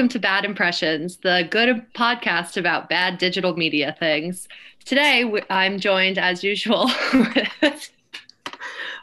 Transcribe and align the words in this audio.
welcome 0.00 0.08
to 0.08 0.18
Bad 0.18 0.46
Impressions, 0.46 1.18
the 1.18 1.46
good 1.50 1.84
podcast 1.92 2.56
about 2.56 2.88
bad 2.88 3.18
digital 3.18 3.54
media 3.54 3.94
things. 3.98 4.48
Today, 4.86 5.30
I'm 5.50 5.78
joined 5.78 6.16
as 6.16 6.42
usual 6.42 6.90
with 7.12 7.92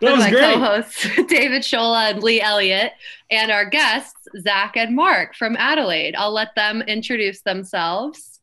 my 0.01 0.31
co-hosts 0.31 1.03
David 1.27 1.61
Shola 1.61 2.09
and 2.09 2.23
Lee 2.23 2.41
Elliott, 2.41 2.93
and 3.29 3.51
our 3.51 3.69
guests 3.69 4.27
Zach 4.39 4.75
and 4.75 4.95
Mark 4.95 5.35
from 5.35 5.55
Adelaide. 5.57 6.15
I'll 6.15 6.33
let 6.33 6.55
them 6.55 6.81
introduce 6.81 7.41
themselves. 7.41 8.39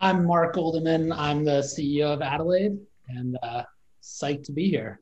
I'm 0.00 0.24
Mark 0.24 0.54
Guldimann. 0.54 1.12
I'm 1.12 1.44
the 1.44 1.62
CEO 1.62 2.14
of 2.14 2.22
Adelaide, 2.22 2.78
and 3.08 3.36
uh, 3.42 3.64
psyched 4.00 4.44
to 4.44 4.52
be 4.52 4.70
here. 4.70 5.00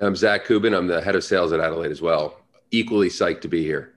I'm 0.00 0.16
Zach 0.16 0.44
Kubin. 0.44 0.74
I'm 0.76 0.88
the 0.88 1.00
head 1.00 1.14
of 1.14 1.22
sales 1.22 1.52
at 1.52 1.60
Adelaide 1.60 1.92
as 1.92 2.02
well. 2.02 2.40
Equally 2.72 3.10
psyched 3.10 3.42
to 3.42 3.48
be 3.48 3.62
here. 3.62 3.93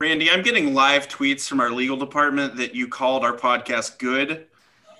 Randy, 0.00 0.30
I'm 0.30 0.42
getting 0.42 0.74
live 0.74 1.08
tweets 1.08 1.48
from 1.48 1.58
our 1.58 1.72
legal 1.72 1.96
department 1.96 2.56
that 2.58 2.72
you 2.72 2.86
called 2.86 3.24
our 3.24 3.36
podcast 3.36 3.98
good. 3.98 4.46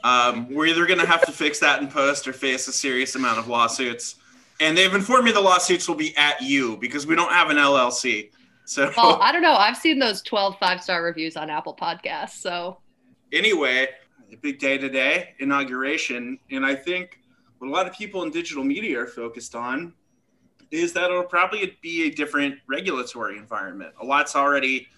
Um, 0.03 0.53
we're 0.53 0.67
either 0.67 0.87
going 0.87 0.99
to 0.99 1.07
have 1.07 1.25
to 1.27 1.31
fix 1.31 1.61
that 1.61 1.81
in 1.81 1.87
post 1.87 2.27
or 2.27 2.33
face 2.33 2.67
a 2.67 2.73
serious 2.73 3.15
amount 3.15 3.39
of 3.39 3.47
lawsuits. 3.47 4.17
And 4.59 4.77
they've 4.77 4.93
informed 4.93 5.25
me 5.25 5.31
the 5.31 5.41
lawsuits 5.41 5.87
will 5.87 5.95
be 5.95 6.17
at 6.17 6.43
you 6.43 6.77
because 6.79 7.07
we 7.07 7.15
don't 7.15 7.31
have 7.31 7.49
an 7.49 7.59
LLC. 7.59 8.31
So, 8.65 8.91
well, 8.97 9.21
I 9.23 9.31
don't 9.31 9.41
know. 9.41 9.55
I've 9.55 9.77
seen 9.77 10.01
those 10.01 10.21
12 10.23 10.59
five 10.59 10.83
star 10.83 11.05
reviews 11.05 11.37
on 11.37 11.49
Apple 11.49 11.77
Podcasts. 11.77 12.41
So, 12.41 12.79
anyway, 13.33 13.91
big 14.43 14.59
day 14.59 14.79
today, 14.79 15.37
inauguration. 15.39 16.41
And 16.51 16.67
I 16.67 16.75
think 16.75 17.21
what 17.59 17.69
a 17.69 17.71
lot 17.71 17.87
of 17.87 17.93
people 17.93 18.25
in 18.25 18.33
digital 18.33 18.65
media 18.65 19.01
are 19.01 19.07
focused 19.07 19.55
on 19.55 19.93
is 20.71 20.93
that 20.93 21.11
it'll 21.11 21.25
probably 21.25 21.77
be 21.81 22.07
a 22.07 22.11
different 22.11 22.57
regulatory 22.69 23.39
environment. 23.39 23.93
A 24.01 24.05
lot's 24.05 24.37
already 24.37 24.89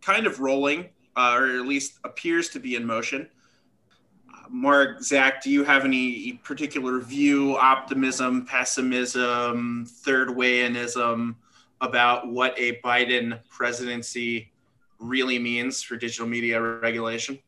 kind 0.00 0.26
of 0.26 0.40
rolling, 0.40 0.88
uh, 1.16 1.36
or 1.38 1.58
at 1.58 1.66
least 1.66 1.98
appears 2.04 2.48
to 2.50 2.60
be 2.60 2.76
in 2.76 2.86
motion. 2.86 3.28
Mark, 4.50 5.02
Zach, 5.02 5.42
do 5.42 5.50
you 5.50 5.62
have 5.64 5.84
any 5.84 6.40
particular 6.42 7.00
view, 7.00 7.56
optimism, 7.58 8.46
pessimism, 8.46 9.84
third 9.86 10.28
wayinism 10.28 11.34
about 11.80 12.28
what 12.28 12.58
a 12.58 12.80
Biden 12.80 13.38
presidency 13.50 14.50
really 14.98 15.38
means 15.38 15.82
for 15.82 15.96
digital 15.96 16.26
media 16.26 16.60
regulation? 16.60 17.38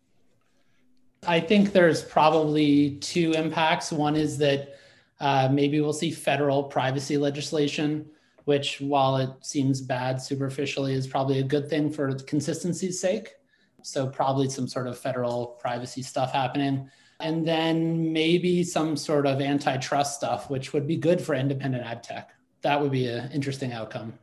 I 1.27 1.41
think 1.41 1.73
there's 1.73 2.03
probably 2.03 2.93
two 3.01 3.33
impacts. 3.33 3.93
One 3.93 4.17
is 4.17 4.39
that 4.39 4.79
uh, 5.21 5.49
maybe 5.53 5.81
we'll 5.81 5.93
see 5.93 6.11
federal 6.11 6.65
privacy 6.65 7.17
legislation, 7.17 8.07
which, 8.45 8.81
while 8.81 9.17
it 9.19 9.31
seems 9.43 9.81
bad 9.81 10.21
superficially, 10.21 10.95
is 10.95 11.07
probably 11.07 11.41
a 11.41 11.45
good 11.45 11.69
thing 11.69 11.91
for 11.91 12.15
consistency's 12.15 12.99
sake. 12.99 13.35
So, 13.83 14.07
probably 14.07 14.49
some 14.49 14.67
sort 14.67 14.87
of 14.87 14.99
federal 14.99 15.59
privacy 15.61 16.03
stuff 16.03 16.33
happening. 16.33 16.91
And 17.21 17.47
then 17.47 18.13
maybe 18.13 18.65
some 18.65 18.97
sort 18.97 19.27
of 19.27 19.43
antitrust 19.43 20.17
stuff, 20.17 20.49
which 20.49 20.73
would 20.73 20.87
be 20.87 20.97
good 20.97 21.21
for 21.21 21.35
independent 21.35 21.85
ad 21.85 22.03
tech. 22.03 22.31
That 22.63 22.81
would 22.81 22.93
be 22.93 23.09
an 23.09 23.31
interesting 23.33 23.73
outcome. 23.73 24.15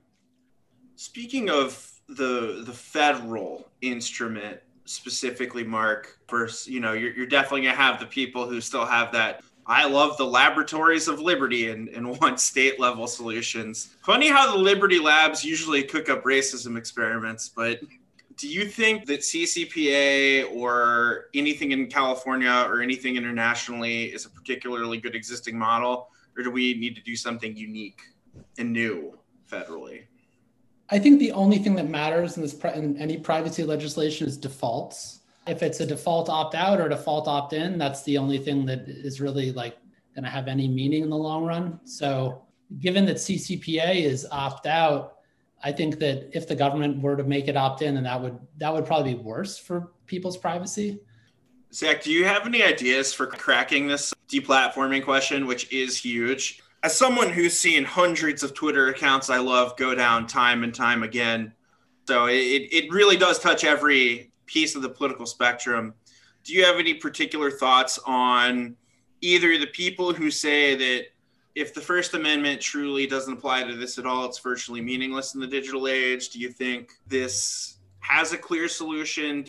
Speaking 0.96 1.50
of 1.50 1.92
the 2.08 2.64
the 2.66 2.74
federal 2.74 3.70
instrument 3.82 4.60
specifically, 4.86 5.64
Mark, 5.64 6.18
first, 6.28 6.68
you 6.68 6.80
know, 6.80 6.94
you're, 6.94 7.12
you're 7.14 7.28
definitely 7.28 7.62
gonna 7.62 7.76
have 7.76 8.00
the 8.00 8.06
people 8.06 8.48
who 8.48 8.62
still 8.62 8.86
have 8.86 9.12
that 9.12 9.44
I 9.68 9.86
love 9.86 10.16
the 10.16 10.26
laboratories 10.26 11.10
of 11.10 11.20
liberty 11.20 11.70
and, 11.72 11.90
and 11.90 12.20
want 12.22 12.40
state 12.40 12.80
level 12.80 13.06
solutions. 13.06 13.96
Funny 14.02 14.30
how 14.30 14.50
the 14.50 14.58
Liberty 14.58 14.98
Labs 14.98 15.44
usually 15.44 15.84
cook 15.84 16.10
up 16.10 16.24
racism 16.24 16.78
experiments, 16.78 17.50
but 17.50 17.82
do 18.38 18.48
you 18.48 18.66
think 18.66 19.06
that 19.08 19.22
CCPA 19.22 20.54
or 20.54 21.26
anything 21.34 21.72
in 21.72 21.88
California 21.88 22.66
or 22.68 22.82
anything 22.82 23.18
internationally 23.18 24.06
is 24.06 24.26
a 24.26 24.30
particularly 24.30 25.00
good 25.00 25.16
existing 25.16 25.58
model, 25.58 26.10
or 26.38 26.44
do 26.44 26.52
we 26.52 26.76
need 26.76 26.96
to 26.96 27.02
do 27.02 27.16
something 27.16 27.56
unique 27.58 28.00
and 28.58 28.72
new 28.72 29.18
federally? 29.52 30.04
I 30.90 31.00
think 31.00 31.20
the 31.20 31.34
only 31.34 31.58
thing 31.58 31.76
that 31.76 31.90
matters 31.90 32.38
in 32.38 32.44
this 32.44 32.54
in 32.76 32.96
any 32.98 33.18
privacy 33.18 33.64
legislation 33.64 34.28
is 34.28 34.38
defaults 34.38 35.17
if 35.48 35.64
it's 35.64 35.80
a 35.80 35.86
default 35.86 36.30
opt 36.30 36.56
out 36.56 36.80
or 36.80 36.90
default 36.90 37.28
opt 37.28 37.54
in, 37.54 37.78
that's 37.78 38.04
the 38.04 38.18
only 38.18 38.38
thing 38.38 38.66
that 38.66 38.88
is 38.88 39.22
really 39.22 39.52
like 39.52 39.78
going 40.16 40.24
to 40.24 40.30
have 40.30 40.48
any 40.48 40.68
meaning 40.68 41.04
in 41.04 41.10
the 41.10 41.18
long 41.18 41.46
run. 41.46 41.80
So, 41.86 42.44
given 42.80 43.06
that 43.06 43.18
CCPA 43.18 44.04
is 44.04 44.28
opt 44.32 44.68
out, 44.68 45.18
I 45.64 45.72
think 45.72 46.00
that 46.00 46.30
if 46.34 46.48
the 46.48 46.56
government 46.56 47.02
were 47.02 47.16
to 47.16 47.24
make 47.24 47.48
it 47.48 47.58
opt 47.58 47.82
in, 47.82 47.98
and 47.98 48.06
that 48.06 48.22
would 48.22 48.38
that 48.58 48.74
would 48.74 48.86
probably 48.86 49.16
be 49.16 49.22
worse 49.22 49.58
for 49.58 49.92
people's 50.06 50.38
privacy. 50.38 51.00
Zach, 51.74 52.02
do 52.02 52.12
you 52.12 52.26
have 52.26 52.46
any 52.46 52.64
ideas 52.64 53.14
for 53.14 53.28
cracking 53.28 53.88
this 53.88 54.14
deplatforming 54.30 55.04
question, 55.04 55.46
which 55.48 55.72
is 55.72 55.98
huge? 55.98 56.62
As 56.84 56.96
someone 56.96 57.30
who's 57.30 57.58
seen 57.58 57.84
hundreds 57.84 58.44
of 58.44 58.54
Twitter 58.54 58.88
accounts 58.88 59.30
I 59.30 59.40
love 59.40 59.76
go 59.78 59.94
down 59.94 60.28
time 60.28 60.64
and 60.64 60.74
time 60.74 61.04
again, 61.04 61.54
so 62.08 62.28
it, 62.28 62.70
it 62.72 62.92
really 62.92 63.18
does 63.18 63.40
touch 63.40 63.66
every 63.66 64.32
piece 64.48 64.76
of 64.76 64.82
the 64.82 64.90
political 64.90 65.26
spectrum. 65.26 65.94
Do 66.44 66.54
you 66.54 66.66
have 66.66 66.78
any 66.78 66.96
particular 66.96 67.52
thoughts 67.52 68.00
on 68.06 68.76
either 69.22 69.58
the 69.58 69.68
people 69.68 70.14
who 70.14 70.32
say 70.32 70.76
that 70.76 71.08
if 71.56 71.74
the 71.74 71.82
First 71.82 72.14
Amendment 72.14 72.62
truly 72.62 73.08
doesn't 73.08 73.34
apply 73.34 73.64
to 73.64 73.76
this 73.76 73.98
at 73.98 74.06
all, 74.06 74.26
it's 74.26 74.40
virtually 74.40 74.82
meaningless 74.82 75.34
in 75.34 75.42
the 75.42 75.48
digital 75.48 75.88
age? 75.88 76.30
Do 76.30 76.40
you 76.40 76.50
think 76.50 76.92
this 77.08 77.78
has 78.00 78.32
a 78.32 78.38
clear 78.38 78.68
solution? 78.68 79.46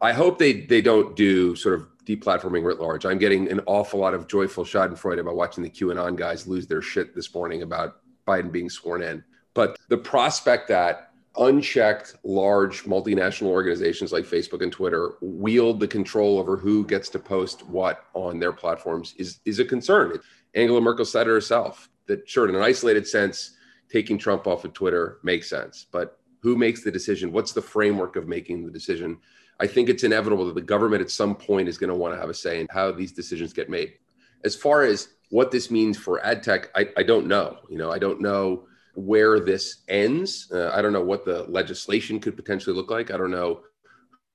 I 0.00 0.12
hope 0.12 0.38
they 0.38 0.62
they 0.62 0.82
don't 0.82 1.14
do 1.14 1.54
sort 1.54 1.76
of 1.76 1.86
deplatforming 2.04 2.64
writ 2.64 2.80
large. 2.80 3.04
I'm 3.06 3.18
getting 3.18 3.50
an 3.50 3.60
awful 3.66 4.00
lot 4.00 4.14
of 4.14 4.26
joyful 4.26 4.64
Schadenfreude 4.64 5.20
about 5.20 5.36
watching 5.36 5.62
the 5.62 5.70
QAnon 5.70 6.16
guys 6.16 6.46
lose 6.46 6.66
their 6.66 6.82
shit 6.82 7.14
this 7.14 7.32
morning 7.34 7.62
about 7.62 8.00
Biden 8.26 8.52
being 8.52 8.68
sworn 8.68 9.02
in. 9.02 9.24
But 9.54 9.78
the 9.88 9.96
prospect 9.96 10.68
that 10.68 11.12
unchecked 11.36 12.14
large 12.22 12.84
multinational 12.84 13.48
organizations 13.48 14.12
like 14.12 14.24
Facebook 14.24 14.62
and 14.62 14.72
Twitter 14.72 15.14
wield 15.20 15.80
the 15.80 15.88
control 15.88 16.38
over 16.38 16.56
who 16.56 16.86
gets 16.86 17.08
to 17.10 17.18
post 17.18 17.66
what 17.66 18.04
on 18.14 18.38
their 18.38 18.52
platforms 18.52 19.14
is 19.18 19.40
is 19.44 19.58
a 19.58 19.64
concern. 19.64 20.18
Angela 20.54 20.80
Merkel 20.80 21.04
said 21.04 21.26
it 21.26 21.30
herself 21.30 21.88
that 22.06 22.28
sure 22.28 22.48
in 22.48 22.54
an 22.54 22.62
isolated 22.62 23.06
sense 23.06 23.56
taking 23.90 24.18
Trump 24.18 24.46
off 24.46 24.64
of 24.64 24.72
Twitter 24.72 25.18
makes 25.22 25.48
sense, 25.48 25.86
but 25.90 26.18
who 26.40 26.56
makes 26.56 26.84
the 26.84 26.90
decision? 26.90 27.32
What's 27.32 27.52
the 27.52 27.62
framework 27.62 28.16
of 28.16 28.28
making 28.28 28.64
the 28.64 28.70
decision? 28.70 29.18
I 29.60 29.66
think 29.66 29.88
it's 29.88 30.04
inevitable 30.04 30.46
that 30.46 30.54
the 30.54 30.60
government 30.60 31.02
at 31.02 31.10
some 31.10 31.34
point 31.34 31.68
is 31.68 31.78
going 31.78 31.88
to 31.88 31.96
want 31.96 32.14
to 32.14 32.20
have 32.20 32.28
a 32.28 32.34
say 32.34 32.60
in 32.60 32.66
how 32.70 32.92
these 32.92 33.12
decisions 33.12 33.52
get 33.52 33.70
made. 33.70 33.94
As 34.44 34.54
far 34.54 34.82
as 34.82 35.08
what 35.30 35.50
this 35.50 35.70
means 35.70 35.96
for 35.96 36.24
ad 36.24 36.42
tech, 36.42 36.70
I, 36.74 36.88
I 36.96 37.02
don't 37.02 37.26
know. 37.26 37.58
You 37.68 37.78
know, 37.78 37.90
I 37.90 37.98
don't 37.98 38.20
know 38.20 38.66
where 38.94 39.40
this 39.40 39.82
ends. 39.88 40.50
Uh, 40.52 40.70
I 40.74 40.82
don't 40.82 40.92
know 40.92 41.02
what 41.02 41.24
the 41.24 41.44
legislation 41.44 42.20
could 42.20 42.36
potentially 42.36 42.74
look 42.74 42.90
like. 42.90 43.10
I 43.10 43.16
don't 43.16 43.30
know 43.30 43.62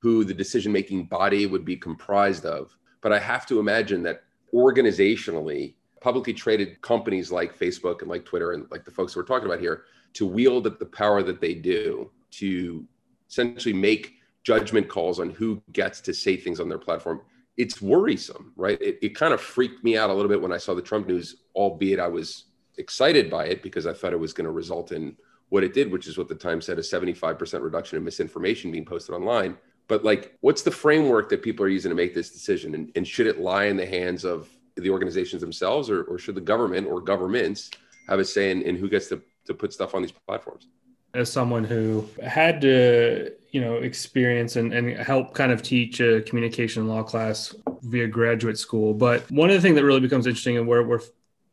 who 0.02 0.24
the 0.24 0.34
decision 0.34 0.72
making 0.72 1.06
body 1.06 1.46
would 1.46 1.66
be 1.66 1.76
comprised 1.76 2.46
of. 2.46 2.76
But 3.02 3.14
I 3.14 3.20
have 3.20 3.46
to 3.48 3.60
imagine 3.60 4.04
that 4.04 4.24
organizationally, 4.54 5.76
publicly 6.02 6.34
traded 6.34 6.82
companies 6.82 7.32
like 7.32 7.58
Facebook 7.58 8.02
and 8.02 8.10
like 8.10 8.26
Twitter 8.26 8.54
and 8.54 8.70
like 8.72 8.86
the 8.86 8.92
folks 8.92 9.16
we're 9.16 9.24
talking 9.24 9.48
about 9.48 9.60
here, 9.60 9.84
to 10.14 10.26
wield 10.26 10.64
the 10.64 10.86
power 10.86 11.22
that 11.24 11.42
they 11.42 11.54
do 11.54 12.10
to 12.32 12.86
essentially 13.30 13.74
make 13.74 14.14
judgment 14.44 14.88
calls 14.88 15.20
on 15.20 15.30
who 15.30 15.62
gets 15.72 16.02
to 16.02 16.14
say 16.14 16.36
things 16.36 16.60
on 16.60 16.70
their 16.70 16.78
platform 16.78 17.22
it's 17.58 17.82
worrisome 17.82 18.54
right 18.56 18.82
it, 18.82 18.98
it 19.02 19.10
kind 19.10 19.34
of 19.34 19.42
freaked 19.42 19.84
me 19.84 19.98
out 19.98 20.10
a 20.10 20.14
little 20.14 20.30
bit 20.30 20.42
when 20.42 20.52
i 20.52 20.58
saw 20.58 20.74
the 20.74 20.82
trump 20.82 21.08
news 21.08 21.44
albeit 21.56 22.00
i 22.00 22.08
was 22.08 22.46
excited 22.80 23.30
by 23.30 23.46
it 23.46 23.62
because 23.62 23.86
I 23.86 23.94
thought 23.94 24.14
it 24.14 24.20
was 24.20 24.34
going 24.34 24.46
to 24.46 24.52
result 24.52 24.92
in 24.92 25.16
what 25.50 25.64
it 25.64 25.74
did, 25.74 25.92
which 25.92 26.08
is 26.08 26.18
what 26.18 26.28
the 26.28 26.36
Times 26.36 26.66
said 26.66 26.78
a 26.78 26.82
75% 26.82 27.62
reduction 27.62 27.98
in 27.98 28.04
misinformation 28.04 28.72
being 28.72 28.86
posted 28.86 29.14
online. 29.14 29.58
But 29.88 30.04
like, 30.04 30.38
what's 30.42 30.62
the 30.62 30.72
framework 30.72 31.30
that 31.30 31.42
people 31.42 31.66
are 31.66 31.70
using 31.70 31.90
to 31.90 31.96
make 31.96 32.14
this 32.14 32.30
decision? 32.30 32.76
And, 32.76 32.92
and 32.96 33.08
should 33.08 33.28
it 33.28 33.40
lie 33.40 33.66
in 33.66 33.76
the 33.76 33.86
hands 33.86 34.24
of 34.24 34.48
the 34.76 34.90
organizations 34.90 35.42
themselves, 35.42 35.90
or, 35.90 36.04
or 36.04 36.18
should 36.18 36.36
the 36.36 36.42
government 36.42 36.88
or 36.88 37.02
governments 37.02 37.72
have 38.08 38.20
a 38.20 38.26
say 38.26 38.52
in, 38.52 38.62
in 38.62 38.76
who 38.76 38.88
gets 38.88 39.08
to, 39.08 39.22
to 39.46 39.54
put 39.54 39.74
stuff 39.74 39.96
on 39.96 40.04
these 40.04 40.12
platforms? 40.12 40.68
As 41.16 41.32
someone 41.32 41.64
who 41.64 42.08
had 42.24 42.62
to, 42.62 43.32
you 43.50 43.62
know, 43.62 43.78
experience 43.78 44.56
and, 44.58 44.72
and 44.74 44.96
help 44.96 45.34
kind 45.34 45.52
of 45.52 45.64
teach 45.64 46.00
a 46.00 46.22
communication 46.22 46.88
law 46.88 47.02
class 47.02 47.56
via 47.82 48.08
graduate 48.08 48.60
school. 48.60 48.94
But 48.94 49.30
one 49.32 49.50
of 49.50 49.56
the 49.56 49.62
things 49.62 49.76
that 49.76 49.84
really 49.84 50.02
becomes 50.02 50.28
interesting 50.28 50.58
and 50.58 50.68
where 50.68 50.84
we're 50.84 51.02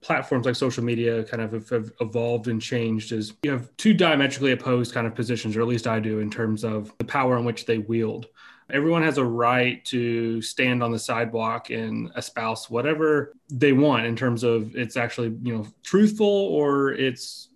platforms 0.03 0.47
like 0.47 0.55
social 0.55 0.85
media 0.85 1.25
kind 1.25 1.43
of 1.43 1.53
have, 1.53 1.69
have, 1.69 1.93
evolved 2.01 2.49
and 2.49 2.61
changed 2.61 3.13
is 3.13 3.35
you 3.43 3.51
have 3.51 3.75
two 3.77 3.95
diametrically 3.95 4.53
opposed 4.53 4.95
kind 4.95 5.07
of 5.07 5.15
positions, 5.15 5.57
or 5.57 5.63
at 5.63 5.67
least 5.67 5.87
I 5.87 6.01
do, 6.01 6.21
in 6.21 6.31
terms 6.31 6.65
of 6.65 6.93
the 6.99 7.05
power 7.05 7.37
in 7.37 7.45
which 7.45 7.67
they 7.67 7.79
wield. 7.79 8.27
Everyone 8.71 9.03
has 9.03 9.17
a 9.19 9.25
right 9.25 9.85
to 9.87 10.43
stand 10.43 10.83
on 10.83 10.91
the 10.91 10.99
sidewalk 10.99 11.71
and 11.71 12.11
espouse 12.17 12.69
whatever 12.69 13.33
they 13.49 13.73
want 13.73 14.07
in 14.07 14.17
terms 14.17 14.43
of 14.43 14.75
it's 14.75 14.97
actually 14.97 15.37
you 15.43 15.57
know 15.57 15.67
truthful 15.83 16.27
or 16.27 16.93
it's 16.93 17.49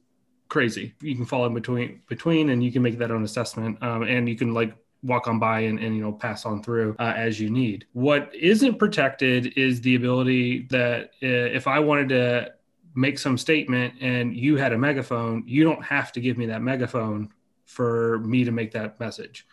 crazy. 0.48 0.94
You 1.00 1.16
can 1.16 1.24
fall 1.24 1.46
in 1.46 1.54
between 1.54 2.02
between, 2.08 2.50
and 2.50 2.62
you 2.62 2.70
can 2.70 2.82
make 2.82 2.98
that 2.98 3.10
own 3.10 3.24
assessment, 3.24 3.82
um, 3.82 4.02
and 4.02 4.28
you 4.28 4.36
can 4.36 4.54
like 4.54 4.74
walk 5.02 5.26
on 5.26 5.38
by 5.38 5.60
and, 5.60 5.78
and 5.78 5.96
you 5.96 6.02
know 6.02 6.12
pass 6.12 6.44
on 6.44 6.62
through 6.62 6.96
uh, 6.98 7.14
as 7.16 7.40
you 7.40 7.50
need. 7.50 7.86
What 7.92 8.34
isn't 8.34 8.78
protected 8.78 9.58
is 9.58 9.80
the 9.80 9.94
ability 9.94 10.66
that 10.70 11.10
uh, 11.22 11.26
if 11.26 11.66
i 11.66 11.78
wanted 11.78 12.08
to 12.10 12.52
make 12.94 13.18
some 13.18 13.38
statement 13.38 13.94
and 14.00 14.34
you 14.36 14.56
had 14.56 14.72
a 14.72 14.78
megaphone 14.78 15.44
you 15.46 15.62
don't 15.62 15.84
have 15.84 16.10
to 16.10 16.20
give 16.20 16.36
me 16.36 16.46
that 16.46 16.60
megaphone 16.60 17.30
for 17.70 18.18
me 18.20 18.44
to 18.44 18.50
make 18.50 18.72
that 18.72 18.98
message. 18.98 19.46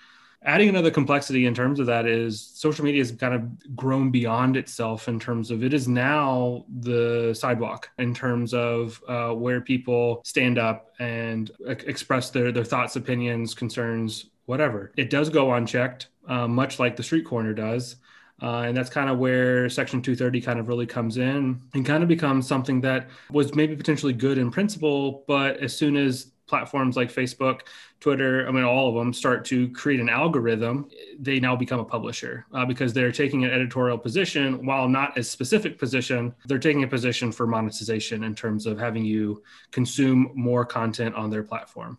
Adding 0.43 0.69
another 0.69 0.91
complexity 0.91 1.45
in 1.45 1.53
terms 1.53 1.79
of 1.79 1.87
that 1.87 2.05
is 2.05 2.39
social 2.39 2.85
media 2.85 3.01
has 3.01 3.11
kind 3.11 3.33
of 3.33 3.75
grown 3.75 4.11
beyond 4.11 4.55
itself 4.55 5.07
in 5.07 5.19
terms 5.19 5.51
of 5.51 5.63
it 5.63 5.73
is 5.73 5.87
now 5.87 6.65
the 6.79 7.33
sidewalk 7.33 7.89
in 7.97 8.13
terms 8.13 8.53
of 8.53 9.01
uh, 9.07 9.31
where 9.31 9.61
people 9.61 10.21
stand 10.23 10.57
up 10.57 10.93
and 10.99 11.51
express 11.67 12.29
their, 12.29 12.51
their 12.51 12.63
thoughts 12.63 12.95
opinions 12.95 13.53
concerns 13.53 14.27
whatever. 14.47 14.91
It 14.97 15.11
does 15.11 15.29
go 15.29 15.53
unchecked, 15.53 16.07
uh, 16.27 16.47
much 16.47 16.79
like 16.79 16.95
the 16.95 17.03
street 17.03 17.25
corner 17.25 17.53
does. 17.53 17.97
Uh, 18.41 18.61
and 18.67 18.77
that's 18.77 18.89
kind 18.89 19.09
of 19.09 19.17
where 19.17 19.69
Section 19.69 20.01
230 20.01 20.41
kind 20.41 20.59
of 20.59 20.67
really 20.67 20.85
comes 20.85 21.17
in 21.17 21.61
and 21.73 21.85
kind 21.85 22.03
of 22.03 22.09
becomes 22.09 22.47
something 22.47 22.81
that 22.81 23.07
was 23.31 23.53
maybe 23.55 23.75
potentially 23.75 24.13
good 24.13 24.37
in 24.37 24.51
principle, 24.51 25.23
but 25.27 25.57
as 25.57 25.75
soon 25.75 25.97
as 25.97 26.31
platforms 26.45 26.95
like 26.95 27.11
Facebook, 27.11 27.61
Twitter, 27.99 28.47
I 28.47 28.51
mean, 28.51 28.63
all 28.63 28.89
of 28.89 28.95
them 28.95 29.11
start 29.11 29.43
to 29.45 29.69
create 29.71 29.99
an 29.99 30.07
algorithm, 30.07 30.87
they 31.19 31.39
now 31.39 31.55
become 31.55 31.79
a 31.79 31.85
publisher 31.85 32.45
uh, 32.53 32.63
because 32.65 32.93
they're 32.93 33.11
taking 33.11 33.43
an 33.43 33.51
editorial 33.51 33.97
position 33.97 34.65
while 34.65 34.87
not 34.87 35.17
a 35.17 35.23
specific 35.23 35.77
position. 35.77 36.33
They're 36.45 36.59
taking 36.59 36.83
a 36.83 36.87
position 36.87 37.31
for 37.31 37.47
monetization 37.47 38.23
in 38.23 38.33
terms 38.33 38.65
of 38.65 38.79
having 38.79 39.03
you 39.03 39.43
consume 39.71 40.31
more 40.35 40.63
content 40.63 41.15
on 41.15 41.29
their 41.29 41.43
platform. 41.43 41.97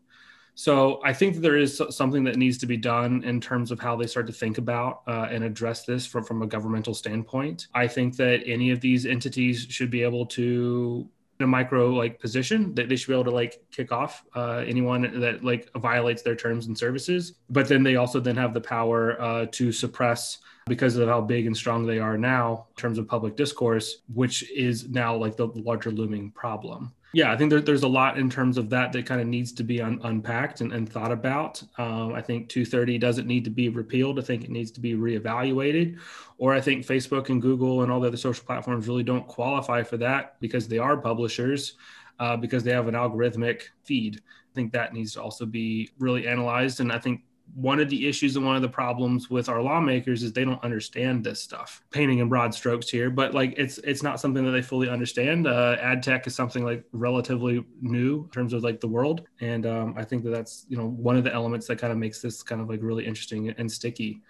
So 0.59 1.01
I 1.05 1.13
think 1.13 1.37
that 1.37 1.41
there 1.41 1.57
is 1.57 1.81
something 1.91 2.25
that 2.25 2.35
needs 2.35 2.59
to 2.59 2.67
be 2.67 2.77
done 2.77 3.23
in 3.23 3.41
terms 3.41 3.71
of 3.71 3.79
how 3.79 3.95
they 3.95 4.09
start 4.09 4.27
to 4.27 4.33
think 4.33 4.59
about 4.59 5.03
uh, 5.07 5.29
and 5.31 5.45
address 5.45 5.85
this 5.85 6.05
from, 6.05 6.25
from 6.25 6.43
a 6.43 6.49
governmental 6.49 6.95
standpoint. 6.95 7.69
I 7.75 7.87
think 7.87 8.17
that 8.17 8.43
any 8.45 8.73
of 8.73 8.81
these 8.81 9.07
entities 9.07 9.69
should 9.71 9.89
be 9.89 10.03
able 10.03 10.27
to 10.27 11.09
in 11.39 11.45
a 11.45 11.47
micro 11.47 11.91
like 11.91 12.19
position 12.19 12.75
that 12.75 12.89
they 12.89 12.97
should 12.97 13.07
be 13.07 13.15
able 13.15 13.23
to 13.23 13.31
like 13.31 13.63
kick 13.71 13.93
off 13.93 14.25
uh, 14.35 14.65
anyone 14.67 15.21
that 15.21 15.45
like 15.45 15.71
violates 15.77 16.23
their 16.23 16.35
terms 16.35 16.67
and 16.67 16.77
services 16.77 17.35
but 17.51 17.69
then 17.69 17.85
they 17.85 17.95
also 17.95 18.19
then 18.19 18.37
have 18.37 18.53
the 18.53 18.61
power 18.61 19.21
uh, 19.23 19.47
to 19.53 19.71
suppress 19.71 20.39
because 20.67 20.97
of 20.97 21.09
how 21.09 21.21
big 21.21 21.47
and 21.47 21.57
strong 21.57 21.87
they 21.87 22.01
are 22.01 22.19
now 22.19 22.67
in 22.71 22.75
terms 22.75 22.99
of 22.99 23.07
public 23.07 23.37
discourse 23.37 24.03
which 24.13 24.51
is 24.51 24.89
now 24.89 25.15
like 25.15 25.37
the 25.37 25.47
larger 25.55 25.93
looming 25.93 26.33
problem 26.33 26.93
yeah, 27.15 27.33
I 27.33 27.37
think 27.37 27.51
there, 27.51 27.61
there's 27.61 27.85
a 27.85 27.89
lot 27.89 28.19
in 28.19 28.29
terms 28.29 28.59
of 28.59 28.69
that 28.71 28.93
that 28.93 29.07
kind 29.07 29.21
of 29.21 29.27
needs 29.27 29.53
to 29.53 29.63
be 29.63 29.81
un, 29.81 29.99
unpacked 30.05 30.61
and, 30.61 30.73
and, 30.73 30.89
thought 30.89 31.11
about. 31.11 31.63
Um, 31.79 32.13
I 32.13 32.21
think 32.21 32.49
230 32.51 32.99
doesn't 32.99 33.27
need 33.27 33.45
to 33.45 33.51
be 33.51 33.71
repealed. 33.71 34.19
I 34.19 34.23
think 34.23 34.45
it 34.45 34.51
needs 34.51 34.71
to 34.73 34.81
be 34.81 34.95
reevaluated. 34.95 35.99
Or 36.37 36.55
I 36.55 36.61
think 36.61 36.85
Facebook 36.85 37.31
and 37.31 37.41
Google 37.41 37.83
and 37.83 37.91
all 37.91 38.01
the 38.01 38.09
other 38.09 38.19
social 38.19 38.45
platforms 38.45 38.87
really 38.87 39.03
don't 39.03 39.27
qualify 39.27 39.83
for 39.83 39.97
that 39.99 40.39
because 40.41 40.69
they 40.69 40.79
are 40.79 40.99
publishers, 40.99 41.75
uh, 42.19 42.37
because 42.37 42.63
they 42.63 42.73
have 42.73 42.89
an 42.89 42.95
algorithmic 42.95 43.63
feed. 43.85 44.21
I 44.27 44.55
think 44.55 44.73
that 44.73 44.93
needs 44.93 45.15
to 45.15 45.23
also 45.23 45.47
be 45.47 45.91
really 45.99 46.29
analyzed. 46.29 46.81
And 46.81 46.93
I 46.93 46.99
think 46.99 47.23
one 47.55 47.81
of 47.81 47.89
the 47.89 48.09
issues 48.09 48.37
and 48.37 48.45
one 48.45 48.57
of 48.57 48.63
the 48.63 48.69
problems 48.69 49.31
with 49.31 49.49
our 49.49 49.63
lawmakers 49.63 50.23
is 50.23 50.33
they 50.33 50.45
don't 50.45 50.63
understand 50.63 51.25
this 51.25 51.41
stuff. 51.41 51.83
Painting 51.91 52.19
in 52.19 52.29
broad 52.29 52.55
strokes 52.55 52.89
here 52.89 53.11
but 53.11 53.35
like 53.35 53.55
it's 53.57 53.79
it's 53.79 54.03
not 54.03 54.21
something 54.21 54.45
that 54.45 54.53
they 54.53 54.63
fully 54.63 54.89
understand. 54.89 55.47
Uh, 55.47 55.77
ad 55.81 56.03
tech 56.03 56.27
is 56.27 56.35
something 56.35 56.65
like 56.65 56.85
relatively 56.93 57.65
new 57.81 58.25
in 58.25 58.31
terms 58.31 58.53
of 58.53 58.63
like 58.63 58.81
the 58.81 58.89
world. 58.89 59.27
And 59.41 59.67
um, 59.67 59.95
i 59.97 60.05
think 60.05 60.25
that 60.25 60.31
that's 60.31 60.67
you 60.69 60.77
know 60.77 60.89
one 60.89 61.17
of 61.17 61.25
the 61.25 61.33
elements 61.33 61.67
that 61.67 61.77
kind 61.77 61.93
of 61.93 61.99
makes 61.99 62.21
this 62.21 62.43
kind 62.43 62.61
of 62.61 62.69
like 62.69 62.81
really 62.83 63.07
interesting 63.07 63.51
and 63.51 63.71
sticky. 63.71 64.23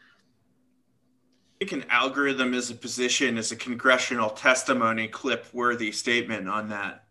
I 1.60 1.64
think 1.64 1.82
an 1.82 1.90
algorithm 1.90 2.54
as 2.54 2.70
a 2.70 2.74
position 2.74 3.36
is 3.36 3.50
a 3.50 3.56
congressional 3.56 4.30
testimony 4.30 5.08
clip 5.08 5.46
worthy 5.52 5.90
statement 5.90 6.48
on 6.48 6.68
that. 6.68 7.07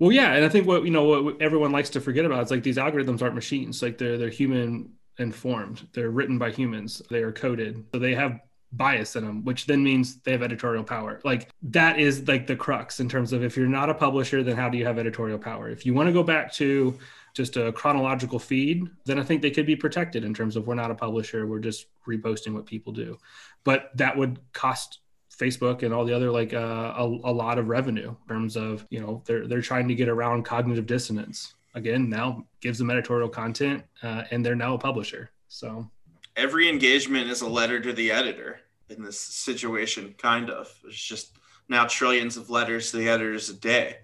Well, 0.00 0.12
yeah, 0.12 0.32
and 0.32 0.44
I 0.44 0.48
think 0.48 0.66
what 0.66 0.84
you 0.84 0.90
know 0.90 1.22
what 1.22 1.40
everyone 1.42 1.72
likes 1.72 1.90
to 1.90 2.00
forget 2.00 2.24
about 2.24 2.42
is 2.42 2.50
like 2.50 2.62
these 2.62 2.78
algorithms 2.78 3.20
aren't 3.22 3.34
machines. 3.34 3.82
Like 3.82 3.98
they're 3.98 4.16
they're 4.16 4.30
human 4.30 4.94
informed. 5.18 5.86
They're 5.92 6.10
written 6.10 6.38
by 6.38 6.50
humans. 6.50 7.02
They 7.10 7.22
are 7.22 7.30
coded, 7.30 7.84
so 7.92 7.98
they 7.98 8.14
have 8.14 8.40
bias 8.72 9.16
in 9.16 9.24
them, 9.24 9.44
which 9.44 9.66
then 9.66 9.84
means 9.84 10.16
they 10.22 10.32
have 10.32 10.42
editorial 10.42 10.84
power. 10.84 11.20
Like 11.22 11.50
that 11.62 11.98
is 11.98 12.26
like 12.26 12.46
the 12.46 12.56
crux 12.56 13.00
in 13.00 13.10
terms 13.10 13.34
of 13.34 13.44
if 13.44 13.58
you're 13.58 13.66
not 13.66 13.90
a 13.90 13.94
publisher, 13.94 14.42
then 14.42 14.56
how 14.56 14.70
do 14.70 14.78
you 14.78 14.86
have 14.86 14.98
editorial 14.98 15.38
power? 15.38 15.68
If 15.68 15.84
you 15.84 15.92
want 15.92 16.06
to 16.06 16.14
go 16.14 16.22
back 16.22 16.50
to 16.54 16.98
just 17.34 17.58
a 17.58 17.70
chronological 17.70 18.38
feed, 18.38 18.88
then 19.04 19.18
I 19.18 19.22
think 19.22 19.42
they 19.42 19.50
could 19.50 19.66
be 19.66 19.76
protected 19.76 20.24
in 20.24 20.32
terms 20.32 20.56
of 20.56 20.66
we're 20.66 20.74
not 20.76 20.90
a 20.90 20.94
publisher, 20.94 21.46
we're 21.46 21.58
just 21.58 21.86
reposting 22.08 22.54
what 22.54 22.64
people 22.64 22.92
do. 22.92 23.18
But 23.64 23.90
that 23.96 24.16
would 24.16 24.40
cost 24.52 25.00
Facebook 25.40 25.82
and 25.82 25.94
all 25.94 26.04
the 26.04 26.14
other 26.14 26.30
like 26.30 26.52
uh, 26.52 26.94
a, 26.96 27.04
a 27.04 27.32
lot 27.32 27.58
of 27.58 27.68
revenue 27.68 28.10
in 28.10 28.28
terms 28.28 28.56
of 28.56 28.86
you 28.90 29.00
know 29.00 29.22
they're 29.24 29.46
they're 29.46 29.62
trying 29.62 29.88
to 29.88 29.94
get 29.94 30.08
around 30.08 30.44
cognitive 30.44 30.86
dissonance. 30.86 31.54
Again 31.74 32.10
now 32.10 32.44
gives 32.60 32.78
them 32.78 32.90
editorial 32.90 33.28
content 33.28 33.84
uh, 34.02 34.24
and 34.30 34.44
they're 34.44 34.56
now 34.56 34.74
a 34.74 34.78
publisher. 34.78 35.30
So 35.48 35.88
every 36.36 36.68
engagement 36.68 37.30
is 37.30 37.40
a 37.42 37.48
letter 37.48 37.80
to 37.80 37.92
the 37.92 38.10
editor 38.10 38.60
in 38.88 39.02
this 39.02 39.20
situation 39.20 40.14
kind 40.18 40.50
of. 40.50 40.72
It's 40.84 41.02
just 41.02 41.36
now 41.68 41.86
trillions 41.86 42.36
of 42.36 42.50
letters 42.50 42.90
to 42.90 42.98
the 42.98 43.08
editors 43.08 43.48
a 43.48 43.54
day 43.54 43.98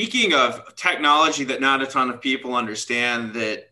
speaking 0.00 0.32
of 0.32 0.74
technology 0.76 1.44
that 1.44 1.60
not 1.60 1.82
a 1.82 1.86
ton 1.86 2.08
of 2.08 2.22
people 2.22 2.54
understand 2.54 3.34
that 3.34 3.68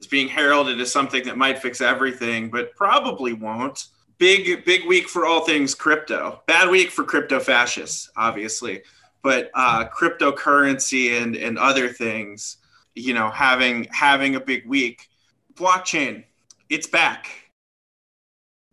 is 0.00 0.08
being 0.08 0.26
heralded 0.26 0.80
as 0.80 0.90
something 0.90 1.22
that 1.22 1.36
might 1.36 1.56
fix 1.56 1.80
everything, 1.80 2.50
but 2.50 2.74
probably 2.74 3.32
won't. 3.32 3.86
Big, 4.18 4.64
big 4.64 4.84
week 4.88 5.08
for 5.08 5.24
all 5.24 5.44
things 5.44 5.76
crypto. 5.76 6.42
Bad 6.48 6.68
week 6.68 6.90
for 6.90 7.04
crypto 7.04 7.38
fascists, 7.38 8.10
obviously, 8.16 8.82
but 9.22 9.52
uh, 9.54 9.86
cryptocurrency 9.88 11.22
and 11.22 11.36
and 11.36 11.56
other 11.56 11.88
things, 11.88 12.56
you 12.96 13.14
know, 13.14 13.30
having 13.30 13.86
having 13.92 14.34
a 14.34 14.40
big 14.40 14.66
week. 14.66 15.08
Blockchain, 15.54 16.24
it's 16.68 16.88
back. 16.88 17.28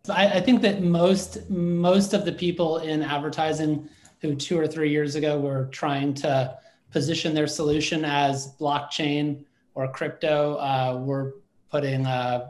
I, 0.09 0.37
I 0.37 0.41
think 0.41 0.63
that 0.63 0.81
most 0.81 1.47
most 1.51 2.15
of 2.15 2.25
the 2.25 2.33
people 2.33 2.79
in 2.79 3.03
advertising 3.03 3.87
who 4.21 4.33
two 4.33 4.57
or 4.57 4.65
three 4.65 4.89
years 4.89 5.13
ago 5.13 5.39
were 5.39 5.65
trying 5.65 6.15
to 6.15 6.57
position 6.95 7.33
their 7.33 7.45
solution 7.45 8.05
as 8.05 8.55
blockchain 8.55 9.43
or 9.73 9.85
crypto, 9.91 10.55
uh, 10.55 10.97
we're 11.03 11.33
putting 11.69 12.05
a 12.05 12.49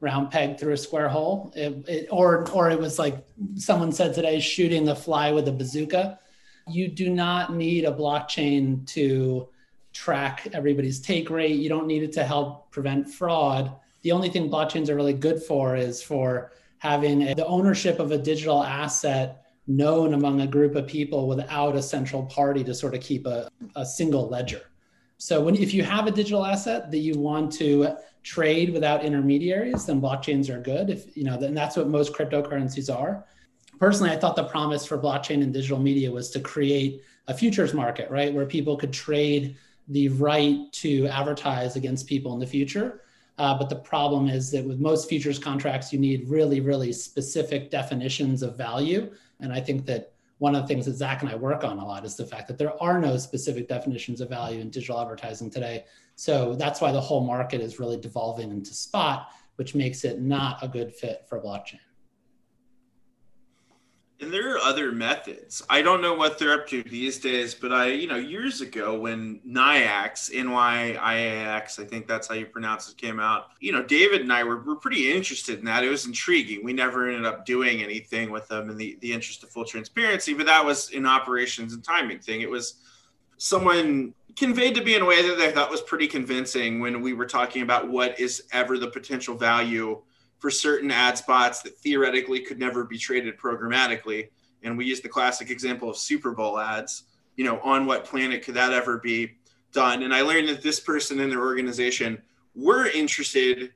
round 0.00 0.28
peg 0.28 0.58
through 0.58 0.72
a 0.72 0.76
square 0.76 1.08
hole. 1.08 1.52
It, 1.54 1.88
it, 1.88 2.08
or, 2.10 2.50
or 2.50 2.68
it 2.68 2.80
was 2.80 2.98
like 2.98 3.24
someone 3.54 3.92
said 3.92 4.12
today, 4.12 4.40
shooting 4.40 4.84
the 4.84 4.96
fly 4.96 5.30
with 5.30 5.46
a 5.46 5.52
bazooka. 5.52 6.18
You 6.66 6.88
do 6.88 7.10
not 7.10 7.54
need 7.54 7.84
a 7.84 7.92
blockchain 7.92 8.84
to 8.88 9.46
track 9.92 10.48
everybody's 10.52 10.98
take 10.98 11.30
rate. 11.30 11.54
You 11.54 11.68
don't 11.68 11.86
need 11.86 12.02
it 12.02 12.12
to 12.14 12.24
help 12.24 12.72
prevent 12.72 13.08
fraud. 13.08 13.70
The 14.02 14.10
only 14.10 14.30
thing 14.30 14.50
blockchains 14.50 14.88
are 14.88 14.96
really 14.96 15.12
good 15.12 15.40
for 15.40 15.76
is 15.76 16.02
for 16.02 16.50
having 16.78 17.22
a, 17.22 17.34
the 17.36 17.46
ownership 17.46 18.00
of 18.00 18.10
a 18.10 18.18
digital 18.18 18.64
asset 18.64 19.45
known 19.66 20.14
among 20.14 20.40
a 20.40 20.46
group 20.46 20.74
of 20.76 20.86
people 20.86 21.26
without 21.26 21.74
a 21.74 21.82
central 21.82 22.24
party 22.26 22.62
to 22.64 22.74
sort 22.74 22.94
of 22.94 23.00
keep 23.00 23.26
a, 23.26 23.48
a 23.74 23.84
single 23.84 24.28
ledger. 24.28 24.62
So 25.18 25.42
when 25.42 25.56
if 25.56 25.72
you 25.72 25.82
have 25.82 26.06
a 26.06 26.10
digital 26.10 26.44
asset 26.44 26.90
that 26.90 26.98
you 26.98 27.18
want 27.18 27.52
to 27.54 27.96
trade 28.22 28.72
without 28.72 29.04
intermediaries, 29.04 29.86
then 29.86 30.00
blockchains 30.00 30.50
are 30.50 30.60
good. 30.60 30.90
If 30.90 31.16
you 31.16 31.24
know, 31.24 31.34
and 31.34 31.56
that's 31.56 31.76
what 31.76 31.88
most 31.88 32.12
cryptocurrencies 32.12 32.94
are. 32.94 33.24
Personally, 33.78 34.10
I 34.10 34.16
thought 34.16 34.36
the 34.36 34.44
promise 34.44 34.86
for 34.86 34.98
blockchain 34.98 35.42
and 35.42 35.52
digital 35.52 35.78
media 35.78 36.10
was 36.10 36.30
to 36.30 36.40
create 36.40 37.02
a 37.28 37.34
futures 37.34 37.74
market, 37.74 38.10
right, 38.10 38.32
where 38.32 38.46
people 38.46 38.76
could 38.76 38.92
trade 38.92 39.56
the 39.88 40.08
right 40.08 40.58
to 40.72 41.06
advertise 41.06 41.76
against 41.76 42.06
people 42.06 42.32
in 42.34 42.40
the 42.40 42.46
future. 42.46 43.02
Uh, 43.38 43.56
but 43.56 43.68
the 43.68 43.76
problem 43.76 44.28
is 44.28 44.50
that 44.50 44.64
with 44.64 44.80
most 44.80 45.08
futures 45.08 45.38
contracts, 45.38 45.92
you 45.92 45.98
need 45.98 46.28
really, 46.28 46.60
really 46.60 46.92
specific 46.92 47.70
definitions 47.70 48.42
of 48.42 48.56
value 48.56 49.12
and 49.40 49.52
I 49.52 49.60
think 49.60 49.86
that 49.86 50.12
one 50.38 50.54
of 50.54 50.62
the 50.62 50.68
things 50.68 50.84
that 50.86 50.94
Zach 50.94 51.22
and 51.22 51.30
I 51.30 51.34
work 51.34 51.64
on 51.64 51.78
a 51.78 51.84
lot 51.84 52.04
is 52.04 52.14
the 52.14 52.26
fact 52.26 52.46
that 52.48 52.58
there 52.58 52.80
are 52.82 53.00
no 53.00 53.16
specific 53.16 53.68
definitions 53.68 54.20
of 54.20 54.28
value 54.28 54.60
in 54.60 54.68
digital 54.68 55.00
advertising 55.00 55.50
today. 55.50 55.84
So 56.14 56.54
that's 56.54 56.80
why 56.80 56.92
the 56.92 57.00
whole 57.00 57.24
market 57.24 57.60
is 57.60 57.78
really 57.78 57.98
devolving 57.98 58.50
into 58.50 58.74
spot, 58.74 59.30
which 59.56 59.74
makes 59.74 60.04
it 60.04 60.20
not 60.20 60.62
a 60.62 60.68
good 60.68 60.94
fit 60.94 61.24
for 61.28 61.40
blockchain. 61.40 61.80
And 64.18 64.32
there 64.32 64.54
are 64.54 64.58
other 64.58 64.92
methods. 64.92 65.62
I 65.68 65.82
don't 65.82 66.00
know 66.00 66.14
what 66.14 66.38
they're 66.38 66.54
up 66.54 66.66
to 66.68 66.82
these 66.84 67.18
days, 67.18 67.54
but 67.54 67.70
I, 67.70 67.88
you 67.88 68.06
know, 68.06 68.16
years 68.16 68.62
ago 68.62 68.98
when 68.98 69.40
NYIAX, 69.46 70.30
N-Y-I-A-X, 70.34 71.78
I 71.78 71.84
think 71.84 72.06
that's 72.06 72.26
how 72.26 72.34
you 72.34 72.46
pronounce 72.46 72.88
it, 72.90 72.96
came 72.96 73.20
out, 73.20 73.48
you 73.60 73.72
know, 73.72 73.82
David 73.82 74.22
and 74.22 74.32
I 74.32 74.42
were, 74.42 74.62
were 74.62 74.76
pretty 74.76 75.12
interested 75.14 75.58
in 75.58 75.66
that. 75.66 75.84
It 75.84 75.90
was 75.90 76.06
intriguing. 76.06 76.64
We 76.64 76.72
never 76.72 77.08
ended 77.08 77.26
up 77.26 77.44
doing 77.44 77.82
anything 77.82 78.30
with 78.30 78.48
them 78.48 78.70
in 78.70 78.78
the, 78.78 78.96
the 79.02 79.12
interest 79.12 79.42
of 79.42 79.50
full 79.50 79.66
transparency, 79.66 80.32
but 80.32 80.46
that 80.46 80.64
was 80.64 80.90
an 80.94 81.04
operations 81.04 81.74
and 81.74 81.84
timing 81.84 82.20
thing. 82.20 82.40
It 82.40 82.50
was 82.50 82.76
someone 83.36 84.14
conveyed 84.34 84.74
to 84.76 84.84
me 84.84 84.94
in 84.94 85.02
a 85.02 85.06
way 85.06 85.28
that 85.28 85.40
I 85.40 85.50
thought 85.50 85.70
was 85.70 85.82
pretty 85.82 86.06
convincing 86.06 86.80
when 86.80 87.02
we 87.02 87.12
were 87.12 87.26
talking 87.26 87.62
about 87.62 87.90
what 87.90 88.18
is 88.18 88.44
ever 88.52 88.78
the 88.78 88.88
potential 88.88 89.36
value 89.36 90.00
for 90.46 90.50
certain 90.52 90.92
ad 90.92 91.18
spots 91.18 91.60
that 91.60 91.76
theoretically 91.78 92.38
could 92.38 92.56
never 92.56 92.84
be 92.84 92.96
traded 92.96 93.36
programmatically. 93.36 94.28
And 94.62 94.78
we 94.78 94.84
used 94.84 95.02
the 95.02 95.08
classic 95.08 95.50
example 95.50 95.90
of 95.90 95.96
Super 95.96 96.30
Bowl 96.30 96.56
ads. 96.56 97.02
You 97.34 97.44
know, 97.44 97.58
on 97.64 97.84
what 97.84 98.04
planet 98.04 98.44
could 98.44 98.54
that 98.54 98.72
ever 98.72 98.98
be 98.98 99.38
done? 99.72 100.04
And 100.04 100.14
I 100.14 100.20
learned 100.20 100.48
that 100.48 100.62
this 100.62 100.78
person 100.78 101.18
in 101.18 101.30
their 101.30 101.40
organization 101.40 102.22
were 102.54 102.86
interested 102.86 103.72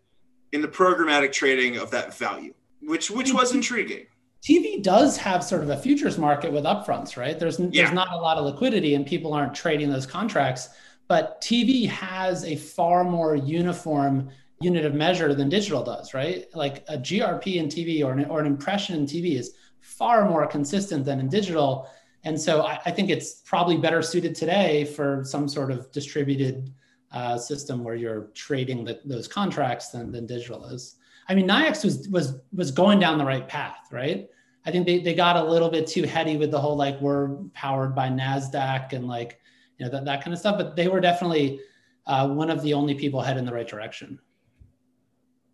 in 0.52 0.62
the 0.62 0.68
programmatic 0.68 1.32
trading 1.32 1.76
of 1.76 1.90
that 1.90 2.14
value, 2.14 2.54
which 2.82 3.10
which 3.10 3.34
was 3.34 3.52
intriguing. 3.52 4.06
TV 4.40 4.80
does 4.80 5.16
have 5.16 5.42
sort 5.42 5.64
of 5.64 5.70
a 5.70 5.76
futures 5.76 6.18
market 6.18 6.52
with 6.52 6.62
upfronts, 6.62 7.16
right? 7.16 7.36
There's 7.36 7.58
yeah. 7.58 7.82
there's 7.82 7.92
not 7.92 8.12
a 8.12 8.16
lot 8.16 8.36
of 8.36 8.44
liquidity 8.44 8.94
and 8.94 9.04
people 9.04 9.34
aren't 9.34 9.56
trading 9.56 9.90
those 9.90 10.06
contracts, 10.06 10.68
but 11.08 11.40
TV 11.40 11.88
has 11.88 12.44
a 12.44 12.54
far 12.54 13.02
more 13.02 13.34
uniform 13.34 14.30
unit 14.60 14.84
of 14.84 14.94
measure 14.94 15.34
than 15.34 15.48
digital 15.48 15.82
does, 15.82 16.12
right? 16.12 16.44
Like 16.54 16.84
a 16.88 16.98
GRP 16.98 17.56
in 17.56 17.66
TV 17.66 18.04
or 18.04 18.12
an, 18.12 18.26
or 18.26 18.40
an 18.40 18.46
impression 18.46 18.94
in 18.94 19.06
TV 19.06 19.36
is 19.36 19.54
far 19.80 20.28
more 20.28 20.46
consistent 20.46 21.06
than 21.06 21.18
in 21.18 21.28
digital. 21.28 21.88
And 22.24 22.38
so 22.38 22.66
I, 22.66 22.78
I 22.84 22.90
think 22.90 23.08
it's 23.08 23.40
probably 23.46 23.78
better 23.78 24.02
suited 24.02 24.34
today 24.34 24.84
for 24.84 25.24
some 25.24 25.48
sort 25.48 25.70
of 25.70 25.90
distributed 25.92 26.74
uh, 27.10 27.38
system 27.38 27.82
where 27.82 27.94
you're 27.94 28.28
trading 28.34 28.84
the, 28.84 29.00
those 29.06 29.26
contracts 29.26 29.88
than, 29.88 30.12
than 30.12 30.26
digital 30.26 30.66
is. 30.66 30.96
I 31.28 31.34
mean, 31.34 31.48
NYIAX 31.48 31.84
was 31.84 32.08
was 32.08 32.40
was 32.52 32.70
going 32.70 32.98
down 32.98 33.16
the 33.16 33.24
right 33.24 33.46
path, 33.46 33.86
right? 33.92 34.28
I 34.66 34.70
think 34.70 34.84
they, 34.84 34.98
they 34.98 35.14
got 35.14 35.36
a 35.36 35.42
little 35.42 35.70
bit 35.70 35.86
too 35.86 36.02
heady 36.02 36.36
with 36.36 36.50
the 36.50 36.60
whole 36.60 36.76
like 36.76 37.00
we're 37.00 37.36
powered 37.54 37.94
by 37.94 38.08
NASDAQ 38.08 38.92
and 38.92 39.06
like 39.06 39.38
you 39.78 39.86
know 39.86 39.92
that, 39.92 40.04
that 40.04 40.24
kind 40.24 40.34
of 40.34 40.40
stuff. 40.40 40.58
But 40.58 40.76
they 40.76 40.88
were 40.88 41.00
definitely 41.00 41.60
uh, 42.06 42.28
one 42.28 42.50
of 42.50 42.62
the 42.62 42.74
only 42.74 42.94
people 42.94 43.22
head 43.22 43.36
in 43.36 43.44
the 43.44 43.52
right 43.52 43.68
direction 43.68 44.18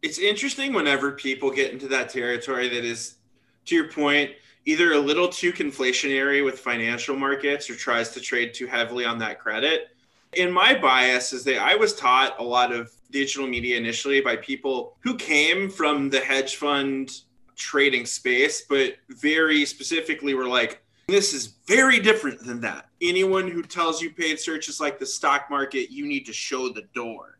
it's 0.06 0.20
interesting 0.20 0.72
whenever 0.72 1.10
people 1.10 1.50
get 1.50 1.72
into 1.72 1.88
that 1.88 2.08
territory 2.08 2.68
that 2.68 2.84
is, 2.84 3.16
to 3.64 3.74
your 3.74 3.90
point, 3.90 4.30
either 4.64 4.92
a 4.92 4.98
little 4.98 5.28
too 5.28 5.52
conflationary 5.52 6.44
with 6.44 6.60
financial 6.60 7.16
markets 7.16 7.68
or 7.68 7.74
tries 7.74 8.10
to 8.10 8.20
trade 8.20 8.54
too 8.54 8.68
heavily 8.68 9.04
on 9.04 9.18
that 9.18 9.40
credit. 9.40 9.88
In 10.34 10.52
my 10.52 10.78
bias 10.78 11.32
is 11.32 11.42
that 11.44 11.60
I 11.60 11.74
was 11.74 11.92
taught 11.92 12.38
a 12.38 12.42
lot 12.44 12.70
of 12.72 12.92
digital 13.10 13.48
media 13.48 13.76
initially 13.76 14.20
by 14.20 14.36
people 14.36 14.96
who 15.00 15.16
came 15.16 15.68
from 15.68 16.08
the 16.08 16.20
hedge 16.20 16.54
fund 16.54 17.10
trading 17.56 18.06
space, 18.06 18.62
but 18.68 18.94
very 19.08 19.64
specifically 19.64 20.34
were 20.34 20.46
like, 20.46 20.84
this 21.08 21.32
is 21.32 21.54
very 21.66 21.98
different 21.98 22.44
than 22.44 22.60
that. 22.60 22.90
Anyone 23.02 23.50
who 23.50 23.64
tells 23.64 24.00
you 24.00 24.12
paid 24.12 24.38
search 24.38 24.68
is 24.68 24.78
like 24.78 25.00
the 25.00 25.06
stock 25.06 25.50
market, 25.50 25.90
you 25.90 26.06
need 26.06 26.26
to 26.26 26.32
show 26.32 26.68
the 26.68 26.86
door 26.94 27.35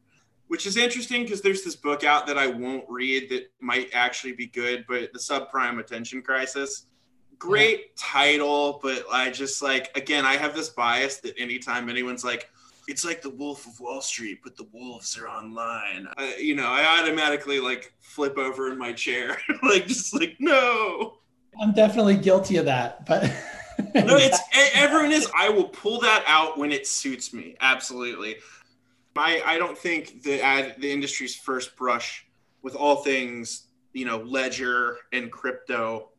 which 0.49 0.67
is 0.67 0.77
interesting 0.77 1.23
because 1.23 1.41
there's 1.41 1.65
this 1.65 1.77
book 1.77 2.05
out 2.05 2.27
that 2.27 2.39
I 2.39 2.47
won't 2.47 2.85
read 2.89 3.31
that 3.31 3.51
might 3.61 3.91
actually 3.93 4.33
be 4.33 4.47
good, 4.47 4.85
but 4.89 5.13
the 5.13 5.19
subprime 5.19 5.81
attention 5.81 6.23
crisis. 6.23 6.87
Great 7.39 7.79
yeah. 7.79 7.85
title, 7.97 8.81
but 8.83 9.05
I 9.13 9.31
just 9.31 9.63
like 9.63 9.97
again, 9.97 10.25
I 10.25 10.37
have 10.37 10.55
this 10.55 10.71
bias 10.71 11.19
that 11.19 11.35
anytime 11.39 11.89
anyone's 11.89 12.25
like, 12.25 12.49
it's 12.89 13.05
like 13.05 13.21
the 13.21 13.31
Wolf 13.31 13.67
of 13.67 13.79
Wall 13.81 14.01
Street, 14.01 14.39
but 14.43 14.57
the 14.57 14.67
wolves 14.73 15.19
are 15.19 15.29
online. 15.29 16.07
I, 16.17 16.37
you 16.37 16.55
know, 16.55 16.69
I 16.69 17.01
automatically 17.01 17.61
like 17.61 17.93
flip 18.01 18.39
over 18.39 18.71
in 18.71 18.79
my 18.79 18.93
chair, 18.93 19.39
like 19.63 19.87
just 19.87 20.15
like 20.15 20.37
no. 20.39 21.19
I'm 21.61 21.73
definitely 21.73 22.17
guilty 22.17 22.57
of 22.59 22.67
that, 22.67 23.07
but 23.07 23.25
no, 23.95 24.17
it's 24.17 24.39
everyone 24.75 25.13
is. 25.13 25.29
I 25.37 25.49
will 25.49 25.69
pull 25.69 26.01
that 26.01 26.25
out 26.27 26.59
when 26.59 26.73
it 26.73 26.87
suits 26.87 27.33
me. 27.33 27.57
Absolutely. 27.61 28.37
I, 29.19 29.43
I 29.45 29.59
don't 29.59 29.77
think 29.77 30.23
the 30.23 30.43
ad 30.43 30.77
the 30.79 30.91
industry's 30.91 31.35
first 31.35 31.77
brush 31.77 32.27
with 32.63 32.75
all 32.75 32.97
things 32.97 33.67
you 33.93 34.05
know 34.05 34.19
ledger 34.19 34.99
and 35.13 35.31
crypto 35.31 36.11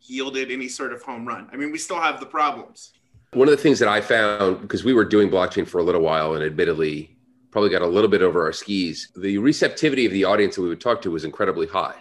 yielded 0.00 0.50
any 0.50 0.68
sort 0.68 0.92
of 0.92 1.02
home 1.02 1.26
run. 1.26 1.48
I 1.52 1.56
mean, 1.56 1.70
we 1.70 1.78
still 1.78 2.00
have 2.00 2.20
the 2.20 2.26
problems. 2.26 2.92
One 3.34 3.48
of 3.48 3.56
the 3.56 3.62
things 3.62 3.78
that 3.78 3.88
I 3.88 4.00
found 4.00 4.60
because 4.60 4.84
we 4.84 4.92
were 4.92 5.04
doing 5.04 5.30
blockchain 5.30 5.66
for 5.66 5.78
a 5.78 5.82
little 5.82 6.02
while 6.02 6.34
and 6.34 6.44
admittedly 6.44 7.16
probably 7.50 7.70
got 7.70 7.82
a 7.82 7.86
little 7.86 8.08
bit 8.08 8.22
over 8.22 8.42
our 8.42 8.52
skis, 8.52 9.08
the 9.14 9.38
receptivity 9.38 10.06
of 10.06 10.12
the 10.12 10.24
audience 10.24 10.56
that 10.56 10.62
we 10.62 10.68
would 10.68 10.80
talk 10.80 11.02
to 11.02 11.10
was 11.10 11.24
incredibly 11.24 11.66
high. 11.66 11.94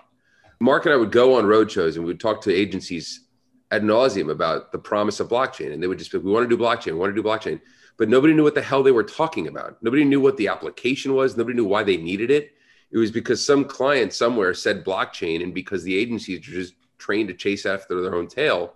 Mark 0.59 0.85
and 0.85 0.93
I 0.93 0.97
would 0.97 1.11
go 1.11 1.35
on 1.35 1.45
road 1.45 1.69
shows 1.69 1.97
and 1.97 2.05
we 2.05 2.11
would 2.11 2.19
talk 2.19 2.41
to 2.41 2.53
agencies 2.53 3.25
ad 3.69 3.83
nauseum 3.83 4.31
about 4.31 4.71
the 4.71 4.79
promise 4.79 5.19
of 5.19 5.27
blockchain. 5.27 5.73
And 5.73 5.83
they 5.83 5.88
would 5.88 6.00
just 6.00 6.11
be, 6.11 6.17
we 6.19 6.31
want 6.31 6.50
to 6.50 6.55
do 6.55 6.61
blockchain, 6.61 6.93
we 6.93 7.00
want 7.00 7.13
to 7.15 7.21
do 7.21 7.27
blockchain 7.27 7.59
but 8.01 8.10
nobody 8.10 8.34
knew 8.34 8.41
what 8.41 8.55
the 8.55 8.63
hell 8.63 8.81
they 8.81 8.89
were 8.89 9.03
talking 9.03 9.48
about. 9.48 9.77
Nobody 9.84 10.03
knew 10.03 10.20
what 10.20 10.36
the 10.36 10.48
application 10.48 11.13
was. 11.13 11.38
Nobody 11.38 11.55
knew 11.55 11.65
why 11.65 11.84
they 11.84 11.98
needed 11.98 12.31
it. 12.31 12.53
It 12.89 12.98
was 12.98 13.12
because 13.12 13.46
some 13.46 13.63
client 13.63 14.12
somewhere 14.12 14.55
said 14.55 14.84
blockchain, 14.84 15.43
and 15.43 15.53
because 15.53 15.84
the 15.84 15.96
agencies 15.96 16.39
are 16.39 16.41
just 16.51 16.74
trained 16.98 17.27
to 17.27 17.36
chase 17.36 17.63
after 17.67 18.01
their 18.01 18.15
own 18.15 18.27
tail, 18.27 18.74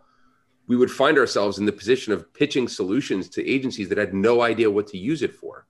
we 0.68 0.78
would 0.78 0.92
find 0.92 1.18
ourselves 1.18 1.58
in 1.58 1.66
the 1.66 1.72
position 1.72 2.14
of 2.14 2.32
pitching 2.36 2.68
solutions 2.68 3.28
to 3.30 3.44
agencies 3.50 3.90
that 3.90 3.98
had 3.98 4.14
no 4.14 4.44
idea 4.44 4.70
what 4.70 4.86
to 4.90 5.00
use 5.00 5.24
it 5.24 5.34
for. 5.34 5.66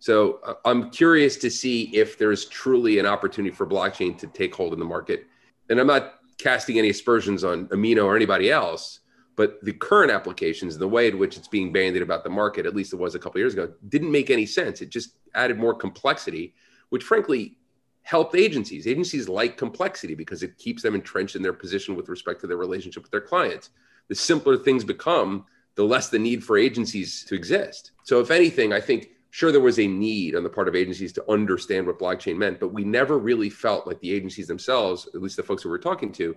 So 0.00 0.40
uh, 0.44 0.56
I'm 0.66 0.90
curious 0.90 1.36
to 1.36 1.50
see 1.50 1.84
if 1.96 2.18
there's 2.18 2.44
truly 2.44 2.98
an 2.98 3.06
opportunity 3.06 3.54
for 3.54 3.66
blockchain 3.66 4.18
to 4.18 4.26
take 4.26 4.54
hold 4.54 4.74
in 4.74 4.78
the 4.78 4.84
market. 4.84 5.24
And 5.70 5.80
I'm 5.80 5.86
not 5.86 6.16
casting 6.36 6.78
any 6.78 6.90
aspersions 6.90 7.42
on 7.42 7.68
Amino 7.68 8.04
or 8.04 8.16
anybody 8.16 8.50
else, 8.50 9.00
but 9.38 9.64
the 9.64 9.72
current 9.72 10.10
applications, 10.10 10.76
the 10.76 10.88
way 10.88 11.06
in 11.06 11.16
which 11.16 11.36
it's 11.36 11.46
being 11.46 11.72
bandied 11.72 12.02
about 12.02 12.24
the 12.24 12.28
market, 12.28 12.66
at 12.66 12.74
least 12.74 12.92
it 12.92 12.96
was 12.96 13.14
a 13.14 13.20
couple 13.20 13.38
years 13.38 13.52
ago, 13.52 13.72
didn't 13.88 14.10
make 14.10 14.30
any 14.30 14.44
sense. 14.44 14.82
It 14.82 14.90
just 14.90 15.10
added 15.32 15.56
more 15.56 15.74
complexity, 15.74 16.54
which 16.88 17.04
frankly 17.04 17.56
helped 18.02 18.34
agencies. 18.34 18.88
Agencies 18.88 19.28
like 19.28 19.56
complexity 19.56 20.16
because 20.16 20.42
it 20.42 20.58
keeps 20.58 20.82
them 20.82 20.96
entrenched 20.96 21.36
in 21.36 21.42
their 21.42 21.52
position 21.52 21.94
with 21.94 22.08
respect 22.08 22.40
to 22.40 22.48
their 22.48 22.56
relationship 22.56 23.04
with 23.04 23.12
their 23.12 23.20
clients. 23.20 23.70
The 24.08 24.16
simpler 24.16 24.56
things 24.56 24.82
become, 24.82 25.46
the 25.76 25.84
less 25.84 26.08
the 26.08 26.18
need 26.18 26.42
for 26.42 26.58
agencies 26.58 27.24
to 27.28 27.36
exist. 27.36 27.92
So, 28.02 28.18
if 28.18 28.32
anything, 28.32 28.72
I 28.72 28.80
think 28.80 29.10
sure 29.30 29.52
there 29.52 29.60
was 29.60 29.78
a 29.78 29.86
need 29.86 30.34
on 30.34 30.42
the 30.42 30.50
part 30.50 30.66
of 30.66 30.74
agencies 30.74 31.12
to 31.12 31.30
understand 31.30 31.86
what 31.86 32.00
blockchain 32.00 32.38
meant, 32.38 32.58
but 32.58 32.72
we 32.72 32.82
never 32.82 33.20
really 33.20 33.50
felt 33.50 33.86
like 33.86 34.00
the 34.00 34.12
agencies 34.12 34.48
themselves, 34.48 35.08
at 35.14 35.22
least 35.22 35.36
the 35.36 35.44
folks 35.44 35.62
who 35.62 35.68
we 35.68 35.74
were 35.74 35.78
talking 35.78 36.10
to, 36.10 36.34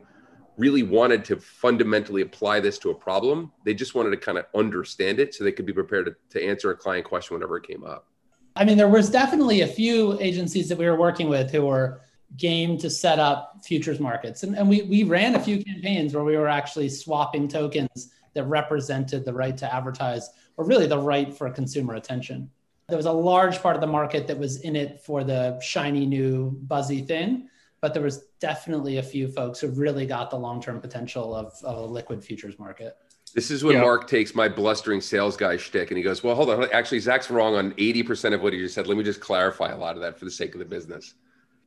really 0.58 0.84
wanted 0.84 1.26
to 1.26 1.38
fundamentally 1.38 2.22
apply 2.22 2.60
this 2.60 2.78
to 2.80 2.92
a 2.92 2.96
problem. 2.96 3.52
They 3.66 3.74
just 3.74 3.96
wanted 3.96 4.12
to 4.12 4.18
kind 4.18 4.38
of 4.38 4.46
understand 4.56 5.20
it 5.20 5.34
so 5.34 5.44
they 5.44 5.52
could 5.52 5.66
be 5.66 5.74
prepared 5.74 6.06
to, 6.06 6.40
to 6.40 6.46
answer 6.46 6.72
a 6.72 6.76
client 6.76 7.06
question 7.06 7.36
whenever 7.36 7.58
it 7.58 7.64
came 7.64 7.84
up. 7.84 8.08
I 8.56 8.66
mean, 8.66 8.78
there 8.78 8.90
was 8.90 9.10
definitely 9.10 9.62
a 9.62 9.68
few 9.68 10.20
agencies 10.20 10.68
that 10.70 10.78
we 10.78 10.86
were 10.86 10.98
working 10.98 11.30
with 11.30 11.52
who 11.52 11.66
were 11.66 12.02
game 12.38 12.78
to 12.78 12.90
set 12.90 13.20
up 13.20 13.58
futures 13.64 14.00
markets. 14.00 14.44
And, 14.44 14.58
and 14.58 14.68
we, 14.68 14.84
we 14.84 15.04
ran 15.04 15.36
a 15.36 15.40
few 15.40 15.64
campaigns 15.64 16.14
where 16.14 16.24
we 16.24 16.38
were 16.38 16.48
actually 16.48 16.90
swapping 16.90 17.48
tokens 17.48 18.12
that 18.34 18.44
represented 18.46 19.26
the 19.26 19.34
right 19.34 19.58
to 19.58 19.74
advertise 19.74 20.30
or 20.58 20.66
really 20.66 20.88
the 20.88 20.98
right 20.98 21.34
for 21.34 21.50
consumer 21.50 21.96
attention. 21.96 22.50
There 22.88 22.98
was 22.98 23.06
a 23.06 23.12
large 23.12 23.62
part 23.62 23.76
of 23.76 23.82
the 23.82 23.88
market 23.88 24.28
that 24.28 24.38
was 24.38 24.62
in 24.62 24.76
it 24.76 25.02
for 25.02 25.24
the 25.24 25.60
shiny 25.62 26.06
new 26.06 26.52
buzzy 26.64 27.02
thing 27.02 27.50
but 27.82 27.94
there 27.94 28.04
was 28.04 28.26
definitely 28.40 28.98
a 28.98 29.04
few 29.04 29.28
folks 29.28 29.60
who 29.60 29.68
really 29.70 30.06
got 30.06 30.30
the 30.30 30.38
long-term 30.38 30.80
potential 30.80 31.36
of, 31.36 31.54
of 31.64 31.78
a 31.78 31.86
liquid 31.86 32.24
futures 32.24 32.58
market. 32.60 32.96
This 33.34 33.50
is 33.50 33.64
when 33.64 33.76
yeah. 33.76 33.82
Mark 33.82 34.08
takes 34.08 34.36
my 34.36 34.48
blustering 34.48 35.02
sales 35.02 35.38
guy 35.38 35.58
shtick 35.58 35.90
and 35.90 35.98
he 35.98 36.04
goes, 36.04 36.22
"Well, 36.22 36.36
hold 36.36 36.50
on. 36.50 36.68
Actually, 36.74 37.00
Zach's 37.00 37.32
wrong 37.32 37.56
on 37.56 37.74
eighty 37.78 38.04
percent 38.04 38.36
of 38.36 38.42
what 38.42 38.52
he 38.54 38.60
just 38.60 38.76
said. 38.76 38.88
Let 38.88 38.98
me 38.98 39.04
just 39.04 39.22
clarify 39.22 39.72
a 39.72 39.78
lot 39.78 39.96
of 39.96 40.02
that 40.02 40.20
for 40.20 40.26
the 40.26 40.32
sake 40.32 40.54
of 40.54 40.60
the 40.60 40.66
business." 40.66 41.14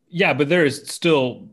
Yeah, 0.08 0.34
but 0.34 0.50
there 0.50 0.66
is 0.66 0.86
still 0.86 1.48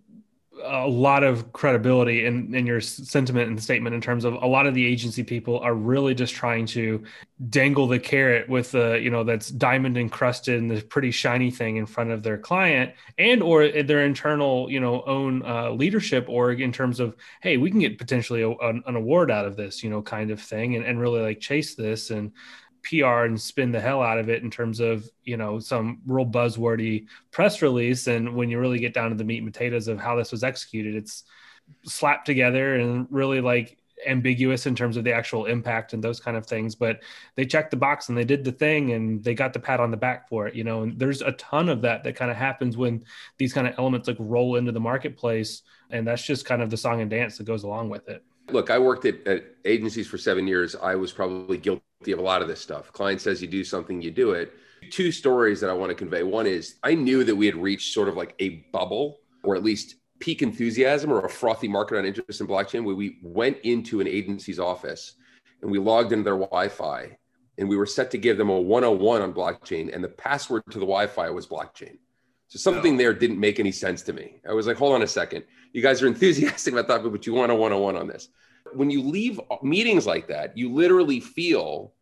a 0.63 0.87
lot 0.87 1.23
of 1.23 1.51
credibility 1.53 2.25
in, 2.25 2.53
in 2.53 2.65
your 2.65 2.81
sentiment 2.81 3.49
and 3.49 3.61
statement 3.61 3.95
in 3.95 4.01
terms 4.01 4.25
of 4.25 4.33
a 4.35 4.45
lot 4.45 4.65
of 4.67 4.73
the 4.73 4.85
agency 4.85 5.23
people 5.23 5.59
are 5.59 5.73
really 5.73 6.13
just 6.13 6.33
trying 6.33 6.65
to 6.65 7.03
dangle 7.49 7.87
the 7.87 7.99
carrot 7.99 8.47
with 8.47 8.71
the 8.71 8.99
you 9.01 9.09
know 9.09 9.23
that's 9.23 9.49
diamond 9.49 9.97
encrusted 9.97 10.59
and 10.59 10.69
this 10.69 10.83
pretty 10.83 11.11
shiny 11.11 11.49
thing 11.49 11.77
in 11.77 11.85
front 11.85 12.11
of 12.11 12.21
their 12.23 12.37
client 12.37 12.93
and 13.17 13.41
or 13.41 13.67
their 13.83 14.05
internal 14.05 14.69
you 14.69 14.79
know 14.79 15.01
own 15.03 15.43
uh, 15.45 15.71
leadership 15.71 16.27
org 16.29 16.61
in 16.61 16.71
terms 16.71 16.99
of 16.99 17.15
hey 17.41 17.57
we 17.57 17.71
can 17.71 17.79
get 17.79 17.97
potentially 17.97 18.41
a, 18.43 18.49
an, 18.49 18.83
an 18.85 18.95
award 18.95 19.31
out 19.31 19.45
of 19.45 19.55
this 19.55 19.83
you 19.83 19.89
know 19.89 20.01
kind 20.01 20.29
of 20.29 20.39
thing 20.39 20.75
and, 20.75 20.85
and 20.85 20.99
really 20.99 21.21
like 21.21 21.39
chase 21.39 21.75
this 21.75 22.11
and 22.11 22.31
PR 22.83 23.25
and 23.25 23.39
spin 23.39 23.71
the 23.71 23.79
hell 23.79 24.01
out 24.01 24.17
of 24.17 24.29
it 24.29 24.43
in 24.43 24.49
terms 24.49 24.79
of 24.79 25.07
you 25.23 25.37
know 25.37 25.59
some 25.59 26.01
real 26.05 26.25
buzzwordy 26.25 27.07
press 27.31 27.61
release. 27.61 28.07
And 28.07 28.35
when 28.35 28.49
you 28.49 28.59
really 28.59 28.79
get 28.79 28.93
down 28.93 29.09
to 29.09 29.15
the 29.15 29.23
meat 29.23 29.43
and 29.43 29.51
potatoes 29.51 29.87
of 29.87 29.99
how 29.99 30.15
this 30.15 30.31
was 30.31 30.43
executed, 30.43 30.95
it's 30.95 31.23
slapped 31.83 32.25
together 32.25 32.75
and 32.75 33.07
really 33.09 33.41
like 33.41 33.77
ambiguous 34.07 34.65
in 34.65 34.75
terms 34.75 34.97
of 34.97 35.03
the 35.03 35.13
actual 35.13 35.45
impact 35.45 35.93
and 35.93 36.03
those 36.03 36.19
kind 36.19 36.35
of 36.35 36.45
things. 36.45 36.73
But 36.73 37.01
they 37.35 37.45
checked 37.45 37.71
the 37.71 37.77
box 37.77 38.09
and 38.09 38.17
they 38.17 38.23
did 38.23 38.43
the 38.43 38.51
thing 38.51 38.93
and 38.93 39.23
they 39.23 39.35
got 39.35 39.53
the 39.53 39.59
pat 39.59 39.79
on 39.79 39.91
the 39.91 39.97
back 39.97 40.27
for 40.27 40.47
it 40.47 40.55
you 40.55 40.63
know. 40.63 40.81
And 40.81 40.97
there's 40.97 41.21
a 41.21 41.33
ton 41.33 41.69
of 41.69 41.81
that 41.81 42.03
that 42.03 42.15
kind 42.15 42.31
of 42.31 42.37
happens 42.37 42.77
when 42.77 43.03
these 43.37 43.53
kind 43.53 43.67
of 43.67 43.75
elements 43.77 44.07
like 44.07 44.17
roll 44.19 44.55
into 44.55 44.71
the 44.71 44.79
marketplace. 44.79 45.61
And 45.91 46.07
that's 46.07 46.23
just 46.23 46.45
kind 46.45 46.61
of 46.61 46.69
the 46.69 46.77
song 46.77 47.01
and 47.01 47.09
dance 47.09 47.37
that 47.37 47.43
goes 47.43 47.63
along 47.63 47.89
with 47.89 48.09
it. 48.09 48.23
Look 48.49 48.69
i 48.69 48.79
worked 48.79 49.05
at, 49.05 49.25
at 49.27 49.45
agencies 49.65 50.07
for 50.07 50.17
seven 50.17 50.47
years. 50.47 50.75
I 50.75 50.95
was 50.95 51.11
probably 51.11 51.57
guilty 51.57 51.83
of 52.07 52.19
a 52.19 52.21
lot 52.21 52.41
of 52.41 52.47
this 52.47 52.59
stuff 52.59 52.91
client 52.91 53.21
says 53.21 53.41
you 53.41 53.47
do 53.47 53.63
something 53.63 54.01
you 54.01 54.11
do 54.11 54.31
it 54.31 54.53
two 54.89 55.11
stories 55.11 55.61
that 55.61 55.69
i 55.69 55.73
want 55.73 55.89
to 55.89 55.95
convey 55.95 56.23
one 56.23 56.47
is 56.47 56.75
i 56.83 56.93
knew 56.95 57.23
that 57.23 57.35
we 57.35 57.45
had 57.45 57.55
reached 57.55 57.93
sort 57.93 58.07
of 58.07 58.17
like 58.17 58.33
a 58.39 58.65
bubble 58.71 59.19
or 59.43 59.55
at 59.55 59.63
least 59.63 59.95
peak 60.21 60.41
enthusiasm 60.41 61.11
or 61.11 61.25
a 61.25 61.29
frothy 61.29 61.67
market 61.67 61.97
on 61.97 62.05
interest 62.05 62.39
in 62.39 62.47
blockchain 62.47 62.83
where 62.83 62.95
we 62.95 63.17
went 63.21 63.57
into 63.63 63.99
an 63.99 64.07
agency's 64.07 64.59
office 64.59 65.15
and 65.61 65.69
we 65.69 65.79
logged 65.79 66.13
into 66.13 66.23
their 66.23 66.37
Wi-Fi 66.37 67.17
and 67.57 67.67
we 67.67 67.75
were 67.75 67.85
set 67.85 68.11
to 68.11 68.17
give 68.17 68.37
them 68.37 68.49
a 68.49 68.59
101 68.59 69.21
on 69.21 69.33
blockchain 69.33 69.93
and 69.93 70.03
the 70.03 70.09
password 70.09 70.63
to 70.69 70.79
the 70.79 70.85
Wi-Fi 70.85 71.29
was 71.31 71.47
blockchain. 71.47 71.97
So 72.47 72.59
something 72.59 72.97
there 72.97 73.13
didn't 73.13 73.39
make 73.39 73.59
any 73.59 73.71
sense 73.71 74.01
to 74.03 74.13
me. 74.13 74.41
I 74.47 74.53
was 74.53 74.67
like, 74.67 74.77
hold 74.77 74.93
on 74.93 75.01
a 75.01 75.07
second. 75.07 75.43
You 75.73 75.81
guys 75.81 76.01
are 76.01 76.07
enthusiastic 76.07 76.73
about 76.73 76.87
that, 76.87 77.09
but 77.09 77.25
you 77.25 77.33
want 77.33 77.51
a 77.51 77.55
101 77.55 77.95
on 77.95 78.07
this. 78.07 78.29
When 78.73 78.89
you 78.89 79.01
leave 79.01 79.39
meetings 79.61 80.05
like 80.05 80.27
that, 80.27 80.57
you 80.57 80.71
literally 80.71 81.19
feel 81.19 81.93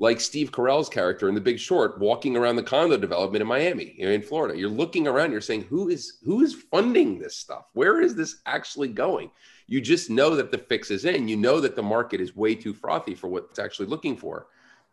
like 0.00 0.20
Steve 0.20 0.52
Carell's 0.52 0.88
character 0.88 1.28
in 1.28 1.34
The 1.34 1.40
Big 1.40 1.58
Short, 1.58 1.98
walking 1.98 2.36
around 2.36 2.56
the 2.56 2.62
condo 2.62 2.96
development 2.96 3.42
in 3.42 3.48
Miami, 3.48 3.96
in 3.98 4.22
Florida. 4.22 4.56
You're 4.56 4.68
looking 4.68 5.08
around, 5.08 5.32
you're 5.32 5.40
saying, 5.40 5.64
who 5.64 5.88
is 5.88 6.18
who 6.24 6.42
is 6.42 6.54
funding 6.54 7.18
this 7.18 7.36
stuff? 7.36 7.66
Where 7.72 8.00
is 8.00 8.14
this 8.14 8.36
actually 8.46 8.88
going? 8.88 9.30
You 9.66 9.80
just 9.80 10.08
know 10.08 10.36
that 10.36 10.50
the 10.50 10.58
fix 10.58 10.90
is 10.90 11.04
in. 11.04 11.28
You 11.28 11.36
know 11.36 11.60
that 11.60 11.76
the 11.76 11.82
market 11.82 12.20
is 12.20 12.36
way 12.36 12.54
too 12.54 12.72
frothy 12.72 13.14
for 13.14 13.28
what 13.28 13.48
it's 13.50 13.58
actually 13.58 13.86
looking 13.86 14.16
for. 14.16 14.46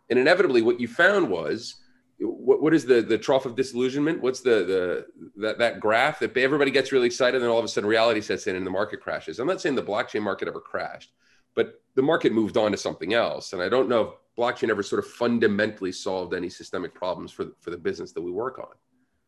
And 0.09 0.19
inevitably, 0.19 0.61
what 0.61 0.79
you 0.79 0.87
found 0.87 1.29
was 1.29 1.75
what, 2.19 2.61
what 2.61 2.73
is 2.73 2.85
the 2.85 3.01
the 3.01 3.17
trough 3.17 3.45
of 3.45 3.55
disillusionment? 3.55 4.21
What's 4.21 4.41
the 4.41 5.05
the 5.35 5.41
that 5.41 5.57
that 5.57 5.79
graph 5.79 6.19
that 6.19 6.35
everybody 6.37 6.71
gets 6.71 6.91
really 6.91 7.07
excited, 7.07 7.35
and 7.35 7.43
then 7.43 7.51
all 7.51 7.59
of 7.59 7.65
a 7.65 7.67
sudden 7.67 7.89
reality 7.89 8.21
sets 8.21 8.47
in 8.47 8.55
and 8.55 8.65
the 8.65 8.71
market 8.71 9.01
crashes. 9.01 9.39
I'm 9.39 9.47
not 9.47 9.61
saying 9.61 9.75
the 9.75 9.83
blockchain 9.83 10.21
market 10.21 10.47
ever 10.47 10.61
crashed, 10.61 11.11
but 11.55 11.81
the 11.95 12.01
market 12.01 12.33
moved 12.33 12.57
on 12.57 12.71
to 12.71 12.77
something 12.77 13.13
else. 13.13 13.53
And 13.53 13.61
I 13.61 13.69
don't 13.69 13.89
know 13.89 14.01
if 14.01 14.09
blockchain 14.37 14.69
ever 14.69 14.83
sort 14.83 15.03
of 15.03 15.11
fundamentally 15.11 15.91
solved 15.91 16.33
any 16.33 16.49
systemic 16.49 16.93
problems 16.93 17.31
for, 17.31 17.47
for 17.59 17.71
the 17.71 17.77
business 17.77 18.11
that 18.13 18.21
we 18.21 18.31
work 18.31 18.59
on. 18.59 18.75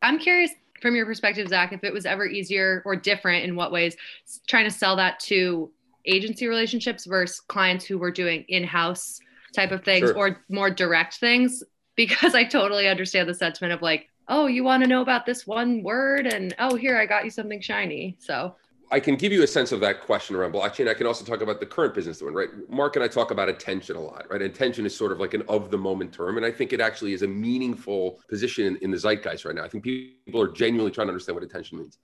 I'm 0.02 0.20
curious 0.20 0.52
from 0.82 0.96
your 0.96 1.06
perspective, 1.06 1.48
Zach, 1.48 1.74
if 1.74 1.84
it 1.84 1.94
was 1.94 2.06
ever 2.06 2.26
easier 2.26 2.84
or 2.86 2.96
different 2.96 3.44
in 3.46 3.56
what 3.56 3.72
ways 3.72 3.96
trying 4.48 4.66
to 4.66 4.72
sell 4.72 4.96
that 4.98 5.20
to 5.22 5.72
agency 6.06 6.48
relationships 6.48 7.06
versus 7.06 7.40
clients 7.40 7.86
who 7.86 7.98
were 7.98 8.12
doing 8.12 8.46
in-house 8.48 9.20
type 9.54 9.72
of 9.72 9.84
things 9.84 10.10
sure. 10.10 10.18
or 10.18 10.44
more 10.50 10.70
direct 10.70 11.16
things 11.16 11.64
because 11.98 12.34
I 12.34 12.46
totally 12.46 12.88
understand 12.88 13.28
the 13.28 13.34
sentiment 13.34 13.74
of 13.74 13.82
like, 13.82 14.08
oh, 14.30 14.46
you 14.48 14.64
want 14.64 14.84
to 14.84 14.88
know 14.88 15.02
about 15.02 15.26
this 15.26 15.46
one 15.46 15.84
word 15.84 16.28
and 16.28 16.56
oh, 16.60 16.76
here 16.76 16.98
I 16.98 17.06
got 17.06 17.26
you 17.26 17.32
something 17.32 17.60
shiny. 17.60 18.16
So 18.20 18.56
I 18.90 19.02
can 19.02 19.16
give 19.16 19.34
you 19.34 19.44
a 19.44 19.48
sense 19.48 19.74
of 19.74 19.82
that 19.82 20.02
question 20.02 20.36
around 20.36 20.54
blockchain. 20.54 20.88
I 20.88 20.94
can 20.94 21.08
also 21.08 21.26
talk 21.26 21.42
about 21.42 21.60
the 21.60 21.66
current 21.66 21.94
business 21.94 22.20
doing, 22.20 22.34
right? 22.34 22.50
Mark 22.70 22.96
and 22.96 23.04
I 23.04 23.10
talk 23.10 23.32
about 23.32 23.50
attention 23.50 23.98
a 23.98 24.00
lot, 24.00 24.26
right? 24.30 24.42
Attention 24.42 24.86
is 24.86 24.96
sort 24.96 25.12
of 25.12 25.20
like 25.20 25.34
an 25.34 25.44
of 25.50 25.72
the 25.72 25.78
moment 25.78 26.14
term. 26.14 26.38
And 26.38 26.46
I 26.46 26.52
think 26.52 26.72
it 26.72 26.80
actually 26.80 27.12
is 27.14 27.24
a 27.24 27.28
meaningful 27.28 28.20
position 28.30 28.66
in, 28.66 28.78
in 28.78 28.92
the 28.92 28.98
zeitgeist 28.98 29.44
right 29.44 29.56
now. 29.56 29.66
I 29.66 29.68
think 29.68 29.84
people 29.84 30.42
are 30.42 30.48
genuinely 30.48 30.92
trying 30.92 31.08
to 31.08 31.12
understand 31.12 31.36
what 31.36 31.44
attention 31.44 31.80
means. 31.80 31.98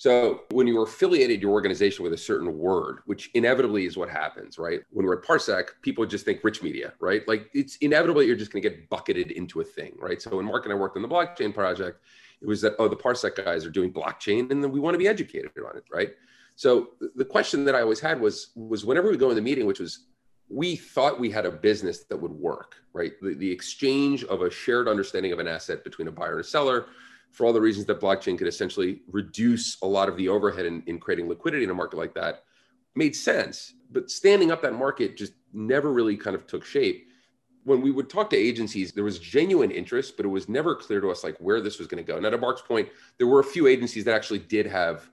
So 0.00 0.44
when 0.52 0.66
you 0.66 0.80
are 0.80 0.84
affiliated 0.84 1.42
your 1.42 1.50
organization 1.50 2.04
with 2.04 2.14
a 2.14 2.16
certain 2.16 2.56
word, 2.56 3.00
which 3.04 3.28
inevitably 3.34 3.84
is 3.84 3.98
what 3.98 4.08
happens, 4.08 4.58
right? 4.58 4.80
When 4.88 5.04
we're 5.04 5.18
at 5.18 5.22
Parsec, 5.22 5.66
people 5.82 6.06
just 6.06 6.24
think 6.24 6.42
rich 6.42 6.62
media, 6.62 6.94
right? 7.00 7.20
Like 7.28 7.50
it's 7.52 7.76
inevitable 7.76 8.22
you're 8.22 8.34
just 8.34 8.50
going 8.50 8.62
to 8.62 8.70
get 8.70 8.88
bucketed 8.88 9.30
into 9.30 9.60
a 9.60 9.64
thing, 9.64 9.92
right? 9.98 10.22
So 10.22 10.34
when 10.34 10.46
Mark 10.46 10.64
and 10.64 10.72
I 10.72 10.76
worked 10.76 10.96
on 10.96 11.02
the 11.02 11.08
blockchain 11.08 11.52
project, 11.52 12.00
it 12.40 12.48
was 12.48 12.62
that, 12.62 12.76
oh, 12.78 12.88
the 12.88 12.96
Parsec 12.96 13.44
guys 13.44 13.66
are 13.66 13.70
doing 13.70 13.92
blockchain 13.92 14.50
and 14.50 14.64
then 14.64 14.72
we 14.72 14.80
want 14.80 14.94
to 14.94 14.98
be 14.98 15.06
educated 15.06 15.50
on 15.58 15.76
it, 15.76 15.84
right? 15.92 16.12
So 16.56 16.92
the 17.14 17.26
question 17.26 17.66
that 17.66 17.74
I 17.74 17.82
always 17.82 18.00
had 18.00 18.18
was, 18.18 18.52
was 18.56 18.86
whenever 18.86 19.10
we 19.10 19.18
go 19.18 19.28
in 19.28 19.36
the 19.36 19.42
meeting, 19.42 19.66
which 19.66 19.80
was, 19.80 20.06
we 20.48 20.76
thought 20.76 21.20
we 21.20 21.30
had 21.30 21.44
a 21.44 21.50
business 21.50 22.04
that 22.04 22.16
would 22.16 22.32
work, 22.32 22.76
right? 22.94 23.12
The, 23.20 23.34
the 23.34 23.52
exchange 23.52 24.24
of 24.24 24.40
a 24.40 24.50
shared 24.50 24.88
understanding 24.88 25.32
of 25.32 25.40
an 25.40 25.46
asset 25.46 25.84
between 25.84 26.08
a 26.08 26.10
buyer 26.10 26.36
and 26.36 26.40
a 26.40 26.44
seller 26.44 26.86
for 27.30 27.46
all 27.46 27.52
the 27.52 27.60
reasons 27.60 27.86
that 27.86 28.00
blockchain 28.00 28.36
could 28.36 28.48
essentially 28.48 29.02
reduce 29.10 29.80
a 29.82 29.86
lot 29.86 30.08
of 30.08 30.16
the 30.16 30.28
overhead 30.28 30.66
in, 30.66 30.82
in 30.86 30.98
creating 30.98 31.28
liquidity 31.28 31.64
in 31.64 31.70
a 31.70 31.74
market 31.74 31.96
like 31.96 32.14
that 32.14 32.44
made 32.94 33.14
sense. 33.14 33.74
But 33.92 34.10
standing 34.10 34.50
up 34.50 34.62
that 34.62 34.74
market 34.74 35.16
just 35.16 35.32
never 35.52 35.92
really 35.92 36.16
kind 36.16 36.34
of 36.34 36.46
took 36.46 36.64
shape 36.64 37.10
when 37.64 37.80
we 37.80 37.90
would 37.90 38.08
talk 38.08 38.30
to 38.30 38.36
agencies, 38.36 38.92
there 38.92 39.04
was 39.04 39.18
genuine 39.18 39.70
interest, 39.70 40.16
but 40.16 40.24
it 40.24 40.30
was 40.30 40.48
never 40.48 40.74
clear 40.74 41.00
to 41.00 41.10
us 41.10 41.22
like 41.22 41.36
where 41.38 41.60
this 41.60 41.78
was 41.78 41.86
going 41.86 42.04
to 42.04 42.12
go. 42.12 42.18
Now, 42.18 42.30
to 42.30 42.38
Mark's 42.38 42.62
point, 42.62 42.88
there 43.18 43.26
were 43.26 43.40
a 43.40 43.44
few 43.44 43.66
agencies 43.66 44.04
that 44.04 44.14
actually 44.14 44.38
did 44.38 44.66
have 44.66 45.10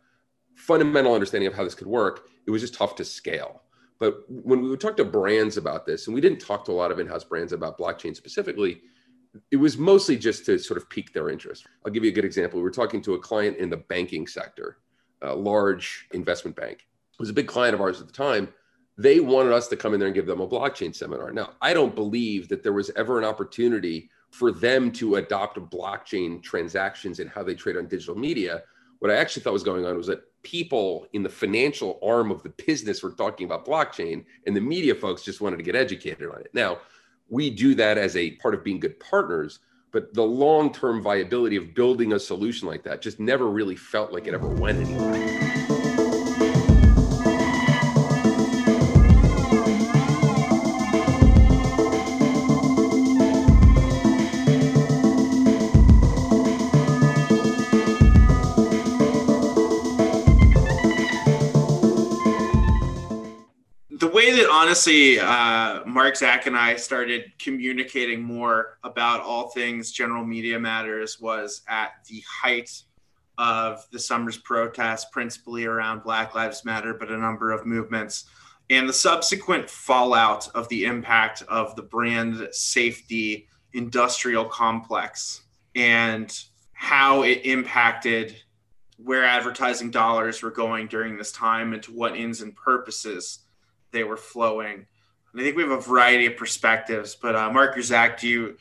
fundamental 0.56 1.13
understanding 1.13 1.47
of 1.47 1.53
how 1.53 1.63
this 1.63 1.75
could 1.75 1.88
work. 1.88 2.30
It 2.45 2.51
was 2.51 2.62
just 2.62 2.73
tough 2.73 2.95
to 2.95 3.06
scale. 3.06 3.62
But 3.99 4.23
when 4.30 4.62
we 4.62 4.69
would 4.69 4.80
talk 4.80 4.95
to 4.97 5.06
brands 5.06 5.58
about 5.58 5.86
this, 5.86 6.08
and 6.08 6.13
we 6.13 6.21
didn't 6.21 6.39
talk 6.39 6.63
to 6.65 6.71
a 6.71 6.73
lot 6.73 6.91
of 6.91 6.99
in-house 6.99 7.23
brands 7.23 7.51
about 7.51 7.77
blockchain 7.77 8.15
specifically, 8.15 8.82
it 9.52 9.58
was 9.58 9.78
mostly 9.78 10.18
just 10.18 10.46
to 10.46 10.58
sort 10.58 10.78
of 10.78 10.90
pique 10.90 11.13
their 11.13 11.30
interest. 11.30 11.66
I'll 11.86 11.92
give 11.92 12.04
you 12.04 12.12
a 12.12 12.13
good 12.13 12.26
example. 12.26 12.60
We 12.60 12.63
were 12.63 12.72
talking 12.72 13.02
to 13.04 13.13
a 13.16 13.20
client 13.20 13.58
in 13.58 13.70
the 13.70 13.78
banking 13.78 14.28
sector, 14.28 14.78
a 15.22 15.36
large 15.36 16.08
investment 16.13 16.56
bank. 16.56 16.88
It 17.13 17.20
was 17.20 17.30
a 17.30 17.34
big 17.34 17.48
client 17.48 17.74
of 17.74 17.82
ours 17.82 18.00
at 18.02 18.08
the 18.08 18.13
time 18.13 18.50
they 18.98 19.20
wanted 19.20 19.54
us 19.54 19.68
to 19.68 19.78
come 19.78 19.94
in 19.94 20.00
there 20.00 20.08
and 20.08 20.16
give 20.16 20.26
them 20.26 20.42
a 20.42 20.48
blockchain 20.48 20.94
seminar. 20.94 21.32
Now, 21.32 21.52
I 21.62 21.74
don't 21.74 21.94
believe 21.94 22.50
that 22.50 22.63
there 22.63 22.74
was 22.74 22.90
ever 22.96 23.20
an 23.20 23.26
opportunity 23.26 24.10
for 24.32 24.52
them 24.52 24.92
to 24.94 25.16
adopt 25.16 25.58
blockchain 25.72 26.42
transactions 26.42 27.20
and 27.20 27.30
how 27.30 27.44
they 27.44 27.54
trade 27.54 27.78
on 27.78 27.88
digital 27.88 28.16
media. 28.16 28.63
What 29.00 29.12
I 29.12 29.16
actually 29.16 29.44
thought 29.44 29.54
was 29.54 29.63
going 29.63 29.86
on 29.86 29.96
was 29.96 30.08
that 30.08 30.24
people 30.42 31.06
in 31.13 31.22
the 31.22 31.30
financial 31.30 32.00
arm 32.04 32.32
of 32.32 32.42
the 32.42 32.50
business 32.50 33.04
were 33.04 33.12
talking 33.12 33.46
about 33.46 33.66
blockchain, 33.66 34.26
and 34.48 34.56
the 34.56 34.62
media 34.62 34.96
folks 34.96 35.22
just 35.22 35.42
wanted 35.42 35.58
to 35.58 35.63
get 35.63 35.76
educated 35.76 36.30
on 36.32 36.42
it. 36.42 36.50
Now, 36.54 36.80
we 37.30 37.50
do 37.50 37.76
that 37.76 37.98
as 37.98 38.16
a 38.16 38.32
part 38.32 38.54
of 38.54 38.63
being 38.63 38.80
good 38.80 39.00
partners, 39.00 39.60
but 39.92 40.13
the 40.13 40.24
long 40.24 40.72
term 40.72 41.02
viability 41.02 41.56
of 41.56 41.74
building 41.74 42.13
a 42.13 42.20
solution 42.20 42.68
like 42.68 42.84
that 42.84 43.02
just 43.02 43.20
never 43.20 43.48
really 43.48 43.76
felt 43.76 44.12
like 44.12 44.28
it 44.28 44.34
ever 44.34 44.48
went 44.48 44.80
anywhere. 44.80 45.47
Honestly, 64.67 65.17
uh, 65.17 65.80
Mark, 65.86 66.17
Zach, 66.17 66.45
and 66.45 66.58
I 66.58 66.75
started 66.75 67.32
communicating 67.39 68.21
more 68.21 68.80
about 68.84 69.21
all 69.21 69.47
things 69.51 69.93
general 69.93 70.25
media 70.25 70.60
matters 70.60 71.21
was 71.21 71.62
at 71.69 71.91
the 72.10 72.21
height 72.30 72.84
of 73.38 73.88
the 73.93 73.99
summer's 73.99 74.36
protests, 74.36 75.06
principally 75.10 75.63
around 75.63 76.03
Black 76.03 76.36
Lives 76.36 76.65
Matter, 76.65 76.93
but 76.93 77.10
a 77.10 77.17
number 77.17 77.53
of 77.53 77.65
movements, 77.65 78.25
and 78.69 78.89
the 78.89 78.93
subsequent 78.93 79.69
fallout 79.69 80.49
of 80.53 80.67
the 80.67 80.84
impact 80.84 81.43
of 81.43 81.73
the 81.77 81.84
brand 81.84 82.49
safety 82.51 83.47
industrial 83.71 84.43
complex 84.43 85.43
and 85.75 86.43
how 86.73 87.23
it 87.23 87.39
impacted 87.45 88.36
where 88.97 89.23
advertising 89.23 89.91
dollars 89.91 90.43
were 90.43 90.51
going 90.51 90.88
during 90.88 91.15
this 91.15 91.32
time 91.32 91.71
and 91.71 91.84
to 91.84 91.93
what 91.93 92.17
ends 92.17 92.41
and 92.41 92.53
purposes 92.53 93.45
they 93.91 94.04
were 94.04 94.17
flowing. 94.17 94.86
And 95.32 95.41
I 95.41 95.43
think 95.43 95.56
we 95.56 95.63
have 95.63 95.71
a 95.71 95.82
variety 95.82 96.26
of 96.26 96.38
perspectives. 96.38 97.15
But 97.15 97.36
uh, 97.36 97.52
Mark 97.52 97.78
or 97.78 97.82
Zach, 97.82 98.19
do 98.19 98.28
you 98.28 98.58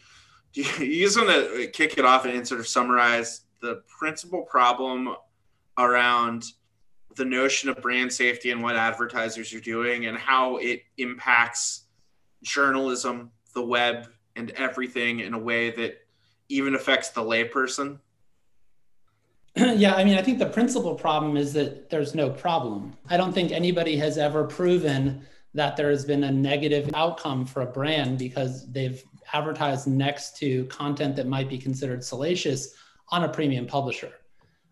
do 0.53 0.63
you, 0.63 0.85
you 0.85 1.05
just 1.05 1.17
want 1.17 1.31
to 1.31 1.69
kick 1.69 1.99
it 1.99 2.05
off 2.05 2.25
and 2.25 2.47
sort 2.47 2.61
of 2.61 2.67
summarize 2.67 3.43
the 3.61 3.83
principal 3.87 4.43
problem 4.43 5.15
around 5.79 6.45
the 7.17 7.25
notion 7.25 7.71
of 7.71 7.81
brand 7.81 8.13
safety 8.13 8.51
and 8.51 8.63
what 8.63 8.77
advertisers 8.77 9.53
are 9.55 9.61
doing 9.61 10.07
and 10.07 10.17
how 10.19 10.57
it 10.57 10.83
impacts 10.99 11.85
journalism, 12.43 13.31
the 13.55 13.63
web, 13.63 14.09
and 14.37 14.51
everything 14.53 15.21
in 15.21 15.33
a 15.33 15.39
way 15.39 15.71
that 15.71 15.99
even 16.49 16.75
affects 16.75 17.09
the 17.11 17.23
layperson? 17.23 17.99
yeah, 19.77 19.95
I 19.95 20.05
mean, 20.05 20.19
I 20.19 20.23
think 20.23 20.39
the 20.39 20.47
principal 20.47 20.95
problem 20.95 21.39
is 21.39 21.55
that 21.55 21.89
there's 21.89 22.15
no 22.15 22.29
problem. 22.29 22.93
I 23.09 23.17
don't 23.17 23.33
think 23.33 23.53
anybody 23.53 23.97
has 23.97 24.19
ever 24.19 24.45
proven 24.45 25.27
that 25.55 25.79
there 25.79 25.89
has 25.89 26.05
been 26.05 26.25
a 26.25 26.31
negative 26.31 26.91
outcome 26.93 27.47
for 27.47 27.63
a 27.63 27.67
brand 27.67 28.19
because 28.19 28.71
they've 28.71 29.03
advertised 29.33 29.87
next 29.87 30.37
to 30.39 30.67
content 30.67 31.17
that 31.17 31.27
might 31.27 31.49
be 31.49 31.57
considered 31.57 32.05
salacious 32.05 32.75
on 33.09 33.25
a 33.25 33.29
premium 33.29 33.67
publisher. 33.67 34.13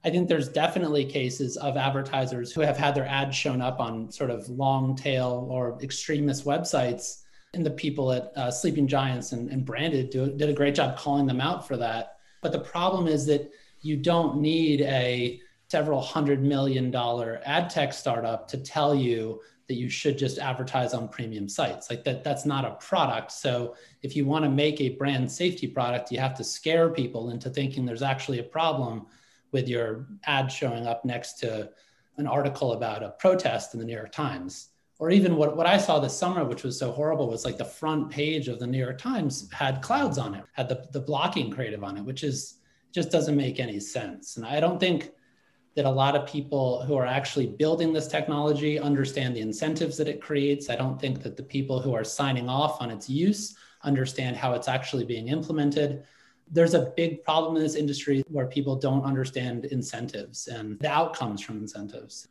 I 0.04 0.10
think 0.10 0.28
there's 0.28 0.50
definitely 0.50 1.06
cases 1.06 1.56
of 1.56 1.78
advertisers 1.78 2.52
who 2.52 2.60
have 2.60 2.76
had 2.76 2.94
their 2.94 3.06
ads 3.06 3.34
shown 3.34 3.62
up 3.62 3.80
on 3.80 4.12
sort 4.12 4.30
of 4.30 4.46
long 4.50 4.94
tail 4.96 5.48
or 5.50 5.78
extremist 5.82 6.44
websites. 6.44 7.22
And 7.54 7.64
the 7.64 7.70
people 7.70 8.12
at 8.12 8.32
uh, 8.36 8.50
Sleeping 8.50 8.86
Giants 8.86 9.32
and, 9.32 9.48
and 9.48 9.64
Branded 9.64 10.10
do, 10.10 10.30
did 10.36 10.50
a 10.50 10.52
great 10.52 10.74
job 10.74 10.98
calling 10.98 11.24
them 11.24 11.40
out 11.40 11.66
for 11.66 11.78
that. 11.78 12.18
But 12.42 12.52
the 12.52 12.60
problem 12.60 13.06
is 13.06 13.24
that 13.26 13.50
you 13.84 13.96
don't 13.96 14.40
need 14.40 14.80
a 14.80 15.40
several 15.68 16.00
hundred 16.00 16.42
million 16.42 16.90
dollar 16.90 17.40
ad 17.44 17.68
tech 17.68 17.92
startup 17.92 18.48
to 18.48 18.56
tell 18.58 18.94
you 18.94 19.40
that 19.66 19.74
you 19.74 19.88
should 19.88 20.18
just 20.18 20.38
advertise 20.38 20.94
on 20.94 21.08
premium 21.08 21.48
sites. 21.48 21.90
Like 21.90 22.04
that 22.04 22.22
that's 22.22 22.44
not 22.44 22.64
a 22.64 22.72
product. 22.72 23.32
So 23.32 23.74
if 24.02 24.14
you 24.14 24.26
want 24.26 24.44
to 24.44 24.50
make 24.50 24.80
a 24.80 24.90
brand 24.90 25.30
safety 25.30 25.66
product 25.66 26.10
you 26.12 26.18
have 26.18 26.34
to 26.36 26.44
scare 26.44 26.90
people 26.90 27.30
into 27.30 27.50
thinking 27.50 27.84
there's 27.84 28.02
actually 28.02 28.38
a 28.38 28.44
problem 28.44 29.06
with 29.52 29.68
your 29.68 30.06
ad 30.24 30.50
showing 30.50 30.86
up 30.86 31.04
next 31.04 31.34
to 31.40 31.70
an 32.16 32.26
article 32.26 32.72
about 32.72 33.02
a 33.02 33.10
protest 33.10 33.74
in 33.74 33.80
the 33.80 33.86
new 33.86 33.94
york 33.94 34.12
times. 34.12 34.68
Or 35.00 35.10
even 35.10 35.36
what, 35.36 35.56
what 35.56 35.66
i 35.66 35.76
saw 35.76 35.98
this 35.98 36.16
summer 36.16 36.44
which 36.44 36.62
was 36.62 36.78
so 36.78 36.92
horrible 36.92 37.28
was 37.28 37.44
like 37.44 37.58
the 37.58 37.64
front 37.64 38.10
page 38.10 38.48
of 38.48 38.58
the 38.60 38.66
new 38.66 38.78
york 38.78 38.98
times 38.98 39.50
had 39.50 39.82
clouds 39.82 40.18
on 40.18 40.34
it 40.34 40.44
had 40.52 40.68
the, 40.68 40.86
the 40.92 41.00
blocking 41.00 41.50
creative 41.50 41.82
on 41.82 41.96
it 41.96 42.04
which 42.04 42.22
is 42.22 42.58
just 42.94 43.11
doesn't 43.11 43.37
make 43.37 43.59
any 43.59 43.80
sense 43.80 44.37
and 44.37 44.46
i 44.46 44.61
don't 44.61 44.78
think 44.78 45.12
that 45.74 45.85
a 45.85 45.90
lot 45.90 46.14
of 46.14 46.26
people 46.26 46.83
who 46.85 46.96
are 46.96 47.07
actually 47.07 47.46
building 47.46 47.92
this 47.92 48.07
technology 48.07 48.78
understand 48.78 49.35
the 49.35 49.40
incentives 49.40 49.96
that 49.96 50.09
it 50.09 50.20
creates. 50.20 50.70
I 50.70 50.76
don't 50.76 51.00
think 51.00 51.22
that 51.22 51.37
the 51.37 51.42
people 51.42 51.80
who 51.80 51.94
are 51.94 52.04
signing 52.04 52.48
off 52.48 52.80
on 52.80 52.90
its 52.90 53.11
use 53.11 53.57
understand 53.83 54.37
how 54.37 54.54
it's 54.54 54.68
actually 54.68 55.04
being 55.04 55.28
implemented. 55.28 56.04
There's 56.50 56.74
a 56.74 56.92
big 56.96 57.24
problem 57.24 57.57
in 57.57 57.62
this 57.62 57.74
industry 57.74 58.22
where 58.28 58.46
people 58.46 58.76
don't 58.76 59.04
understand 59.04 59.64
incentives 59.66 60.46
and 60.46 60.78
the 60.78 60.90
outcomes 60.90 61.42
from 61.42 61.59
incentives. 61.59 62.28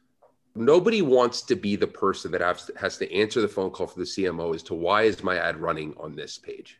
Nobody 0.55 1.01
wants 1.01 1.41
to 1.43 1.55
be 1.55 1.75
the 1.75 1.87
person 1.87 2.31
that 2.31 2.41
has 2.77 2.97
to, 2.97 3.13
answer 3.13 3.41
the 3.41 3.47
phone 3.47 3.71
call 3.71 3.87
for 3.87 3.99
the 3.99 4.05
CMO 4.05 4.53
as 4.53 4.63
to 4.63 4.75
why 4.75 5.03
is 5.03 5.23
my 5.23 5.37
ad 5.37 5.57
running 5.57 5.95
on 5.97 6.15
this 6.15 6.37
page, 6.37 6.79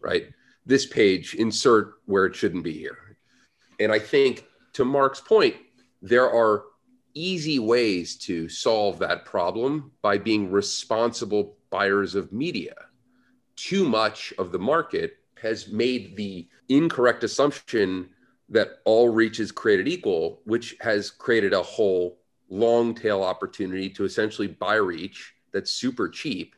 right? 0.00 0.28
This 0.66 0.86
page, 0.86 1.34
insert 1.34 1.94
where 2.06 2.26
it 2.26 2.36
shouldn't 2.36 2.64
be 2.64 2.72
here. 2.72 3.16
And 3.78 3.90
I 3.90 3.98
think 3.98 4.44
to 4.74 4.84
Mark's 4.84 5.20
point, 5.20 5.56
there 6.02 6.30
are 6.30 6.64
easy 7.14 7.58
ways 7.58 8.16
to 8.16 8.48
solve 8.48 8.98
that 8.98 9.24
problem 9.24 9.90
by 10.02 10.18
being 10.18 10.50
responsible 10.50 11.56
buyers 11.70 12.14
of 12.14 12.32
media. 12.32 12.74
Too 13.56 13.88
much 13.88 14.32
of 14.38 14.52
the 14.52 14.58
market 14.58 15.16
has 15.40 15.68
made 15.68 16.16
the 16.16 16.48
incorrect 16.68 17.24
assumption 17.24 18.08
that 18.48 18.80
all 18.84 19.08
reach 19.08 19.40
is 19.40 19.52
created 19.52 19.88
equal, 19.88 20.40
which 20.44 20.76
has 20.80 21.10
created 21.10 21.52
a 21.52 21.62
whole 21.62 22.18
long 22.48 22.94
tail 22.94 23.22
opportunity 23.22 23.88
to 23.88 24.04
essentially 24.04 24.48
buy 24.48 24.74
reach 24.74 25.34
that's 25.52 25.72
super 25.72 26.08
cheap, 26.08 26.54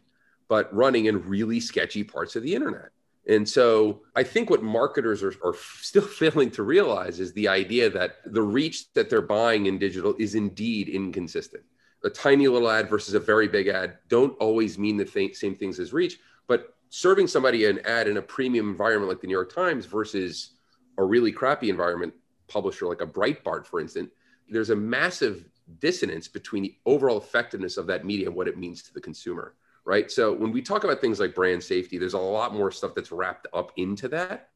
but 0.48 0.74
running 0.74 1.06
in 1.06 1.28
really 1.28 1.60
sketchy 1.60 2.02
parts 2.02 2.34
of 2.34 2.42
the 2.42 2.54
internet. 2.54 2.90
And 3.28 3.48
so 3.48 4.02
I 4.16 4.24
think 4.24 4.50
what 4.50 4.62
marketers 4.62 5.22
are, 5.22 5.34
are, 5.44 5.54
still 5.80 6.02
failing 6.02 6.50
to 6.52 6.62
realize 6.62 7.20
is 7.20 7.32
the 7.32 7.48
idea 7.48 7.88
that 7.90 8.16
the 8.26 8.42
reach 8.42 8.92
that 8.94 9.08
they're 9.08 9.22
buying 9.22 9.66
in 9.66 9.78
digital 9.78 10.14
is 10.18 10.34
indeed 10.34 10.88
inconsistent. 10.88 11.62
A 12.04 12.10
tiny 12.10 12.48
little 12.48 12.68
ad 12.68 12.90
versus 12.90 13.14
a 13.14 13.20
very 13.20 13.46
big 13.46 13.68
ad 13.68 13.98
don't 14.08 14.36
always 14.38 14.76
mean 14.76 14.96
the 14.96 15.04
th- 15.04 15.36
same 15.36 15.54
things 15.54 15.78
as 15.78 15.92
reach, 15.92 16.18
but 16.48 16.74
serving 16.90 17.28
somebody 17.28 17.66
an 17.66 17.78
ad 17.84 18.08
in 18.08 18.16
a 18.16 18.22
premium 18.22 18.68
environment 18.68 19.08
like 19.08 19.20
the 19.20 19.26
New 19.28 19.34
York 19.34 19.54
Times 19.54 19.86
versus 19.86 20.50
a 20.98 21.04
really 21.04 21.30
crappy 21.30 21.70
environment 21.70 22.12
publisher 22.48 22.86
like 22.86 23.00
a 23.00 23.06
Breitbart, 23.06 23.64
for 23.64 23.80
instance, 23.80 24.10
there's 24.48 24.70
a 24.70 24.76
massive 24.76 25.48
dissonance 25.78 26.28
between 26.28 26.64
the 26.64 26.74
overall 26.84 27.18
effectiveness 27.18 27.76
of 27.76 27.86
that 27.86 28.04
media 28.04 28.26
and 28.26 28.34
what 28.34 28.48
it 28.48 28.58
means 28.58 28.82
to 28.82 28.92
the 28.92 29.00
consumer 29.00 29.54
right? 29.84 30.10
So 30.10 30.32
when 30.32 30.52
we 30.52 30.62
talk 30.62 30.84
about 30.84 31.00
things 31.00 31.20
like 31.20 31.34
brand 31.34 31.62
safety, 31.62 31.98
there's 31.98 32.14
a 32.14 32.18
lot 32.18 32.54
more 32.54 32.70
stuff 32.70 32.94
that's 32.94 33.12
wrapped 33.12 33.46
up 33.52 33.72
into 33.76 34.08
that. 34.08 34.50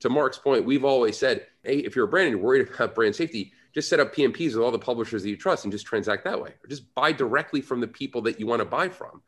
To 0.00 0.08
Mark's 0.08 0.38
point, 0.38 0.64
we've 0.64 0.84
always 0.84 1.16
said, 1.16 1.46
hey, 1.62 1.78
if 1.78 1.94
you're 1.94 2.06
a 2.06 2.08
brand 2.08 2.28
and 2.28 2.36
you're 2.36 2.44
worried 2.44 2.68
about 2.74 2.94
brand 2.94 3.14
safety, 3.14 3.52
just 3.74 3.88
set 3.88 4.00
up 4.00 4.14
PMPs 4.14 4.54
with 4.54 4.62
all 4.62 4.70
the 4.70 4.78
publishers 4.78 5.22
that 5.22 5.28
you 5.28 5.36
trust 5.36 5.64
and 5.64 5.72
just 5.72 5.86
transact 5.86 6.24
that 6.24 6.40
way, 6.40 6.50
or 6.50 6.68
just 6.68 6.94
buy 6.94 7.12
directly 7.12 7.60
from 7.60 7.80
the 7.80 7.88
people 7.88 8.20
that 8.22 8.38
you 8.38 8.46
want 8.46 8.60
to 8.60 8.66
buy 8.66 8.88
from. 8.88 9.22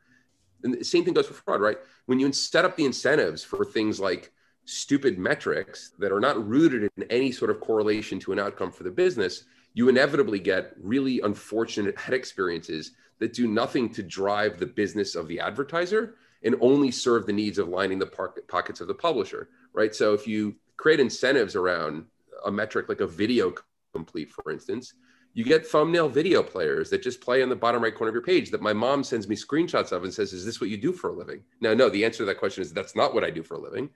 And 0.63 0.73
the 0.73 0.83
same 0.83 1.03
thing 1.03 1.13
goes 1.13 1.27
for 1.27 1.33
fraud, 1.33 1.61
right? 1.61 1.77
When 2.05 2.19
you 2.19 2.31
set 2.31 2.65
up 2.65 2.75
the 2.75 2.85
incentives 2.85 3.43
for 3.43 3.65
things 3.65 3.99
like 3.99 4.31
stupid 4.65 5.17
metrics 5.17 5.93
that 5.99 6.11
are 6.11 6.19
not 6.19 6.47
rooted 6.47 6.91
in 6.97 7.03
any 7.09 7.31
sort 7.31 7.51
of 7.51 7.59
correlation 7.59 8.19
to 8.19 8.31
an 8.31 8.39
outcome 8.39 8.71
for 8.71 8.83
the 8.83 8.91
business, 8.91 9.45
you 9.73 9.89
inevitably 9.89 10.39
get 10.39 10.73
really 10.81 11.21
unfortunate 11.21 11.97
head 11.99 12.13
experiences 12.13 12.91
that 13.19 13.33
do 13.33 13.47
nothing 13.47 13.89
to 13.89 14.03
drive 14.03 14.59
the 14.59 14.65
business 14.65 15.15
of 15.15 15.27
the 15.27 15.39
advertiser 15.39 16.15
and 16.43 16.55
only 16.61 16.91
serve 16.91 17.25
the 17.25 17.33
needs 17.33 17.57
of 17.57 17.69
lining 17.69 17.99
the 17.99 18.05
pockets 18.47 18.81
of 18.81 18.87
the 18.87 18.93
publisher, 18.93 19.49
right? 19.73 19.95
So 19.95 20.13
if 20.13 20.27
you 20.27 20.55
create 20.77 20.99
incentives 20.99 21.55
around 21.55 22.05
a 22.45 22.51
metric 22.51 22.89
like 22.89 23.01
a 23.01 23.07
video 23.07 23.53
complete, 23.93 24.29
for 24.29 24.51
instance, 24.51 24.93
you 25.33 25.43
get 25.43 25.67
thumbnail 25.67 26.07
video 26.07 26.41
players 26.41 26.89
that 26.89 27.03
just 27.03 27.19
play 27.19 27.43
on 27.43 27.49
the 27.49 27.55
bottom 27.55 27.83
right 27.83 27.93
corner 27.93 28.09
of 28.09 28.15
your 28.15 28.23
page 28.23 28.51
that 28.51 28.61
my 28.61 28.71
mom 28.71 29.03
sends 29.03 29.27
me 29.27 29.35
screenshots 29.35 29.91
of 29.91 30.03
and 30.03 30.13
says, 30.13 30.31
Is 30.31 30.45
this 30.45 30.61
what 30.61 30.69
you 30.69 30.77
do 30.77 30.93
for 30.93 31.09
a 31.09 31.13
living? 31.13 31.41
Now, 31.59 31.73
no, 31.73 31.89
the 31.89 32.05
answer 32.05 32.19
to 32.19 32.25
that 32.25 32.39
question 32.39 32.61
is 32.61 32.71
that's 32.71 32.95
not 32.95 33.13
what 33.13 33.25
I 33.25 33.31
do 33.31 33.43
for 33.43 33.55
a 33.55 33.59
living. 33.59 33.89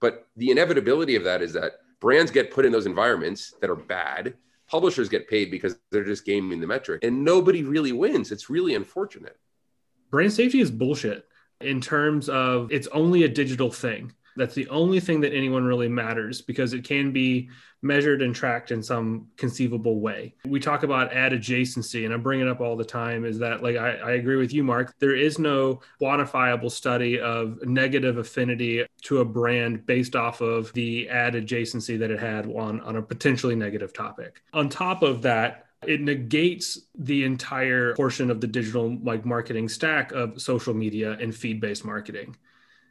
But 0.00 0.26
the 0.36 0.50
inevitability 0.50 1.14
of 1.16 1.24
that 1.24 1.42
is 1.42 1.52
that 1.52 1.80
brands 2.00 2.30
get 2.30 2.50
put 2.50 2.64
in 2.64 2.72
those 2.72 2.86
environments 2.86 3.54
that 3.60 3.68
are 3.68 3.76
bad 3.76 4.34
publishers 4.68 5.08
get 5.08 5.28
paid 5.28 5.50
because 5.50 5.76
they're 5.90 6.04
just 6.04 6.24
gaming 6.24 6.60
the 6.60 6.66
metric 6.66 7.04
and 7.04 7.24
nobody 7.24 7.62
really 7.62 7.92
wins. 7.92 8.32
It's 8.32 8.50
really 8.50 8.74
unfortunate. 8.74 9.38
Brand 10.10 10.32
safety 10.32 10.60
is 10.60 10.70
bullshit 10.70 11.26
in 11.60 11.80
terms 11.80 12.28
of 12.28 12.70
it's 12.72 12.88
only 12.88 13.24
a 13.24 13.28
digital 13.28 13.70
thing. 13.70 14.12
That's 14.36 14.54
the 14.54 14.68
only 14.68 15.00
thing 15.00 15.20
that 15.22 15.32
anyone 15.32 15.64
really 15.64 15.88
matters 15.88 16.42
because 16.42 16.72
it 16.72 16.84
can 16.84 17.12
be 17.12 17.48
measured 17.82 18.22
and 18.22 18.34
tracked 18.34 18.70
in 18.70 18.82
some 18.82 19.28
conceivable 19.36 20.00
way. 20.00 20.34
We 20.44 20.60
talk 20.60 20.82
about 20.82 21.12
ad 21.12 21.32
adjacency, 21.32 22.04
and 22.04 22.12
I 22.12 22.16
bring 22.16 22.40
it 22.40 22.48
up 22.48 22.60
all 22.60 22.76
the 22.76 22.84
time 22.84 23.24
is 23.24 23.38
that, 23.38 23.62
like, 23.62 23.76
I, 23.76 23.96
I 23.96 24.10
agree 24.12 24.36
with 24.36 24.52
you, 24.52 24.64
Mark. 24.64 24.94
There 24.98 25.14
is 25.14 25.38
no 25.38 25.80
quantifiable 26.00 26.70
study 26.70 27.20
of 27.20 27.58
negative 27.64 28.18
affinity 28.18 28.86
to 29.02 29.18
a 29.18 29.24
brand 29.24 29.86
based 29.86 30.16
off 30.16 30.40
of 30.40 30.72
the 30.72 31.08
ad 31.08 31.34
adjacency 31.34 31.98
that 31.98 32.10
it 32.10 32.18
had 32.18 32.46
on, 32.46 32.80
on 32.80 32.96
a 32.96 33.02
potentially 33.02 33.54
negative 33.54 33.92
topic. 33.92 34.42
On 34.52 34.68
top 34.68 35.02
of 35.02 35.22
that, 35.22 35.66
it 35.86 36.00
negates 36.00 36.80
the 36.98 37.24
entire 37.24 37.94
portion 37.94 38.30
of 38.30 38.40
the 38.40 38.46
digital 38.46 38.98
like 39.02 39.24
marketing 39.24 39.68
stack 39.68 40.10
of 40.12 40.40
social 40.40 40.74
media 40.74 41.16
and 41.20 41.34
feed-based 41.34 41.84
marketing 41.84 42.34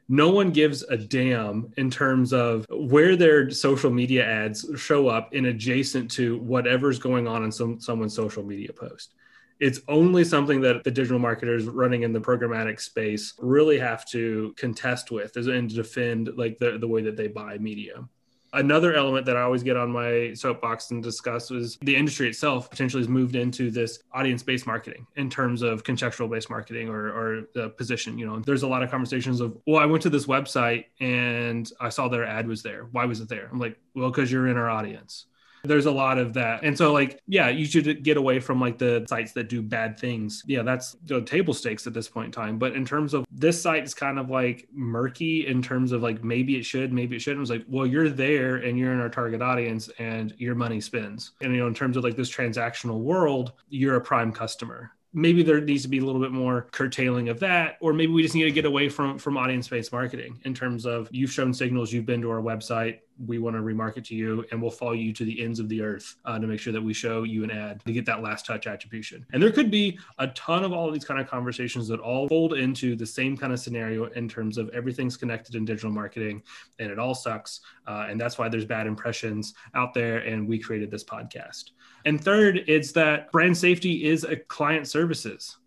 no 0.07 0.29
one 0.29 0.51
gives 0.51 0.83
a 0.83 0.97
damn 0.97 1.71
in 1.77 1.89
terms 1.89 2.31
of 2.31 2.65
where 2.69 3.15
their 3.15 3.49
social 3.49 3.89
media 3.91 4.25
ads 4.25 4.65
show 4.77 5.07
up 5.07 5.33
in 5.33 5.45
adjacent 5.45 6.11
to 6.11 6.37
whatever's 6.39 6.99
going 6.99 7.27
on 7.27 7.43
in 7.43 7.51
some 7.51 7.79
someone's 7.79 8.15
social 8.15 8.43
media 8.43 8.71
post. 8.71 9.13
It's 9.59 9.79
only 9.87 10.25
something 10.25 10.61
that 10.61 10.83
the 10.83 10.91
digital 10.91 11.17
marketers 11.17 11.65
running 11.65 12.03
in 12.03 12.11
the 12.11 12.19
programmatic 12.19 12.79
space 12.79 13.33
really 13.39 13.79
have 13.79 14.05
to 14.09 14.53
contest 14.57 15.11
with 15.11 15.37
and 15.37 15.73
defend 15.73 16.31
like 16.35 16.57
the, 16.57 16.77
the 16.77 16.87
way 16.87 17.01
that 17.03 17.15
they 17.15 17.29
buy 17.29 17.57
media. 17.57 18.07
Another 18.55 18.93
element 18.95 19.25
that 19.25 19.35
I 19.35 19.41
always 19.41 19.63
get 19.63 19.75
on 19.75 19.91
my 19.91 20.33
soapbox 20.33 20.91
and 20.91 21.03
discuss 21.03 21.51
is 21.51 21.77
the 21.81 21.95
industry 21.95 22.29
itself 22.29 22.69
potentially 22.69 23.01
has 23.01 23.09
moved 23.09 23.35
into 23.35 23.69
this 23.69 23.99
audience 24.13 24.41
based 24.43 24.65
marketing 24.65 25.05
in 25.17 25.29
terms 25.29 25.61
of 25.61 25.83
contextual 25.83 26.29
based 26.29 26.49
marketing 26.49 26.89
or, 26.89 27.07
or 27.09 27.49
the 27.53 27.69
position. 27.69 28.17
You 28.17 28.25
know, 28.25 28.39
there's 28.39 28.63
a 28.63 28.67
lot 28.67 28.81
of 28.81 28.89
conversations 28.89 29.41
of, 29.41 29.57
well, 29.67 29.81
I 29.81 29.85
went 29.85 30.01
to 30.03 30.09
this 30.09 30.25
website 30.25 30.85
and 30.99 31.69
I 31.79 31.89
saw 31.89 32.07
their 32.07 32.25
ad 32.25 32.47
was 32.47 32.63
there. 32.63 32.87
Why 32.91 33.05
was 33.05 33.19
it 33.19 33.29
there? 33.29 33.49
I'm 33.51 33.59
like, 33.59 33.77
well, 33.93 34.09
because 34.09 34.31
you're 34.31 34.47
in 34.47 34.57
our 34.57 34.69
audience 34.69 35.25
there's 35.67 35.85
a 35.85 35.91
lot 35.91 36.17
of 36.17 36.33
that. 36.33 36.63
And 36.63 36.77
so 36.77 36.93
like 36.93 37.19
yeah 37.27 37.49
you 37.49 37.65
should 37.65 38.03
get 38.03 38.17
away 38.17 38.39
from 38.39 38.59
like 38.59 38.77
the 38.77 39.05
sites 39.09 39.33
that 39.33 39.49
do 39.49 39.61
bad 39.61 39.99
things. 39.99 40.43
Yeah 40.47 40.63
that's 40.63 40.95
know, 41.09 41.21
table 41.21 41.53
stakes 41.53 41.87
at 41.87 41.93
this 41.93 42.07
point 42.07 42.27
in 42.27 42.31
time. 42.31 42.57
But 42.57 42.73
in 42.73 42.85
terms 42.85 43.13
of 43.13 43.25
this 43.31 43.61
site 43.61 43.83
is 43.83 43.93
kind 43.93 44.19
of 44.19 44.29
like 44.29 44.67
murky 44.73 45.47
in 45.47 45.61
terms 45.61 45.91
of 45.91 46.01
like 46.01 46.23
maybe 46.23 46.55
it 46.55 46.65
should 46.65 46.93
maybe 46.93 47.15
it 47.15 47.19
shouldn't. 47.19 47.39
It 47.39 47.41
was 47.41 47.49
like 47.49 47.65
well 47.67 47.85
you're 47.85 48.09
there 48.09 48.57
and 48.57 48.77
you're 48.77 48.93
in 48.93 48.99
our 48.99 49.09
target 49.09 49.41
audience 49.41 49.89
and 49.99 50.33
your 50.37 50.55
money 50.55 50.81
spends 50.81 51.31
and 51.41 51.53
you 51.53 51.59
know 51.59 51.67
in 51.67 51.73
terms 51.73 51.97
of 51.97 52.03
like 52.03 52.15
this 52.15 52.31
transactional 52.31 52.99
world 52.99 53.53
you're 53.69 53.95
a 53.95 54.01
prime 54.01 54.31
customer 54.31 54.91
maybe 55.15 55.41
there 55.41 55.61
needs 55.61 55.81
to 55.81 55.87
be 55.87 55.99
a 55.99 56.05
little 56.05 56.21
bit 56.21 56.31
more 56.31 56.67
curtailing 56.71 57.29
of 57.29 57.39
that 57.39 57.77
or 57.81 57.93
maybe 57.93 58.11
we 58.11 58.21
just 58.21 58.35
need 58.35 58.43
to 58.43 58.51
get 58.51 58.65
away 58.65 58.89
from 58.89 59.17
from 59.17 59.37
audience 59.37 59.67
based 59.67 59.91
marketing 59.91 60.39
in 60.43 60.53
terms 60.53 60.85
of 60.85 61.07
you've 61.11 61.31
shown 61.31 61.53
signals 61.53 61.91
you've 61.91 62.05
been 62.05 62.21
to 62.21 62.29
our 62.29 62.41
website 62.41 62.99
we 63.25 63.39
want 63.39 63.55
to 63.55 63.61
remarket 63.61 64.03
to 64.05 64.15
you 64.15 64.45
and 64.51 64.61
we'll 64.61 64.71
follow 64.71 64.91
you 64.93 65.13
to 65.13 65.25
the 65.25 65.41
ends 65.41 65.59
of 65.59 65.69
the 65.69 65.81
earth 65.81 66.15
uh, 66.25 66.37
to 66.37 66.47
make 66.47 66.59
sure 66.59 66.73
that 66.73 66.81
we 66.81 66.93
show 66.93 67.23
you 67.23 67.43
an 67.43 67.51
ad 67.51 67.81
to 67.85 67.93
get 67.93 68.05
that 68.05 68.21
last 68.21 68.45
touch 68.45 68.67
attribution. 68.67 69.25
And 69.33 69.41
there 69.41 69.51
could 69.51 69.71
be 69.71 69.97
a 70.19 70.27
ton 70.29 70.63
of 70.63 70.73
all 70.73 70.87
of 70.87 70.93
these 70.93 71.05
kind 71.05 71.19
of 71.19 71.27
conversations 71.27 71.87
that 71.87 71.99
all 71.99 72.27
fold 72.27 72.53
into 72.53 72.95
the 72.95 73.05
same 73.05 73.37
kind 73.37 73.53
of 73.53 73.59
scenario 73.59 74.05
in 74.05 74.27
terms 74.27 74.57
of 74.57 74.69
everything's 74.69 75.17
connected 75.17 75.55
in 75.55 75.65
digital 75.65 75.91
marketing 75.91 76.43
and 76.79 76.91
it 76.91 76.99
all 76.99 77.15
sucks. 77.15 77.61
Uh, 77.87 78.07
and 78.09 78.19
that's 78.19 78.37
why 78.37 78.49
there's 78.49 78.65
bad 78.65 78.87
impressions 78.87 79.53
out 79.73 79.93
there. 79.93 80.17
And 80.19 80.47
we 80.47 80.59
created 80.59 80.91
this 80.91 81.03
podcast. 81.03 81.71
And 82.05 82.23
third, 82.23 82.63
it's 82.67 82.91
that 82.93 83.31
brand 83.31 83.57
safety 83.57 84.05
is 84.05 84.23
a 84.23 84.35
client 84.35 84.87
services. 84.87 85.57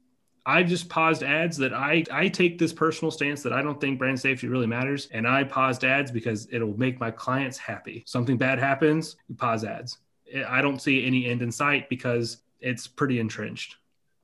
I 0.47 0.63
just 0.63 0.89
paused 0.89 1.23
ads 1.23 1.59
that 1.59 1.75
I 1.75 2.05
I 2.11 2.29
take 2.29 2.59
this 2.59 2.73
personal 2.73 3.11
stance 3.11 3.43
that 3.43 3.53
I 3.53 3.61
don't 3.61 3.79
think 3.79 3.99
brand 3.99 4.19
safety 4.19 4.49
really 4.49 4.67
matters, 4.67 5.09
and 5.13 5.29
I 5.29 5.45
paused 5.45 5.85
ads 5.85 6.11
because 6.11 6.49
it'll 6.51 6.79
make 6.79 6.99
my 6.99 7.11
clients 7.11 7.59
happy. 7.59 8.03
Something 8.07 8.39
bad 8.39 8.59
happens, 8.59 9.17
you 9.29 9.35
pause 9.35 9.65
ads. 9.65 9.99
I 10.49 10.63
don't 10.63 10.81
see 10.81 11.05
any 11.05 11.27
end 11.27 11.43
in 11.43 11.53
sight 11.53 11.91
because 11.91 12.39
it's 12.61 12.87
pretty 12.87 13.21
entrenched. 13.21 13.77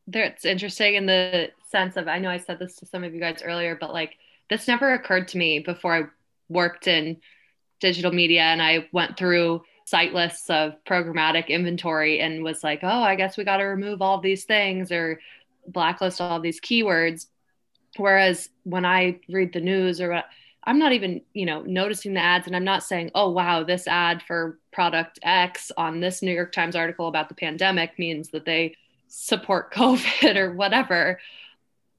That's 0.06 0.44
interesting 0.44 0.94
in 0.94 1.06
the 1.06 1.50
sense 1.68 1.96
of 1.96 2.08
I 2.08 2.18
know 2.18 2.30
I 2.30 2.38
said 2.38 2.58
this 2.58 2.76
to 2.76 2.86
some 2.86 3.04
of 3.04 3.12
you 3.12 3.20
guys 3.20 3.42
earlier, 3.42 3.76
but 3.78 3.92
like 3.92 4.16
this 4.48 4.68
never 4.68 4.94
occurred 4.94 5.28
to 5.28 5.38
me 5.38 5.58
before 5.58 5.94
I 5.94 6.02
worked 6.48 6.86
in 6.86 7.18
digital 7.80 8.12
media 8.12 8.42
and 8.42 8.62
I 8.62 8.88
went 8.92 9.18
through 9.18 9.62
site 9.84 10.14
lists 10.14 10.48
of 10.50 10.74
programmatic 10.84 11.48
inventory 11.48 12.20
and 12.20 12.42
was 12.42 12.64
like, 12.64 12.80
oh, 12.82 12.88
I 13.02 13.16
guess 13.16 13.36
we 13.36 13.44
got 13.44 13.58
to 13.58 13.64
remove 13.64 14.00
all 14.00 14.20
these 14.20 14.44
things 14.44 14.90
or 14.90 15.20
blacklist 15.66 16.20
all 16.20 16.40
these 16.40 16.60
keywords. 16.60 17.26
Whereas 17.96 18.48
when 18.64 18.84
i 18.84 19.20
read 19.28 19.52
the 19.52 19.60
news 19.60 20.00
or 20.00 20.22
i'm 20.64 20.78
not 20.78 20.92
even 20.92 21.20
you 21.32 21.46
know 21.46 21.62
noticing 21.62 22.14
the 22.14 22.20
ads 22.20 22.46
and 22.46 22.56
i'm 22.56 22.64
not 22.64 22.82
saying 22.82 23.10
oh 23.14 23.30
wow 23.30 23.62
this 23.62 23.86
ad 23.86 24.22
for 24.22 24.58
product 24.72 25.18
x 25.22 25.70
on 25.76 26.00
this 26.00 26.22
new 26.22 26.32
york 26.32 26.50
times 26.50 26.74
article 26.74 27.06
about 27.06 27.28
the 27.28 27.34
pandemic 27.34 27.96
means 27.98 28.30
that 28.30 28.44
they 28.44 28.74
support 29.06 29.72
covid 29.72 30.36
or 30.36 30.54
whatever. 30.54 31.20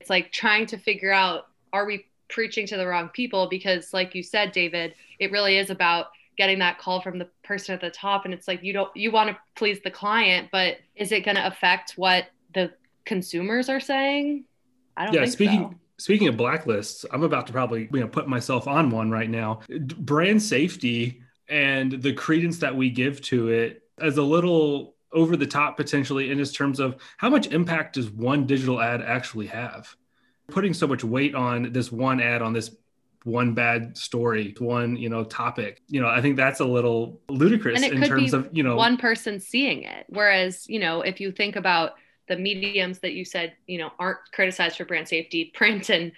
It's 0.01 0.09
like 0.09 0.31
trying 0.31 0.65
to 0.67 0.77
figure 0.77 1.13
out 1.13 1.47
are 1.71 1.85
we 1.85 2.05
preaching 2.27 2.67
to 2.67 2.77
the 2.77 2.87
wrong 2.87 3.09
people? 3.09 3.47
Because 3.47 3.93
like 3.93 4.15
you 4.15 4.23
said 4.23 4.51
david 4.51 4.95
it 5.19 5.31
really 5.31 5.57
is 5.57 5.69
about 5.69 6.07
getting 6.37 6.59
that 6.59 6.77
call 6.77 7.01
from 7.01 7.17
the 7.19 7.27
person 7.43 7.73
at 7.73 7.81
the 7.81 7.89
top 7.89 8.25
and 8.25 8.33
it's 8.33 8.47
like 8.47 8.63
you 8.63 8.73
don't 8.73 8.89
you 8.95 9.11
want 9.11 9.29
to 9.29 9.37
please 9.55 9.79
the 9.83 9.91
client 9.91 10.49
but 10.51 10.77
is 10.95 11.11
it 11.11 11.23
going 11.23 11.35
to 11.35 11.45
affect 11.45 11.93
what 11.95 12.25
the 12.53 12.71
consumers 13.05 13.69
are 13.69 13.79
saying. 13.79 14.45
I 14.97 15.05
don't 15.05 15.13
yeah, 15.13 15.25
speaking 15.25 15.69
so. 15.71 15.77
speaking 15.97 16.27
of 16.27 16.35
blacklists, 16.35 17.05
I'm 17.11 17.23
about 17.23 17.47
to 17.47 17.53
probably 17.53 17.87
you 17.93 17.99
know 17.99 18.07
put 18.07 18.27
myself 18.27 18.67
on 18.67 18.89
one 18.89 19.11
right 19.11 19.29
now. 19.29 19.61
Brand 19.69 20.41
safety 20.41 21.21
and 21.47 21.91
the 21.91 22.13
credence 22.13 22.57
that 22.59 22.75
we 22.75 22.89
give 22.89 23.21
to 23.21 23.49
it 23.49 23.83
as 23.99 24.17
a 24.17 24.23
little 24.23 24.95
over 25.13 25.37
the 25.37 25.45
top 25.45 25.77
potentially 25.77 26.31
in 26.31 26.43
terms 26.45 26.79
of 26.79 26.97
how 27.17 27.29
much 27.29 27.47
impact 27.47 27.95
does 27.95 28.09
one 28.09 28.45
digital 28.45 28.81
ad 28.81 29.01
actually 29.01 29.47
have? 29.47 29.95
Putting 30.47 30.73
so 30.73 30.87
much 30.87 31.03
weight 31.03 31.35
on 31.35 31.71
this 31.71 31.91
one 31.91 32.19
ad 32.19 32.41
on 32.41 32.53
this 32.53 32.75
one 33.25 33.53
bad 33.53 33.97
story, 33.97 34.55
one 34.59 34.95
you 34.95 35.09
know 35.09 35.23
topic. 35.23 35.81
You 35.87 36.01
know, 36.01 36.07
I 36.07 36.21
think 36.21 36.37
that's 36.37 36.61
a 36.61 36.65
little 36.65 37.19
ludicrous 37.29 37.81
in 37.81 38.01
terms 38.01 38.33
of 38.33 38.49
you 38.51 38.63
know 38.63 38.75
one 38.75 38.97
person 38.97 39.39
seeing 39.39 39.83
it. 39.83 40.05
Whereas 40.07 40.67
you 40.69 40.79
know, 40.79 41.01
if 41.01 41.19
you 41.19 41.31
think 41.31 41.55
about 41.55 41.95
the 42.27 42.35
mediums 42.35 42.99
that 42.99 43.13
you 43.13 43.25
said 43.25 43.53
you 43.67 43.77
know 43.77 43.91
aren't 43.99 44.19
criticized 44.33 44.77
for 44.77 44.85
brand 44.85 45.07
safety 45.07 45.51
print 45.53 45.89
and 45.89 46.11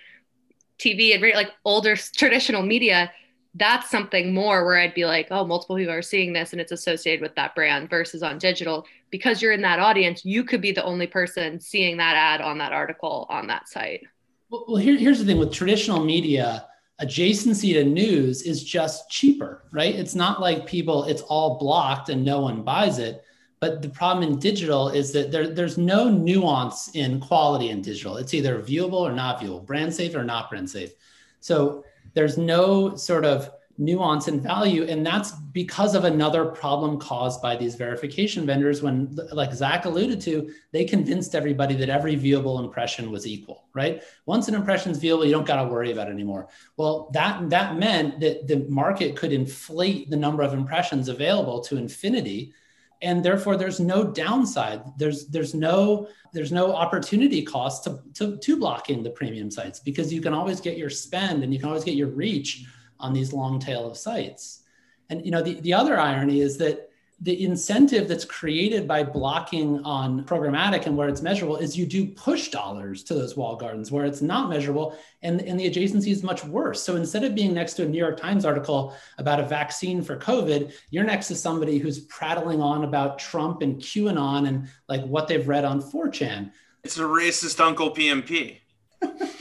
tv 0.79 1.13
and 1.13 1.21
like 1.35 1.51
older 1.65 1.95
traditional 1.95 2.61
media 2.61 3.11
that's 3.55 3.89
something 3.89 4.33
more 4.33 4.65
where 4.65 4.77
i'd 4.77 4.93
be 4.93 5.05
like 5.05 5.27
oh 5.31 5.45
multiple 5.45 5.75
people 5.75 5.93
are 5.93 6.01
seeing 6.01 6.33
this 6.33 6.51
and 6.51 6.61
it's 6.61 6.71
associated 6.71 7.21
with 7.21 7.35
that 7.35 7.55
brand 7.55 7.89
versus 7.89 8.23
on 8.23 8.37
digital 8.37 8.85
because 9.09 9.41
you're 9.41 9.51
in 9.51 9.61
that 9.61 9.79
audience 9.79 10.23
you 10.23 10.43
could 10.43 10.61
be 10.61 10.71
the 10.71 10.83
only 10.83 11.07
person 11.07 11.59
seeing 11.59 11.97
that 11.97 12.15
ad 12.15 12.41
on 12.41 12.57
that 12.57 12.71
article 12.71 13.25
on 13.29 13.47
that 13.47 13.67
site 13.67 14.01
well 14.49 14.77
here, 14.77 14.97
here's 14.97 15.19
the 15.19 15.25
thing 15.25 15.37
with 15.37 15.51
traditional 15.51 16.03
media 16.03 16.67
adjacency 17.01 17.73
to 17.73 17.83
news 17.83 18.41
is 18.41 18.63
just 18.63 19.09
cheaper 19.09 19.63
right 19.71 19.95
it's 19.95 20.15
not 20.15 20.41
like 20.41 20.65
people 20.65 21.03
it's 21.03 21.21
all 21.23 21.57
blocked 21.59 22.09
and 22.09 22.25
no 22.25 22.41
one 22.41 22.63
buys 22.63 22.97
it 22.97 23.23
but 23.59 23.81
the 23.81 23.89
problem 23.89 24.29
in 24.29 24.39
digital 24.39 24.89
is 24.89 25.11
that 25.13 25.31
there, 25.31 25.47
there's 25.47 25.77
no 25.77 26.09
nuance 26.09 26.89
in 26.89 27.19
quality 27.19 27.69
in 27.69 27.81
digital. 27.81 28.17
It's 28.17 28.33
either 28.33 28.61
viewable 28.61 29.01
or 29.01 29.11
not 29.11 29.41
viewable, 29.41 29.65
brand 29.65 29.93
safe 29.93 30.15
or 30.15 30.23
not 30.23 30.49
brand 30.49 30.69
safe. 30.69 30.91
So 31.39 31.83
there's 32.13 32.37
no 32.37 32.95
sort 32.95 33.25
of 33.25 33.49
nuance 33.77 34.27
and 34.27 34.41
value. 34.41 34.83
And 34.83 35.05
that's 35.05 35.31
because 35.31 35.93
of 35.93 36.03
another 36.03 36.45
problem 36.45 36.99
caused 36.99 37.41
by 37.41 37.55
these 37.55 37.75
verification 37.75 38.45
vendors 38.45 38.81
when, 38.81 39.17
like 39.31 39.53
Zach 39.53 39.85
alluded 39.85 40.19
to, 40.21 40.51
they 40.71 40.83
convinced 40.83 41.35
everybody 41.35 41.75
that 41.75 41.89
every 41.89 42.15
viewable 42.15 42.63
impression 42.63 43.11
was 43.11 43.27
equal, 43.27 43.65
right? 43.73 44.01
Once 44.25 44.47
an 44.47 44.55
impression 44.55 44.91
is 44.91 44.99
viewable, 44.99 45.25
you 45.25 45.31
don't 45.31 45.45
got 45.45 45.63
to 45.63 45.69
worry 45.69 45.91
about 45.91 46.07
it 46.07 46.11
anymore. 46.11 46.47
Well, 46.75 47.09
that, 47.13 47.49
that 47.51 47.77
meant 47.77 48.19
that 48.21 48.47
the 48.47 48.65
market 48.69 49.15
could 49.15 49.31
inflate 49.31 50.09
the 50.09 50.17
number 50.17 50.43
of 50.43 50.53
impressions 50.53 51.07
available 51.07 51.61
to 51.61 51.77
infinity 51.77 52.53
and 53.01 53.23
therefore 53.23 53.57
there's 53.57 53.79
no 53.79 54.03
downside 54.03 54.81
there's 54.97 55.27
there's 55.27 55.53
no 55.53 56.07
there's 56.33 56.51
no 56.51 56.73
opportunity 56.73 57.41
cost 57.43 57.83
to, 57.83 57.99
to, 58.13 58.37
to 58.37 58.57
blocking 58.57 59.03
the 59.03 59.09
premium 59.09 59.49
sites 59.49 59.79
because 59.79 60.11
you 60.11 60.21
can 60.21 60.33
always 60.33 60.59
get 60.59 60.77
your 60.77 60.89
spend 60.89 61.43
and 61.43 61.53
you 61.53 61.59
can 61.59 61.69
always 61.69 61.83
get 61.83 61.95
your 61.95 62.09
reach 62.09 62.65
on 62.99 63.13
these 63.13 63.33
long 63.33 63.59
tail 63.59 63.89
of 63.89 63.97
sites 63.97 64.63
and 65.09 65.23
you 65.25 65.31
know 65.31 65.41
the, 65.41 65.59
the 65.61 65.73
other 65.73 65.99
irony 65.99 66.41
is 66.41 66.57
that 66.57 66.87
the 67.19 67.43
incentive 67.43 68.07
that's 68.07 68.25
created 68.25 68.87
by 68.87 69.01
blocking 69.01 69.83
on 69.83 70.23
programmatic 70.23 70.85
and 70.85 70.95
where 70.95 71.09
it's 71.09 71.23
measurable 71.23 71.55
is 71.57 71.75
you 71.75 71.85
do 71.85 72.05
push 72.05 72.49
dollars 72.49 73.03
to 73.03 73.15
those 73.15 73.35
wall 73.35 73.55
gardens 73.55 73.91
where 73.91 74.05
it's 74.05 74.21
not 74.21 74.49
measurable 74.49 74.95
and, 75.23 75.41
and 75.41 75.59
the 75.59 75.67
adjacency 75.67 76.11
is 76.11 76.21
much 76.21 76.43
worse. 76.45 76.81
So 76.83 76.95
instead 76.95 77.23
of 77.23 77.33
being 77.33 77.55
next 77.55 77.73
to 77.75 77.83
a 77.83 77.87
New 77.87 77.97
York 77.97 78.19
Times 78.19 78.45
article 78.45 78.95
about 79.17 79.39
a 79.39 79.47
vaccine 79.47 80.03
for 80.03 80.15
COVID, 80.15 80.71
you're 80.91 81.03
next 81.03 81.27
to 81.29 81.35
somebody 81.35 81.79
who's 81.79 82.01
prattling 82.01 82.61
on 82.61 82.83
about 82.83 83.17
Trump 83.17 83.63
and 83.63 83.77
QAnon 83.77 84.47
and 84.47 84.67
like 84.87 85.03
what 85.03 85.27
they've 85.27 85.47
read 85.47 85.65
on 85.65 85.81
4chan. 85.81 86.51
It's 86.83 86.99
a 86.99 87.01
racist 87.01 87.59
Uncle 87.59 87.95
PMP. 87.95 88.59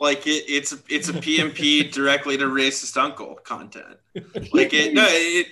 like 0.00 0.26
it, 0.26 0.44
it's 0.48 0.74
it's 0.88 1.08
a 1.08 1.14
PMP 1.14 1.90
directly 1.92 2.36
to 2.36 2.44
racist 2.44 2.96
uncle 2.96 3.34
content. 3.36 3.96
Like 4.52 4.74
it 4.74 4.94
no 4.94 5.06
it 5.08 5.48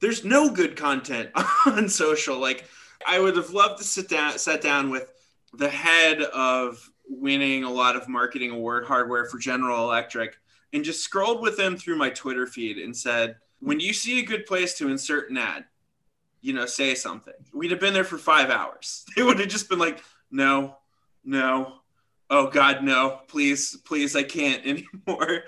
there's 0.00 0.24
no 0.24 0.50
good 0.50 0.76
content 0.76 1.30
on 1.66 1.88
social. 1.88 2.38
Like 2.38 2.64
I 3.06 3.18
would 3.18 3.36
have 3.36 3.50
loved 3.50 3.78
to 3.78 3.84
sit 3.84 4.08
down, 4.08 4.38
sat 4.38 4.60
down 4.60 4.90
with 4.90 5.12
the 5.54 5.68
head 5.68 6.22
of 6.22 6.90
winning 7.08 7.64
a 7.64 7.70
lot 7.70 7.96
of 7.96 8.08
marketing 8.08 8.50
award 8.50 8.84
hardware 8.84 9.26
for 9.26 9.38
General 9.38 9.84
Electric 9.84 10.36
and 10.72 10.84
just 10.84 11.02
scrolled 11.02 11.40
with 11.40 11.56
them 11.56 11.76
through 11.76 11.96
my 11.96 12.10
Twitter 12.10 12.46
feed 12.46 12.78
and 12.78 12.96
said, 12.96 13.36
when 13.60 13.80
you 13.80 13.92
see 13.92 14.20
a 14.20 14.24
good 14.24 14.46
place 14.46 14.74
to 14.74 14.88
insert 14.88 15.30
an 15.30 15.38
ad, 15.38 15.64
you 16.40 16.52
know, 16.52 16.66
say 16.66 16.94
something. 16.94 17.34
We'd 17.54 17.70
have 17.70 17.80
been 17.80 17.94
there 17.94 18.04
for 18.04 18.18
five 18.18 18.50
hours. 18.50 19.04
They 19.16 19.22
would 19.22 19.38
have 19.38 19.48
just 19.48 19.68
been 19.68 19.78
like, 19.78 20.02
no, 20.30 20.76
no, 21.24 21.76
oh 22.30 22.48
God, 22.48 22.82
no, 22.82 23.20
please, 23.28 23.76
please, 23.84 24.16
I 24.16 24.22
can't 24.22 24.64
anymore. 24.66 25.44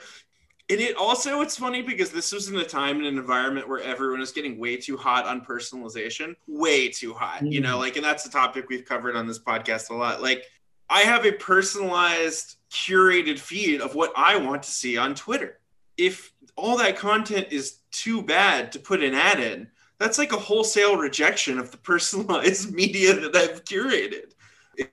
And 0.71 0.81
it 0.81 0.97
also 0.97 1.41
it's 1.41 1.57
funny 1.57 1.81
because 1.81 2.11
this 2.11 2.31
was 2.31 2.49
in 2.49 2.57
a 2.57 2.65
time 2.65 2.99
and 2.99 3.07
an 3.07 3.17
environment 3.17 3.69
where 3.69 3.81
everyone 3.81 4.21
is 4.21 4.33
getting 4.33 4.59
way 4.59 4.77
too 4.77 4.99
hot 4.99 5.25
on 5.25 5.41
personalization. 5.41 6.37
Way 6.47 6.89
too 6.89 7.15
hot 7.15 7.43
mm. 7.43 7.53
you 7.53 7.61
know 7.61 7.77
mm. 7.77 7.81
like 7.81 7.97
and 7.97 8.05
that's 8.05 8.27
a 8.27 8.31
topic 8.31 8.69
we've 8.69 8.85
covered 8.85 9.17
on 9.17 9.27
this 9.27 9.39
podcast 9.39 9.91
a 9.91 9.95
lot. 9.95 10.23
Like 10.23 10.45
i 10.91 11.01
have 11.01 11.27
a 11.27 11.33
personalized 11.33 12.57
curated 12.71 13.39
feed 13.39 13.81
of 13.81 13.95
what 13.95 14.13
i 14.17 14.37
want 14.37 14.63
to 14.63 14.71
see 14.71 14.97
on 14.97 15.15
twitter. 15.15 15.59
If 15.97 16.33
all 16.57 16.77
that 16.79 16.97
content 16.97 17.49
is 17.51 17.79
too 17.91 18.23
bad 18.23 18.73
to 18.73 18.79
put 18.79 19.03
an 19.03 19.15
ad 19.15 19.41
in 19.41 19.69
that's 19.99 20.19
like 20.19 20.33
a 20.33 20.39
wholesale 20.39 20.97
rejection 20.97 21.59
of 21.59 21.71
the 21.71 21.77
personalized 21.93 22.73
media 22.75 23.15
that 23.15 23.35
i've 23.35 23.65
curated 23.65 24.33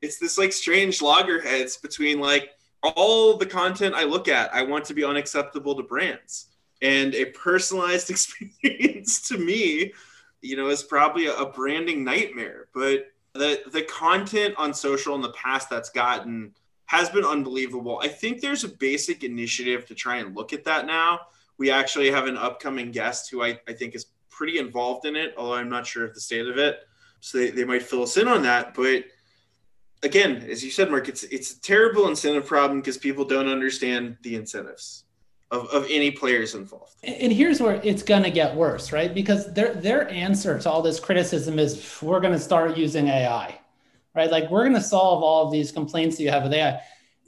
it's 0.02 0.18
this 0.18 0.38
like 0.38 0.52
strange 0.52 1.02
loggerheads 1.02 1.78
between 1.78 2.20
like 2.20 2.52
all 2.84 3.38
the 3.38 3.46
content 3.46 3.96
I 3.96 4.04
look 4.04 4.28
at, 4.28 4.54
I 4.54 4.64
want 4.64 4.86
to 4.86 4.94
be 4.94 5.04
unacceptable 5.04 5.76
to 5.76 5.84
brands. 5.84 6.48
And 6.82 7.16
a 7.16 7.26
personalized 7.26 8.10
experience 8.10 9.28
to 9.30 9.38
me, 9.38 9.94
you 10.42 10.56
know, 10.56 10.68
is 10.68 10.84
probably 10.84 11.28
a, 11.28 11.46
branding 11.46 12.04
nightmare. 12.04 12.68
But 12.74 13.08
the 13.34 13.62
the 13.72 13.84
content 13.84 14.56
on 14.58 14.74
social 14.74 15.16
in 15.16 15.22
the 15.22 15.32
past 15.34 15.70
that's 15.70 15.90
gotten 15.90 16.54
has 16.86 17.10
been 17.10 17.26
unbelievable. 17.26 18.00
I 18.02 18.08
think 18.08 18.42
there's 18.42 18.64
a 18.64 18.70
basic 18.70 19.24
initiative 19.24 19.86
to 19.88 19.96
try 19.96 20.18
and 20.18 20.36
look 20.36 20.54
at 20.54 20.64
that 20.66 20.86
now. 20.86 21.22
We 21.58 21.72
actually 21.72 22.12
have 22.12 22.28
an 22.28 22.38
upcoming 22.38 22.92
guest 22.92 23.32
who 23.32 23.44
I, 23.44 23.60
I 23.68 23.74
think 23.74 23.96
is 23.96 24.08
pretty 24.30 24.60
involved 24.60 25.06
in 25.06 25.16
it, 25.16 25.34
although 25.38 25.56
I'm 25.56 25.70
not 25.70 25.88
sure 25.88 26.06
of 26.06 26.14
the 26.14 26.22
state 26.22 26.48
of 26.48 26.58
it. 26.58 26.80
So 27.22 27.40
they, 27.40 27.50
they 27.50 27.64
might 27.64 27.82
fill 27.82 28.04
us 28.04 28.18
in 28.18 28.28
on 28.28 28.44
that. 28.44 28.76
But 28.76 29.06
again, 30.04 30.46
as 30.50 30.64
you 30.64 30.72
said, 30.72 30.90
Mark, 30.92 31.10
it's 31.10 31.24
it's 31.24 31.52
a 31.54 31.62
terrible 31.62 32.08
incentive 32.08 32.46
problem 32.46 32.80
because 32.80 32.98
people 32.98 33.26
don't 33.26 33.48
understand 33.48 34.18
the 34.22 34.36
incentives. 34.36 35.04
of, 35.52 35.68
of 35.70 35.86
any 35.90 36.10
players 36.10 36.56
involved. 36.56 36.96
And 37.04 37.32
here's 37.32 37.62
where 37.62 37.80
it's 37.84 38.02
going 38.02 38.24
to 38.24 38.32
get 38.32 38.56
worse, 38.56 38.92
right? 38.92 39.14
Because 39.14 39.54
their 39.54 39.74
their 39.74 40.10
answer 40.10 40.60
to 40.60 40.70
all 40.70 40.82
this 40.82 41.00
criticism 41.00 41.60
is 41.60 42.00
we're 42.02 42.20
going 42.20 42.34
to 42.34 42.40
start 42.40 42.78
using 42.78 43.08
AI, 43.08 43.60
right? 44.16 44.32
Like 44.32 44.50
we're 44.50 44.64
going 44.64 44.74
to 44.74 44.82
solve 44.82 45.24
all 45.24 45.46
of 45.46 45.52
these 45.52 45.72
complaints 45.72 46.18
that 46.18 46.24
you 46.24 46.32
have 46.32 46.44
with 46.44 46.54
AI. 46.54 46.82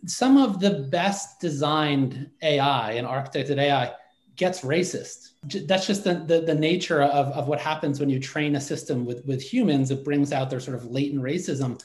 Some 0.05 0.37
of 0.37 0.59
the 0.59 0.87
best 0.91 1.39
designed 1.39 2.29
AI 2.41 2.93
and 2.93 3.07
architected 3.07 3.57
AI 3.57 3.93
gets 4.35 4.61
racist. 4.61 5.31
That's 5.67 5.87
just 5.87 6.03
the, 6.03 6.15
the, 6.15 6.41
the, 6.41 6.53
nature 6.53 7.01
of, 7.01 7.27
of 7.29 7.47
what 7.47 7.59
happens 7.59 7.99
when 7.99 8.09
you 8.09 8.19
train 8.19 8.55
a 8.55 8.61
system 8.61 9.03
with, 9.03 9.25
with 9.25 9.41
humans. 9.41 9.89
It 9.89 10.05
brings 10.05 10.31
out 10.31 10.51
their 10.51 10.59
sort 10.59 10.77
of 10.77 10.85
latent 10.85 11.23
racism 11.23 11.81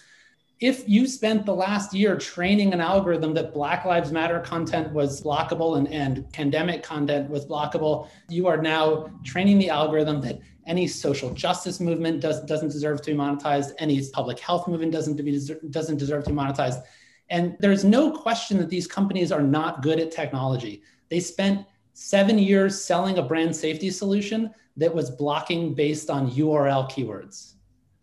if 0.62 0.88
you 0.88 1.09
spent 1.09 1.44
the 1.44 1.53
last 1.53 1.92
year 1.92 2.16
training 2.16 2.72
an 2.72 2.81
algorithm 2.81 3.35
that 3.35 3.53
Black 3.53 3.85
Lives 3.85 4.12
Matter 4.12 4.38
content 4.38 4.92
was 4.92 5.20
blockable 5.20 5.77
and, 5.77 5.88
and 5.88 6.33
pandemic 6.33 6.85
content 6.85 7.29
was 7.29 7.44
blockable, 7.44 8.09
you 8.29 8.46
are 8.46 8.57
now 8.57 9.11
training 9.25 9.59
the 9.59 9.68
algorithm 9.68 10.20
that 10.20 10.38
any 10.68 10.87
social 10.87 11.35
justice 11.35 11.81
movement 11.81 12.20
does, 12.20 12.44
doesn't 12.44 12.68
deserve 12.68 13.03
to 13.03 13.11
be 13.11 13.16
monetized, 13.16 13.72
any 13.81 14.01
public 14.12 14.38
health 14.38 14.68
movement 14.68 14.92
doesn't, 14.92 15.16
be, 15.16 15.37
doesn't 15.70 15.96
deserve 15.96 16.22
to 16.22 16.31
be 16.31 16.37
monetized. 16.37 16.85
And 17.29 17.57
there's 17.59 17.85
no 17.85 18.12
question 18.12 18.57
that 18.59 18.70
these 18.70 18.87
companies 18.87 19.33
are 19.33 19.42
not 19.42 19.83
good 19.83 19.98
at 19.98 20.12
technology. 20.12 20.83
They 21.09 21.18
spent 21.18 21.66
seven 21.94 22.38
years 22.38 22.81
selling 22.81 23.18
a 23.18 23.22
brand 23.22 23.57
safety 23.57 23.90
solution 23.90 24.55
that 24.77 24.94
was 24.94 25.11
blocking 25.11 25.75
based 25.75 26.09
on 26.09 26.31
URL 26.31 26.88
keywords. 26.88 27.55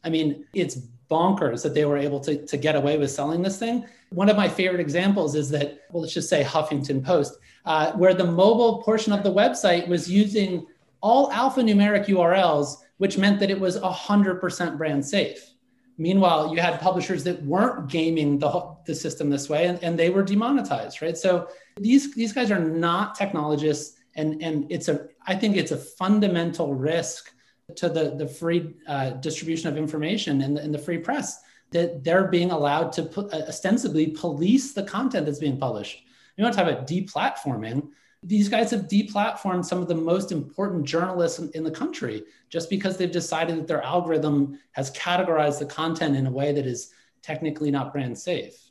I 0.03 0.09
mean, 0.09 0.45
it's 0.53 0.79
bonkers 1.09 1.63
that 1.63 1.73
they 1.73 1.85
were 1.85 1.97
able 1.97 2.19
to, 2.21 2.45
to 2.45 2.57
get 2.57 2.75
away 2.75 2.97
with 2.97 3.11
selling 3.11 3.41
this 3.41 3.57
thing. 3.57 3.85
One 4.11 4.29
of 4.29 4.37
my 4.37 4.47
favorite 4.47 4.79
examples 4.79 5.35
is 5.35 5.49
that, 5.49 5.81
well, 5.91 6.01
let's 6.01 6.13
just 6.13 6.29
say 6.29 6.43
Huffington 6.43 7.03
Post, 7.03 7.37
uh, 7.65 7.91
where 7.93 8.13
the 8.13 8.25
mobile 8.25 8.81
portion 8.83 9.13
of 9.13 9.23
the 9.23 9.33
website 9.33 9.87
was 9.87 10.09
using 10.09 10.65
all 11.01 11.31
alphanumeric 11.31 12.05
URLs, 12.07 12.77
which 12.97 13.17
meant 13.17 13.39
that 13.39 13.49
it 13.49 13.59
was 13.59 13.77
100% 13.79 14.77
brand 14.77 15.05
safe. 15.05 15.53
Meanwhile, 15.97 16.53
you 16.53 16.61
had 16.61 16.79
publishers 16.79 17.23
that 17.25 17.43
weren't 17.43 17.89
gaming 17.89 18.39
the, 18.39 18.75
the 18.85 18.95
system 18.95 19.29
this 19.29 19.49
way 19.49 19.67
and, 19.67 19.83
and 19.83 19.99
they 19.99 20.09
were 20.09 20.23
demonetized, 20.23 21.01
right? 21.01 21.17
So 21.17 21.49
these, 21.77 22.13
these 22.15 22.31
guys 22.31 22.51
are 22.51 22.59
not 22.59 23.15
technologists. 23.15 23.97
And, 24.15 24.41
and 24.41 24.65
it's 24.71 24.87
a, 24.87 25.07
I 25.27 25.35
think 25.35 25.57
it's 25.57 25.71
a 25.71 25.77
fundamental 25.77 26.73
risk 26.73 27.33
to 27.75 27.89
the, 27.89 28.15
the 28.15 28.27
free 28.27 28.73
uh, 28.87 29.11
distribution 29.11 29.69
of 29.69 29.77
information 29.77 30.41
in 30.41 30.53
the, 30.53 30.67
the 30.67 30.77
free 30.77 30.97
press 30.97 31.41
that 31.71 32.03
they're 32.03 32.27
being 32.27 32.51
allowed 32.51 32.91
to 32.93 33.03
put, 33.03 33.33
uh, 33.33 33.43
ostensibly 33.47 34.07
police 34.07 34.73
the 34.73 34.83
content 34.83 35.25
that's 35.25 35.39
being 35.39 35.57
published. 35.57 36.03
You 36.35 36.43
want 36.43 36.55
to 36.55 36.61
talk 36.61 36.71
about 36.71 36.87
deplatforming. 36.87 37.89
These 38.23 38.49
guys 38.49 38.71
have 38.71 38.87
deplatformed 38.87 39.65
some 39.65 39.81
of 39.81 39.87
the 39.87 39.95
most 39.95 40.31
important 40.31 40.85
journalists 40.85 41.39
in, 41.39 41.51
in 41.53 41.63
the 41.63 41.71
country 41.71 42.23
just 42.49 42.69
because 42.69 42.97
they've 42.97 43.11
decided 43.11 43.57
that 43.57 43.67
their 43.67 43.81
algorithm 43.81 44.59
has 44.71 44.91
categorized 44.91 45.59
the 45.59 45.65
content 45.65 46.15
in 46.15 46.27
a 46.27 46.31
way 46.31 46.51
that 46.51 46.65
is 46.65 46.91
technically 47.21 47.71
not 47.71 47.93
brand 47.93 48.17
safe 48.17 48.68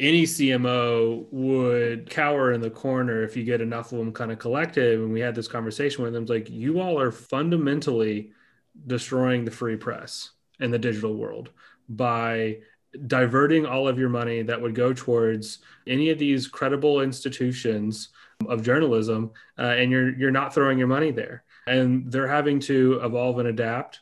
any 0.00 0.22
CMO 0.24 1.26
would 1.30 2.08
cower 2.08 2.52
in 2.52 2.62
the 2.62 2.70
corner 2.70 3.22
if 3.22 3.36
you 3.36 3.44
get 3.44 3.60
enough 3.60 3.92
of 3.92 3.98
them 3.98 4.12
kind 4.12 4.32
of 4.32 4.38
collective. 4.38 5.00
And 5.00 5.12
we 5.12 5.20
had 5.20 5.34
this 5.34 5.46
conversation 5.46 6.02
with 6.02 6.14
them 6.14 6.24
like, 6.24 6.48
you 6.48 6.80
all 6.80 6.98
are 6.98 7.12
fundamentally 7.12 8.32
destroying 8.86 9.44
the 9.44 9.50
free 9.50 9.76
press 9.76 10.30
and 10.58 10.72
the 10.72 10.78
digital 10.78 11.16
world 11.16 11.50
by 11.88 12.56
diverting 13.06 13.66
all 13.66 13.86
of 13.86 13.98
your 13.98 14.08
money 14.08 14.42
that 14.42 14.60
would 14.60 14.74
go 14.74 14.92
towards 14.92 15.58
any 15.86 16.10
of 16.10 16.18
these 16.18 16.48
credible 16.48 17.02
institutions 17.02 18.08
of 18.48 18.62
journalism 18.62 19.30
uh, 19.58 19.62
and 19.62 19.92
you're 19.92 20.16
you're 20.16 20.30
not 20.30 20.52
throwing 20.52 20.78
your 20.78 20.88
money 20.88 21.10
there 21.10 21.44
and 21.66 22.10
they're 22.10 22.26
having 22.26 22.58
to 22.58 22.98
evolve 23.04 23.38
and 23.38 23.48
adapt 23.48 24.00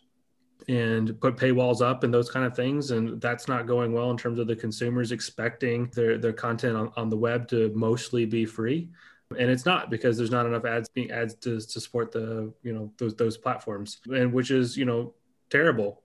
and 0.68 1.18
put 1.20 1.36
paywalls 1.36 1.80
up 1.80 2.04
and 2.04 2.12
those 2.12 2.30
kind 2.30 2.44
of 2.44 2.54
things 2.54 2.90
and 2.90 3.20
that's 3.20 3.48
not 3.48 3.66
going 3.66 3.92
well 3.92 4.10
in 4.10 4.16
terms 4.18 4.38
of 4.38 4.46
the 4.46 4.54
consumers 4.54 5.12
expecting 5.12 5.90
their, 5.94 6.18
their 6.18 6.32
content 6.32 6.76
on, 6.76 6.92
on 6.96 7.08
the 7.08 7.16
web 7.16 7.48
to 7.48 7.72
mostly 7.74 8.26
be 8.26 8.44
free. 8.44 8.90
And 9.38 9.50
it's 9.50 9.64
not 9.64 9.90
because 9.90 10.16
there's 10.16 10.30
not 10.30 10.46
enough 10.46 10.64
ads 10.64 10.88
being 10.88 11.10
ads 11.10 11.34
to, 11.36 11.60
to 11.60 11.80
support 11.80 12.12
the 12.12 12.52
you 12.62 12.72
know 12.72 12.92
those 12.96 13.14
those 13.14 13.36
platforms 13.36 13.98
and 14.06 14.32
which 14.32 14.50
is 14.50 14.76
you 14.76 14.86
know 14.86 15.14
terrible. 15.50 16.02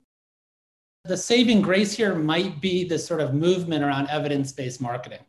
The 1.06 1.18
saving 1.18 1.62
grace 1.62 1.94
here 1.94 2.16
might 2.16 2.62
be 2.62 2.86
this 2.86 3.06
sort 3.06 3.22
of 3.22 3.34
movement 3.34 3.84
around 3.84 4.10
evidence-based 4.10 4.82
marketing 4.82 5.20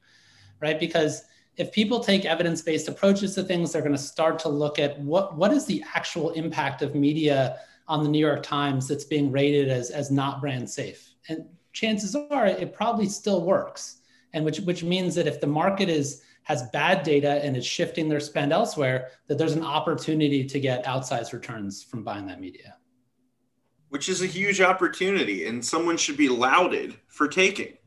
right? 0.61 0.81
Because 0.81 1.25
if 1.57 1.71
people 1.73 2.01
take 2.01 2.25
evidence-based 2.25 2.89
approaches 2.89 3.35
to 3.35 3.43
things 3.45 3.73
they're 3.73 3.83
going 3.83 3.93
to 3.93 3.99
start 3.99 4.39
to 4.41 4.49
look 4.49 4.79
at 4.79 4.99
what 5.01 5.37
what 5.37 5.53
is 5.53 5.67
the 5.67 5.85
actual 5.95 6.31
impact 6.31 6.83
of 6.83 6.95
media 6.95 7.59
on 7.87 8.03
the 8.03 8.09
New 8.09 8.19
York 8.19 8.43
Times 8.43 8.89
that's 8.89 9.05
being 9.05 9.31
rated 9.31 9.69
as, 9.69 9.91
as 9.91 10.11
not 10.11 10.41
brand 10.41 10.69
safe. 10.69 11.11
And 11.29 11.47
chances 11.73 12.15
are 12.15 12.47
it 12.47 12.73
probably 12.73 13.07
still 13.07 13.43
works. 13.43 14.01
And 14.33 14.45
which, 14.45 14.61
which 14.61 14.83
means 14.83 15.15
that 15.15 15.27
if 15.27 15.41
the 15.41 15.47
market 15.47 15.89
is 15.89 16.23
has 16.45 16.69
bad 16.75 17.03
data 17.03 17.43
and 17.43 17.57
is 17.57 17.65
shifting 17.65 18.07
their 18.07 18.21
spend 18.21 18.53
elsewhere, 18.53 19.09
that 19.29 19.39
there's 19.39 19.55
an 19.55 19.65
opportunity 19.65 20.45
to 20.45 20.61
get 20.61 20.85
outsized 20.85 21.33
returns 21.33 21.83
from 21.83 22.05
buying 22.05 22.27
that 22.27 22.39
media. 22.39 22.77
Which 23.89 24.11
is 24.11 24.21
a 24.21 24.27
huge 24.27 24.61
opportunity 24.61 25.47
and 25.47 25.65
someone 25.65 25.97
should 25.97 26.19
be 26.19 26.29
lauded 26.29 26.97
for 27.09 27.29
taking. 27.29 27.79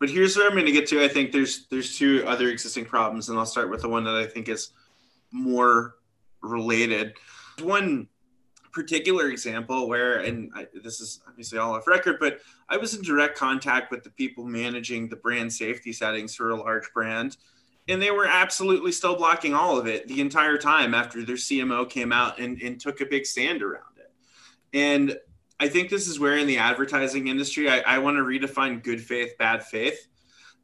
But 0.00 0.10
here's 0.10 0.36
where 0.36 0.46
I'm 0.46 0.54
going 0.54 0.66
to 0.66 0.72
get 0.72 0.88
to. 0.88 1.04
I 1.04 1.08
think 1.08 1.30
there's 1.30 1.66
there's 1.68 1.98
two 1.98 2.24
other 2.26 2.48
existing 2.48 2.86
problems, 2.86 3.28
and 3.28 3.38
I'll 3.38 3.46
start 3.46 3.70
with 3.70 3.82
the 3.82 3.88
one 3.88 4.02
that 4.04 4.16
I 4.16 4.26
think 4.26 4.48
is 4.48 4.70
more 5.30 5.96
related. 6.42 7.14
One 7.60 8.08
particular 8.72 9.28
example 9.30 9.88
where, 9.88 10.20
and 10.20 10.50
I, 10.54 10.66
this 10.82 11.00
is 11.00 11.20
obviously 11.28 11.58
all 11.58 11.74
off 11.74 11.86
record, 11.86 12.16
but 12.20 12.40
I 12.68 12.76
was 12.76 12.94
in 12.94 13.02
direct 13.02 13.36
contact 13.36 13.90
with 13.90 14.02
the 14.02 14.10
people 14.10 14.44
managing 14.44 15.08
the 15.08 15.16
brand 15.16 15.52
safety 15.52 15.92
settings 15.92 16.34
for 16.34 16.50
a 16.50 16.56
large 16.56 16.92
brand, 16.92 17.36
and 17.88 18.00
they 18.00 18.10
were 18.10 18.26
absolutely 18.26 18.92
still 18.92 19.16
blocking 19.16 19.54
all 19.54 19.78
of 19.78 19.86
it 19.86 20.06
the 20.08 20.20
entire 20.20 20.58
time 20.58 20.94
after 20.94 21.24
their 21.24 21.36
CMO 21.36 21.88
came 21.88 22.12
out 22.12 22.38
and, 22.38 22.60
and 22.62 22.80
took 22.80 23.00
a 23.00 23.06
big 23.06 23.26
stand 23.26 23.62
around 23.62 23.98
it. 23.98 24.12
And 24.72 25.18
I 25.58 25.68
think 25.68 25.90
this 25.90 26.08
is 26.08 26.20
where 26.20 26.38
in 26.38 26.46
the 26.46 26.58
advertising 26.58 27.28
industry, 27.28 27.68
I, 27.68 27.80
I 27.80 27.98
want 27.98 28.16
to 28.16 28.22
redefine 28.22 28.82
good 28.82 29.00
faith, 29.00 29.36
bad 29.38 29.64
faith 29.64 30.06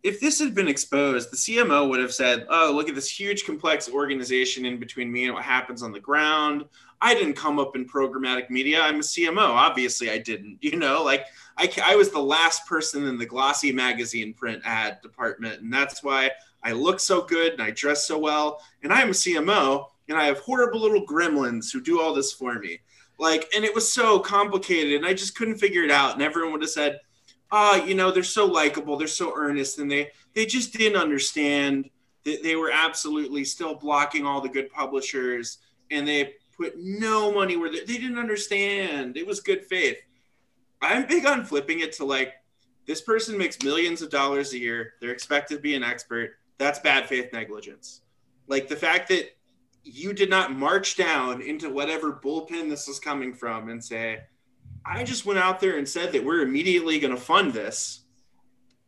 if 0.06 0.20
this 0.20 0.38
had 0.38 0.54
been 0.54 0.68
exposed, 0.68 1.32
the 1.32 1.36
CMO 1.36 1.88
would 1.88 1.98
have 1.98 2.14
said, 2.14 2.46
"Oh, 2.48 2.72
look 2.72 2.88
at 2.88 2.94
this 2.94 3.10
huge, 3.10 3.44
complex 3.44 3.88
organization 3.88 4.64
in 4.64 4.78
between 4.78 5.10
me 5.10 5.24
and 5.24 5.34
what 5.34 5.42
happens 5.42 5.82
on 5.82 5.90
the 5.90 5.98
ground. 5.98 6.64
I 7.00 7.14
didn't 7.14 7.34
come 7.34 7.58
up 7.58 7.76
in 7.76 7.86
programmatic 7.86 8.50
media. 8.50 8.80
I'm 8.80 8.96
a 8.96 9.02
CMO. 9.02 9.38
Obviously, 9.38 10.10
I 10.10 10.18
didn't. 10.18 10.58
You 10.60 10.76
know, 10.76 11.02
like 11.02 11.26
I, 11.56 11.70
I 11.84 11.96
was 11.96 12.10
the 12.10 12.20
last 12.20 12.66
person 12.66 13.06
in 13.06 13.18
the 13.18 13.26
glossy 13.26 13.72
magazine 13.72 14.34
print 14.34 14.62
ad 14.64 15.00
department, 15.02 15.62
and 15.62 15.72
that's 15.72 16.02
why 16.02 16.30
I 16.62 16.72
look 16.72 17.00
so 17.00 17.22
good 17.22 17.52
and 17.52 17.62
I 17.62 17.70
dress 17.70 18.06
so 18.06 18.18
well. 18.18 18.60
And 18.82 18.92
I'm 18.92 19.10
a 19.10 19.12
CMO, 19.12 19.86
and 20.08 20.18
I 20.18 20.24
have 20.24 20.40
horrible 20.40 20.80
little 20.80 21.06
gremlins 21.06 21.72
who 21.72 21.80
do 21.80 22.00
all 22.00 22.14
this 22.14 22.32
for 22.32 22.58
me. 22.58 22.80
Like, 23.18 23.48
and 23.54 23.64
it 23.64 23.74
was 23.74 23.90
so 23.92 24.18
complicated, 24.18 24.94
and 24.94 25.06
I 25.06 25.14
just 25.14 25.36
couldn't 25.36 25.56
figure 25.56 25.84
it 25.84 25.90
out. 25.90 26.14
And 26.14 26.22
everyone 26.22 26.52
would 26.52 26.62
have 26.62 26.70
said." 26.70 27.00
ah, 27.50 27.82
you 27.84 27.94
know, 27.94 28.10
they're 28.10 28.22
so 28.22 28.44
likable, 28.46 28.96
they're 28.96 29.06
so 29.06 29.32
earnest, 29.36 29.78
and 29.78 29.90
they 29.90 30.10
they 30.34 30.46
just 30.46 30.72
didn't 30.72 31.00
understand 31.00 31.88
that 32.24 32.42
they 32.42 32.56
were 32.56 32.70
absolutely 32.72 33.44
still 33.44 33.74
blocking 33.74 34.26
all 34.26 34.40
the 34.40 34.48
good 34.48 34.70
publishers, 34.70 35.58
and 35.90 36.06
they 36.06 36.34
put 36.56 36.78
no 36.78 37.32
money 37.32 37.56
where 37.56 37.70
they, 37.70 37.80
they 37.80 37.98
didn't 37.98 38.18
understand. 38.18 39.16
It 39.16 39.26
was 39.26 39.40
good 39.40 39.64
faith. 39.64 39.98
I'm 40.80 41.06
big 41.06 41.26
on 41.26 41.44
flipping 41.44 41.80
it 41.80 41.92
to 41.94 42.04
like 42.04 42.34
this 42.86 43.00
person 43.00 43.36
makes 43.36 43.62
millions 43.62 44.02
of 44.02 44.10
dollars 44.10 44.52
a 44.52 44.58
year. 44.58 44.94
They're 45.00 45.10
expected 45.10 45.56
to 45.56 45.60
be 45.60 45.74
an 45.74 45.82
expert. 45.82 46.36
That's 46.58 46.78
bad 46.78 47.08
faith 47.08 47.32
negligence. 47.32 48.02
Like 48.46 48.68
the 48.68 48.76
fact 48.76 49.08
that 49.08 49.36
you 49.82 50.12
did 50.12 50.30
not 50.30 50.52
march 50.52 50.96
down 50.96 51.42
into 51.42 51.70
whatever 51.70 52.12
bullpen 52.12 52.68
this 52.68 52.88
was 52.88 52.98
coming 52.98 53.34
from 53.34 53.68
and 53.68 53.82
say, 53.82 54.20
I 54.84 55.04
just 55.04 55.26
went 55.26 55.38
out 55.38 55.60
there 55.60 55.78
and 55.78 55.88
said 55.88 56.12
that 56.12 56.24
we're 56.24 56.42
immediately 56.42 56.98
going 56.98 57.14
to 57.14 57.20
fund 57.20 57.52
this. 57.52 58.02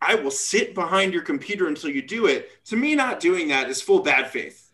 I 0.00 0.14
will 0.14 0.30
sit 0.30 0.74
behind 0.74 1.12
your 1.12 1.22
computer 1.22 1.66
until 1.66 1.90
you 1.90 2.02
do 2.02 2.26
it. 2.26 2.64
To 2.66 2.76
me, 2.76 2.94
not 2.94 3.18
doing 3.18 3.48
that 3.48 3.68
is 3.68 3.82
full 3.82 4.00
bad 4.00 4.30
faith. 4.30 4.67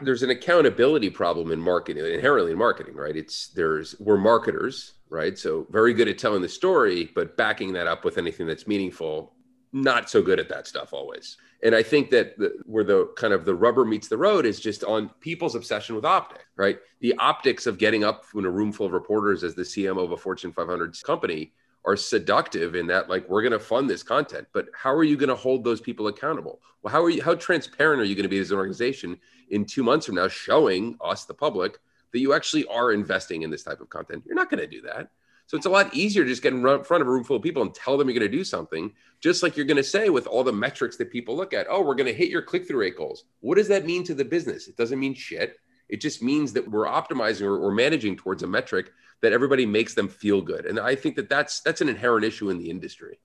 There's 0.00 0.22
an 0.22 0.30
accountability 0.30 1.10
problem 1.10 1.50
in 1.50 1.60
marketing, 1.60 2.04
inherently 2.04 2.52
in 2.52 2.58
marketing, 2.58 2.94
right? 2.94 3.16
It's 3.16 3.48
there's 3.48 3.98
we're 3.98 4.18
marketers, 4.18 4.94
right? 5.08 5.38
So 5.38 5.66
very 5.70 5.94
good 5.94 6.08
at 6.08 6.18
telling 6.18 6.42
the 6.42 6.48
story, 6.48 7.10
but 7.14 7.36
backing 7.36 7.72
that 7.72 7.86
up 7.86 8.04
with 8.04 8.18
anything 8.18 8.46
that's 8.46 8.66
meaningful, 8.66 9.34
not 9.72 10.10
so 10.10 10.22
good 10.22 10.38
at 10.38 10.48
that 10.50 10.66
stuff 10.66 10.92
always. 10.92 11.36
And 11.62 11.74
I 11.74 11.82
think 11.82 12.10
that 12.10 12.36
the, 12.38 12.58
where 12.64 12.84
the 12.84 13.06
kind 13.16 13.32
of 13.32 13.44
the 13.44 13.54
rubber 13.54 13.84
meets 13.84 14.08
the 14.08 14.18
road 14.18 14.44
is 14.44 14.60
just 14.60 14.84
on 14.84 15.08
people's 15.20 15.54
obsession 15.54 15.94
with 15.94 16.04
optics, 16.04 16.44
right? 16.56 16.78
The 17.00 17.14
optics 17.18 17.66
of 17.66 17.78
getting 17.78 18.04
up 18.04 18.24
in 18.34 18.44
a 18.44 18.50
room 18.50 18.72
full 18.72 18.86
of 18.86 18.92
reporters 18.92 19.44
as 19.44 19.54
the 19.54 19.62
CMO 19.62 20.04
of 20.04 20.12
a 20.12 20.16
Fortune 20.16 20.52
500 20.52 21.00
company 21.04 21.52
are 21.84 21.96
seductive 21.96 22.74
in 22.74 22.86
that 22.86 23.08
like 23.08 23.28
we're 23.28 23.42
going 23.42 23.52
to 23.52 23.58
fund 23.58 23.90
this 23.90 24.02
content 24.02 24.46
but 24.52 24.68
how 24.74 24.92
are 24.92 25.04
you 25.04 25.16
going 25.16 25.28
to 25.28 25.34
hold 25.34 25.64
those 25.64 25.80
people 25.80 26.06
accountable? 26.08 26.60
Well 26.82 26.92
how 26.92 27.02
are 27.02 27.10
you 27.10 27.22
how 27.22 27.34
transparent 27.34 28.00
are 28.00 28.04
you 28.04 28.14
going 28.14 28.24
to 28.24 28.28
be 28.28 28.38
as 28.38 28.50
an 28.50 28.56
organization 28.56 29.18
in 29.50 29.64
two 29.64 29.82
months 29.82 30.06
from 30.06 30.16
now 30.16 30.28
showing 30.28 30.96
us 31.00 31.24
the 31.24 31.34
public 31.34 31.78
that 32.12 32.20
you 32.20 32.34
actually 32.34 32.66
are 32.66 32.92
investing 32.92 33.42
in 33.42 33.50
this 33.50 33.62
type 33.62 33.80
of 33.80 33.88
content? 33.88 34.22
You're 34.26 34.34
not 34.34 34.50
going 34.50 34.60
to 34.60 34.66
do 34.66 34.82
that. 34.82 35.10
So 35.46 35.56
it's 35.56 35.66
a 35.66 35.70
lot 35.70 35.92
easier 35.94 36.22
to 36.22 36.28
just 36.28 36.42
get 36.42 36.52
in 36.52 36.62
front 36.62 37.02
of 37.02 37.08
a 37.08 37.10
room 37.10 37.24
full 37.24 37.36
of 37.36 37.42
people 37.42 37.62
and 37.62 37.74
tell 37.74 37.98
them 37.98 38.08
you're 38.08 38.18
going 38.18 38.30
to 38.30 38.36
do 38.36 38.44
something 38.44 38.92
just 39.20 39.42
like 39.42 39.56
you're 39.56 39.66
going 39.66 39.76
to 39.76 39.82
say 39.82 40.08
with 40.08 40.26
all 40.26 40.44
the 40.44 40.52
metrics 40.52 40.96
that 40.96 41.10
people 41.10 41.36
look 41.36 41.52
at. 41.52 41.66
Oh 41.68 41.82
we're 41.82 41.94
going 41.94 42.06
to 42.06 42.14
hit 42.14 42.30
your 42.30 42.42
click-through 42.42 42.80
rate 42.80 42.96
goals. 42.96 43.24
What 43.40 43.56
does 43.56 43.68
that 43.68 43.84
mean 43.84 44.04
to 44.04 44.14
the 44.14 44.24
business? 44.24 44.68
It 44.68 44.76
doesn't 44.76 45.00
mean 45.00 45.14
shit. 45.14 45.58
It 45.88 46.00
just 46.00 46.22
means 46.22 46.54
that 46.54 46.70
we're 46.70 46.86
optimizing 46.86 47.42
or, 47.42 47.58
or 47.58 47.70
managing 47.70 48.16
towards 48.16 48.42
a 48.42 48.46
metric 48.46 48.92
that 49.22 49.32
everybody 49.32 49.64
makes 49.64 49.94
them 49.94 50.08
feel 50.08 50.42
good. 50.42 50.66
And 50.66 50.78
I 50.78 50.94
think 50.94 51.16
that 51.16 51.28
that's 51.28 51.60
that's 51.60 51.80
an 51.80 51.88
inherent 51.88 52.24
issue 52.24 52.50
in 52.50 52.58
the 52.58 52.68
industry. 52.68 53.18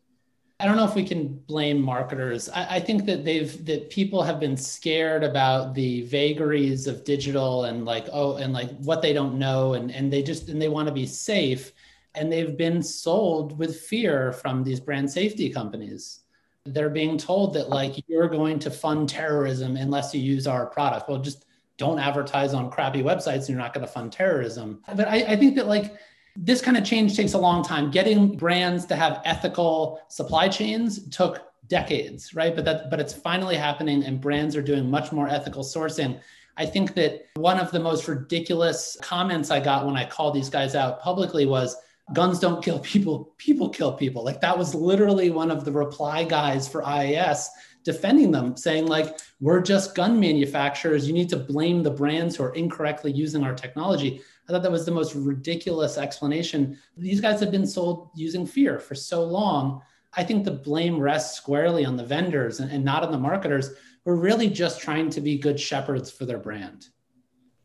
I 0.59 0.65
don't 0.65 0.75
know 0.75 0.85
if 0.85 0.95
we 0.95 1.03
can 1.03 1.35
blame 1.35 1.79
marketers. 1.79 2.49
I, 2.49 2.77
I, 2.77 2.79
think 2.79 3.05
that 3.05 3.23
they've 3.23 3.63
that 3.65 3.91
people 3.91 4.23
have 4.23 4.39
been 4.39 4.57
scared 4.57 5.23
about 5.23 5.75
the 5.75 6.01
vagaries 6.03 6.87
of 6.87 7.03
digital 7.03 7.65
and 7.65 7.85
like 7.85 8.07
oh 8.11 8.37
and 8.37 8.53
like 8.53 8.71
what 8.77 9.03
they 9.03 9.13
don't 9.13 9.37
know 9.37 9.73
and 9.73 9.91
and 9.91 10.11
they 10.11 10.23
just 10.23 10.49
and 10.49 10.59
they 10.59 10.69
want 10.69 10.87
to 10.87 10.93
be 10.93 11.05
safe 11.05 11.73
and 12.15 12.31
they've 12.31 12.57
been 12.57 12.81
sold 12.81 13.57
with 13.59 13.79
fear 13.81 14.31
from 14.31 14.63
these 14.63 14.79
brand 14.79 15.11
safety 15.11 15.49
companies. 15.49 16.21
They're 16.65 16.89
being 16.89 17.17
told 17.17 17.53
that 17.53 17.69
like 17.69 18.03
you're 18.07 18.27
going 18.27 18.59
to 18.59 18.71
fund 18.71 19.07
terrorism 19.07 19.77
unless 19.77 20.13
you 20.13 20.21
use 20.21 20.47
our 20.47 20.65
product. 20.65 21.07
Well, 21.07 21.19
just 21.19 21.45
don't 21.77 21.99
advertise 21.99 22.53
on 22.53 22.69
crappy 22.69 23.03
websites 23.03 23.41
and 23.41 23.49
you're 23.49 23.57
not 23.57 23.73
going 23.73 23.85
to 23.85 23.91
fund 23.91 24.11
terrorism. 24.11 24.81
But 24.95 25.07
I, 25.07 25.17
I 25.23 25.35
think 25.35 25.55
that 25.55 25.67
like 25.67 25.95
this 26.35 26.61
kind 26.61 26.77
of 26.77 26.83
change 26.83 27.15
takes 27.15 27.33
a 27.33 27.37
long 27.37 27.63
time. 27.63 27.91
Getting 27.91 28.35
brands 28.35 28.85
to 28.85 28.95
have 28.95 29.21
ethical 29.25 30.01
supply 30.07 30.47
chains 30.47 31.09
took 31.09 31.41
decades, 31.67 32.33
right? 32.33 32.55
But 32.55 32.65
that 32.65 32.89
but 32.89 32.99
it's 32.99 33.13
finally 33.13 33.55
happening 33.55 34.03
and 34.03 34.21
brands 34.21 34.55
are 34.55 34.61
doing 34.61 34.89
much 34.89 35.11
more 35.11 35.27
ethical 35.27 35.63
sourcing. 35.63 36.19
I 36.57 36.65
think 36.65 36.95
that 36.95 37.25
one 37.35 37.59
of 37.59 37.71
the 37.71 37.79
most 37.79 38.07
ridiculous 38.07 38.97
comments 39.01 39.51
I 39.51 39.59
got 39.59 39.85
when 39.85 39.95
I 39.95 40.05
called 40.05 40.33
these 40.33 40.49
guys 40.49 40.73
out 40.73 41.01
publicly 41.01 41.45
was 41.45 41.75
guns 42.13 42.39
don't 42.39 42.63
kill 42.63 42.79
people, 42.79 43.33
people 43.37 43.69
kill 43.69 43.93
people. 43.93 44.23
Like 44.23 44.41
that 44.41 44.57
was 44.57 44.73
literally 44.73 45.29
one 45.29 45.51
of 45.51 45.65
the 45.65 45.71
reply 45.71 46.23
guys 46.23 46.67
for 46.67 46.81
IAS 46.81 47.47
defending 47.87 48.31
them, 48.31 48.57
saying, 48.57 48.85
like, 48.85 49.17
we're 49.39 49.61
just 49.61 49.95
gun 49.95 50.19
manufacturers. 50.19 51.07
You 51.07 51.13
need 51.13 51.29
to 51.29 51.37
blame 51.37 51.81
the 51.81 51.89
brands 51.89 52.35
who 52.35 52.43
are 52.43 52.53
incorrectly 52.53 53.13
using 53.13 53.45
our 53.45 53.55
technology. 53.55 54.21
I 54.45 54.51
thought 54.51 54.61
that 54.63 54.71
was 54.73 54.85
the 54.85 54.91
most 54.91 55.15
ridiculous 55.15 55.97
explanation. 55.97 56.77
These 56.97 57.21
guys 57.21 57.39
have 57.39 57.49
been 57.49 57.65
sold 57.65 58.09
using 58.13 58.45
fear 58.45 58.77
for 58.77 58.93
so 58.93 59.23
long. 59.23 59.81
I 60.17 60.25
think 60.25 60.43
the 60.43 60.51
blame 60.51 60.99
rests 60.99 61.37
squarely 61.37 61.85
on 61.85 61.95
the 61.95 62.03
vendors 62.03 62.59
and, 62.59 62.69
and 62.69 62.83
not 62.83 63.03
on 63.03 63.11
the 63.13 63.17
marketers 63.17 63.69
who 64.03 64.11
are 64.11 64.17
really 64.17 64.49
just 64.49 64.81
trying 64.81 65.09
to 65.11 65.21
be 65.21 65.37
good 65.37 65.57
shepherds 65.57 66.11
for 66.11 66.25
their 66.25 66.39
brand. 66.39 66.89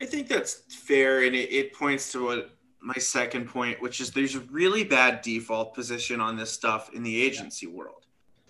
I 0.00 0.06
think 0.06 0.28
that's 0.28 0.62
fair. 0.72 1.24
And 1.24 1.34
it, 1.34 1.52
it 1.52 1.74
points 1.74 2.12
to 2.12 2.24
what 2.26 2.50
my 2.80 2.94
second 2.94 3.48
point, 3.48 3.82
which 3.82 4.00
is 4.00 4.12
there's 4.12 4.36
a 4.36 4.40
really 4.52 4.84
bad 4.84 5.20
default 5.22 5.74
position 5.74 6.20
on 6.20 6.36
this 6.36 6.52
stuff 6.52 6.90
in 6.94 7.02
the 7.02 7.20
agency 7.20 7.66
world 7.66 8.01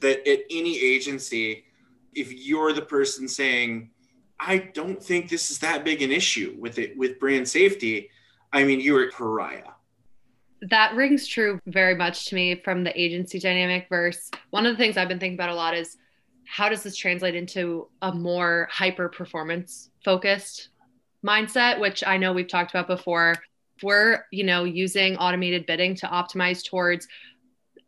that 0.02 0.28
at 0.28 0.40
any 0.50 0.78
agency, 0.78 1.64
if 2.14 2.32
you're 2.32 2.72
the 2.72 2.82
person 2.82 3.26
saying, 3.26 3.90
I 4.38 4.58
don't 4.58 5.02
think 5.02 5.28
this 5.28 5.50
is 5.50 5.58
that 5.60 5.84
big 5.84 6.02
an 6.02 6.12
issue 6.12 6.56
with 6.58 6.78
it 6.78 6.96
with 6.96 7.18
brand 7.18 7.48
safety, 7.48 8.10
I 8.52 8.64
mean, 8.64 8.80
you're 8.80 9.10
pariah. 9.10 9.72
That 10.70 10.94
rings 10.94 11.26
true 11.26 11.58
very 11.66 11.94
much 11.94 12.26
to 12.26 12.34
me 12.34 12.60
from 12.62 12.84
the 12.84 13.00
agency 13.00 13.40
dynamic 13.40 13.88
verse. 13.88 14.30
One 14.50 14.66
of 14.66 14.72
the 14.72 14.76
things 14.76 14.96
I've 14.96 15.08
been 15.08 15.18
thinking 15.18 15.36
about 15.36 15.50
a 15.50 15.54
lot 15.54 15.76
is 15.76 15.96
how 16.46 16.68
does 16.68 16.82
this 16.82 16.96
translate 16.96 17.34
into 17.34 17.88
a 18.02 18.12
more 18.14 18.68
hyper 18.70 19.08
performance 19.08 19.90
focused 20.04 20.68
mindset, 21.24 21.80
which 21.80 22.04
I 22.04 22.16
know 22.16 22.32
we've 22.32 22.48
talked 22.48 22.70
about 22.70 22.86
before. 22.86 23.36
We're, 23.82 24.24
you 24.30 24.44
know, 24.44 24.64
using 24.64 25.16
automated 25.16 25.66
bidding 25.66 25.94
to 25.96 26.06
optimize 26.06 26.64
towards 26.64 27.08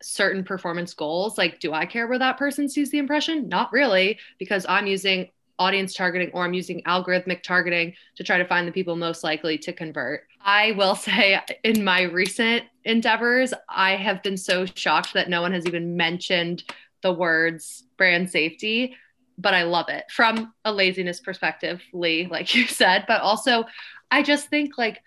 certain 0.05 0.45
performance 0.45 0.95
goals 0.95 1.39
like 1.39 1.61
do 1.61 1.73
i 1.73 1.87
care 1.87 2.07
where 2.07 2.19
that 2.19 2.39
person 2.39 2.69
sees 2.69 2.91
the 2.91 2.99
impression? 2.99 3.49
Not 3.49 3.73
really 3.73 4.19
because 4.39 4.67
i'm 4.69 4.87
using 4.87 5.31
audience 5.59 5.95
targeting 5.95 6.31
or 6.33 6.45
i'm 6.45 6.55
using 6.55 6.83
algorithmic 6.83 7.43
targeting 7.43 7.95
to 8.17 8.25
try 8.25 8.39
to 8.39 8.45
find 8.45 8.67
the 8.67 8.73
people 8.73 8.97
most 8.97 9.25
likely 9.25 9.57
to 9.59 9.73
convert. 9.73 10.25
I 10.41 10.73
will 10.73 10.95
say 11.09 11.41
in 11.63 11.85
my 11.85 12.03
recent 12.03 12.65
endeavors 12.85 13.55
i 13.69 13.97
have 13.97 14.23
been 14.23 14.37
so 14.37 14.67
shocked 14.67 15.15
that 15.15 15.31
no 15.31 15.41
one 15.41 15.53
has 15.53 15.67
even 15.67 15.97
mentioned 15.97 16.65
the 17.03 17.13
words 17.13 17.85
brand 17.97 18.29
safety 18.29 18.97
but 19.39 19.55
i 19.55 19.63
love 19.63 19.89
it 19.89 20.05
from 20.11 20.53
a 20.65 20.73
laziness 20.73 21.21
perspective 21.21 21.81
lee 21.93 22.27
like 22.31 22.55
you 22.55 22.67
said 22.67 23.05
but 23.09 23.23
also 23.23 23.65
i 24.11 24.23
just 24.23 24.49
think 24.49 24.77
like 24.77 25.01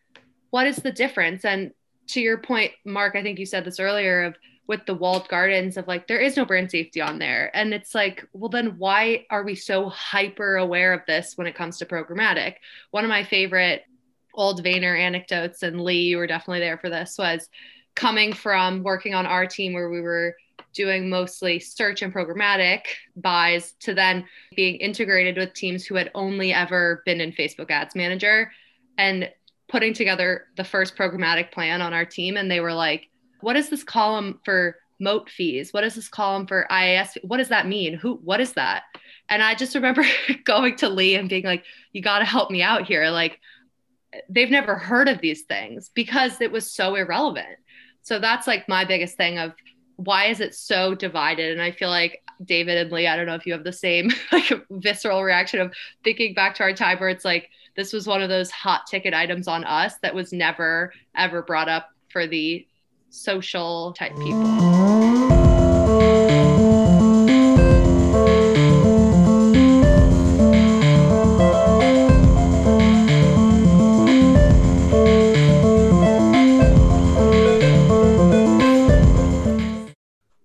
what 0.49 0.67
is 0.67 0.77
the 0.77 0.91
difference? 0.91 1.45
And 1.45 1.71
to 2.07 2.21
your 2.21 2.37
point 2.37 2.71
mark 2.85 3.15
i 3.15 3.21
think 3.21 3.37
you 3.37 3.45
said 3.45 3.65
this 3.65 3.81
earlier 3.81 4.23
of 4.23 4.35
with 4.67 4.85
the 4.85 4.93
walled 4.93 5.27
gardens 5.29 5.77
of 5.77 5.87
like 5.87 6.07
there 6.07 6.19
is 6.19 6.35
no 6.35 6.45
brand 6.45 6.69
safety 6.69 7.01
on 7.01 7.19
there. 7.19 7.55
And 7.55 7.73
it's 7.73 7.95
like 7.95 8.25
well 8.33 8.49
then 8.49 8.77
why 8.77 9.25
are 9.29 9.43
we 9.43 9.55
so 9.55 9.89
hyper 9.89 10.57
aware 10.57 10.93
of 10.93 11.01
this 11.07 11.37
when 11.37 11.47
it 11.47 11.55
comes 11.55 11.77
to 11.77 11.85
programmatic? 11.85 12.55
One 12.91 13.03
of 13.03 13.09
my 13.09 13.23
favorite 13.23 13.83
old 14.33 14.63
Vayner 14.63 14.99
anecdotes 14.99 15.63
and 15.63 15.81
lee 15.81 16.01
you 16.01 16.17
were 16.17 16.27
definitely 16.27 16.59
there 16.59 16.77
for 16.77 16.89
this 16.89 17.17
was 17.17 17.49
coming 17.95 18.33
from 18.33 18.83
working 18.83 19.15
on 19.15 19.25
our 19.25 19.47
team 19.47 19.73
where 19.73 19.89
we 19.89 20.01
were 20.01 20.35
doing 20.73 21.09
mostly 21.09 21.57
search 21.57 22.03
and 22.03 22.13
programmatic 22.13 22.81
buys 23.15 23.71
to 23.79 23.95
then 23.95 24.25
being 24.55 24.75
integrated 24.75 25.37
with 25.37 25.53
teams 25.53 25.85
who 25.85 25.95
had 25.95 26.11
only 26.13 26.53
ever 26.53 27.01
been 27.05 27.19
in 27.19 27.31
facebook 27.31 27.71
ads 27.71 27.95
manager 27.95 28.51
and 28.99 29.31
putting 29.67 29.93
together 29.93 30.47
the 30.55 30.63
first 30.63 30.95
programmatic 30.95 31.51
plan 31.51 31.81
on 31.81 31.93
our 31.93 32.05
team. 32.05 32.37
And 32.37 32.49
they 32.49 32.59
were 32.59 32.73
like 32.73 33.09
what 33.41 33.55
is 33.55 33.69
this 33.69 33.83
column 33.83 34.39
for 34.43 34.77
moat 34.99 35.29
fees? 35.29 35.73
What 35.73 35.83
is 35.83 35.95
this 35.95 36.09
column 36.09 36.47
for 36.47 36.67
IAS? 36.71 37.17
What 37.23 37.37
does 37.37 37.49
that 37.49 37.67
mean? 37.67 37.93
Who, 37.93 38.15
what 38.23 38.41
is 38.41 38.53
that? 38.53 38.83
And 39.29 39.43
I 39.43 39.55
just 39.55 39.75
remember 39.75 40.05
going 40.43 40.75
to 40.77 40.89
Lee 40.89 41.15
and 41.15 41.29
being 41.29 41.43
like, 41.43 41.63
you 41.93 42.01
got 42.01 42.19
to 42.19 42.25
help 42.25 42.49
me 42.49 42.61
out 42.61 42.85
here. 42.85 43.09
Like, 43.09 43.39
they've 44.29 44.49
never 44.49 44.75
heard 44.75 45.07
of 45.07 45.21
these 45.21 45.43
things 45.43 45.89
because 45.93 46.41
it 46.41 46.51
was 46.51 46.71
so 46.71 46.95
irrelevant. 46.95 47.59
So 48.01 48.19
that's 48.19 48.47
like 48.47 48.69
my 48.69 48.85
biggest 48.85 49.17
thing 49.17 49.37
of 49.37 49.53
why 49.97 50.25
is 50.25 50.39
it 50.39 50.55
so 50.55 50.95
divided? 50.95 51.51
And 51.51 51.61
I 51.61 51.71
feel 51.71 51.89
like 51.89 52.23
David 52.43 52.77
and 52.77 52.91
Lee, 52.91 53.07
I 53.07 53.15
don't 53.15 53.25
know 53.25 53.35
if 53.35 53.45
you 53.45 53.53
have 53.53 53.63
the 53.63 53.73
same 53.73 54.11
like 54.31 54.51
visceral 54.69 55.23
reaction 55.23 55.59
of 55.59 55.73
thinking 56.03 56.33
back 56.33 56.55
to 56.55 56.63
our 56.63 56.73
time 56.73 56.99
where 56.99 57.09
it's 57.09 57.25
like 57.25 57.49
this 57.75 57.93
was 57.93 58.07
one 58.07 58.21
of 58.21 58.29
those 58.29 58.49
hot 58.51 58.87
ticket 58.87 59.13
items 59.13 59.47
on 59.47 59.63
us 59.63 59.95
that 60.01 60.15
was 60.15 60.33
never 60.33 60.93
ever 61.15 61.41
brought 61.41 61.69
up 61.69 61.89
for 62.09 62.27
the 62.27 62.65
social 63.09 63.93
type 63.93 64.15
people. 64.17 64.43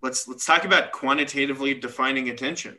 Let's 0.02 0.28
let's 0.28 0.44
talk 0.44 0.64
about 0.64 0.92
quantitatively 0.92 1.74
defining 1.74 2.28
attention. 2.28 2.78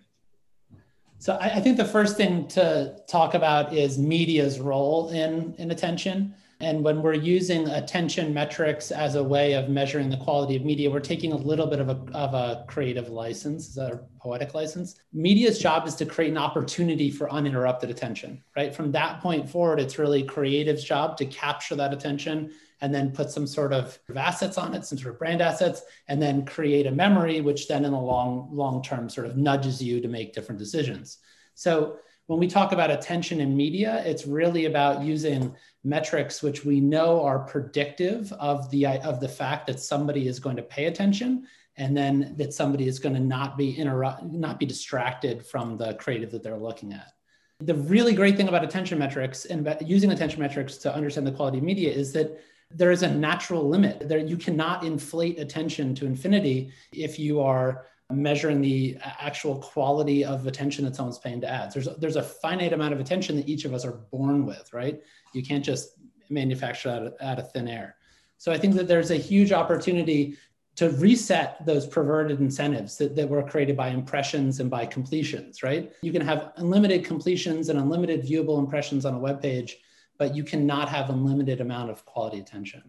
So 1.18 1.34
I, 1.40 1.56
I 1.56 1.60
think 1.62 1.78
the 1.78 1.86
first 1.86 2.18
thing 2.18 2.48
to 2.50 2.96
talk 3.08 3.34
about 3.34 3.74
is 3.74 3.98
media's 3.98 4.60
role 4.60 5.10
in 5.10 5.56
in 5.58 5.72
attention. 5.72 6.36
And 6.64 6.82
when 6.82 7.02
we're 7.02 7.14
using 7.14 7.68
attention 7.68 8.34
metrics 8.34 8.90
as 8.90 9.16
a 9.16 9.24
way 9.24 9.54
of 9.54 9.68
measuring 9.68 10.10
the 10.10 10.18
quality 10.18 10.56
of 10.56 10.64
media, 10.64 10.90
we're 10.90 11.02
taking 11.02 11.34
a 11.34 11.38
little 11.38 11.68
bit 11.68 11.80
of 11.80 11.90
a, 11.90 12.00
of 12.14 12.34
a 12.34 12.64
creative 12.68 13.10
license, 13.10 13.76
a 13.78 14.00
poetic 14.20 14.54
license? 14.54 14.96
Media's 15.12 15.60
job 15.60 15.86
is 15.86 15.96
to 15.96 16.06
create 16.06 16.32
an 16.32 16.38
opportunity 16.38 17.12
for 17.12 17.30
uninterrupted 17.30 17.90
attention, 17.90 18.42
right? 18.56 18.74
From 18.74 18.94
that 18.94 19.20
point 19.20 19.50
forward, 19.50 19.80
it's 19.82 20.00
really 20.00 20.24
creative's 20.24 20.86
job 20.86 21.18
to 21.18 21.26
capture 21.26 21.76
that 21.76 21.94
attention 21.94 22.54
and 22.80 22.96
then 22.96 23.12
put 23.12 23.30
some 23.30 23.46
sort 23.46 23.74
of 23.74 24.00
assets 24.16 24.58
on 24.58 24.74
it, 24.74 24.86
some 24.86 24.98
sort 24.98 25.14
of 25.14 25.20
brand 25.20 25.42
assets, 25.42 25.84
and 26.08 26.22
then 26.22 26.46
create 26.46 26.88
a 26.88 26.92
memory, 26.92 27.42
which 27.42 27.68
then 27.68 27.84
in 27.84 27.92
the 27.92 28.00
long, 28.00 28.48
long 28.52 28.82
term 28.82 29.10
sort 29.10 29.28
of 29.28 29.36
nudges 29.36 29.84
you 29.84 30.00
to 30.00 30.08
make 30.08 30.34
different 30.34 30.60
decisions. 30.60 31.18
So 31.56 31.98
when 32.28 32.40
we 32.40 32.48
talk 32.48 32.72
about 32.72 32.90
attention 32.90 33.42
in 33.42 33.56
media, 33.56 34.02
it's 34.06 34.26
really 34.26 34.66
about 34.66 35.04
using 35.04 35.56
metrics 35.84 36.42
which 36.42 36.64
we 36.64 36.80
know 36.80 37.22
are 37.24 37.40
predictive 37.40 38.32
of 38.34 38.70
the 38.72 38.86
of 38.86 39.20
the 39.20 39.28
fact 39.28 39.68
that 39.68 39.80
somebody 39.80 40.28
is 40.28 40.40
going 40.40 40.56
to 40.56 40.64
pay 40.64 40.86
attention 40.86 41.46
and 41.76 41.98
then 41.98 42.34
that 42.38 42.54
somebody 42.54 42.88
is 42.88 43.00
going 43.00 43.16
to 43.16 43.22
not 43.22 43.58
be 43.58 43.76
interrupt 43.76 44.24
not 44.24 44.60
be 44.60 44.66
distracted 44.66 45.46
from 45.46 45.78
the 45.78 45.94
creative 45.96 46.32
that 46.32 46.44
they're 46.44 46.58
looking 46.58 46.94
at 46.94 47.12
the 47.60 47.76
really 47.76 48.14
great 48.14 48.38
thing 48.38 48.48
about 48.48 48.64
attention 48.64 49.00
metrics 49.00 49.46
and 49.46 49.76
using 49.86 50.12
attention 50.12 50.40
metrics 50.40 50.78
to 50.78 50.94
understand 50.94 51.26
the 51.26 51.32
quality 51.32 51.58
of 51.58 51.64
media 51.64 51.92
is 51.92 52.12
that 52.14 52.40
there 52.76 52.92
is 52.92 53.04
a 53.04 53.10
natural 53.14 53.68
limit. 53.70 54.08
There 54.10 54.18
you 54.18 54.36
cannot 54.36 54.84
inflate 54.84 55.40
attention 55.40 55.94
to 55.96 56.06
infinity 56.06 56.72
if 56.92 57.20
you 57.20 57.40
are 57.40 57.86
measuring 58.22 58.62
the 58.62 58.98
actual 59.04 59.58
quality 59.58 60.24
of 60.24 60.48
attention 60.48 60.86
that 60.86 60.96
someone's 60.96 61.20
paying 61.20 61.42
to 61.42 61.50
ads. 61.50 61.74
There's 61.74 61.88
there's 61.98 62.16
a 62.16 62.24
finite 62.24 62.74
amount 62.74 62.94
of 62.94 63.00
attention 63.00 63.36
that 63.38 63.48
each 63.48 63.66
of 63.66 63.74
us 63.74 63.86
are 63.86 63.94
born 64.12 64.46
with, 64.46 64.72
right? 64.74 65.02
You 65.34 65.44
can't 65.44 65.64
just 65.64 65.98
manufacture 66.30 66.90
out 66.90 67.04
of, 67.04 67.14
out 67.22 67.40
of 67.40 67.52
thin 67.52 67.68
air. 67.68 67.96
So 68.38 68.52
I 68.52 68.58
think 68.58 68.76
that 68.76 68.88
there's 68.88 69.12
a 69.12 69.16
huge 69.16 69.52
opportunity 69.52 70.38
to 70.76 70.90
reset 70.92 71.64
those 71.66 71.86
perverted 71.86 72.40
incentives 72.40 72.98
that, 72.98 73.16
that 73.16 73.30
were 73.30 73.44
created 73.44 73.78
by 73.78 73.90
impressions 73.90 74.60
and 74.60 74.70
by 74.70 74.86
completions, 74.86 75.62
right? 75.62 75.94
You 76.02 76.12
can 76.12 76.22
have 76.22 76.52
unlimited 76.58 77.06
completions 77.06 77.70
and 77.70 77.78
unlimited 77.78 78.24
viewable 78.24 78.58
impressions 78.58 79.06
on 79.06 79.14
a 79.14 79.20
web 79.20 79.42
page, 79.42 79.78
but 80.18 80.36
you 80.36 80.44
cannot 80.44 80.90
have 80.90 81.10
unlimited 81.10 81.62
amount 81.62 81.92
of 81.92 82.06
quality 82.06 82.40
attention. 82.40 82.84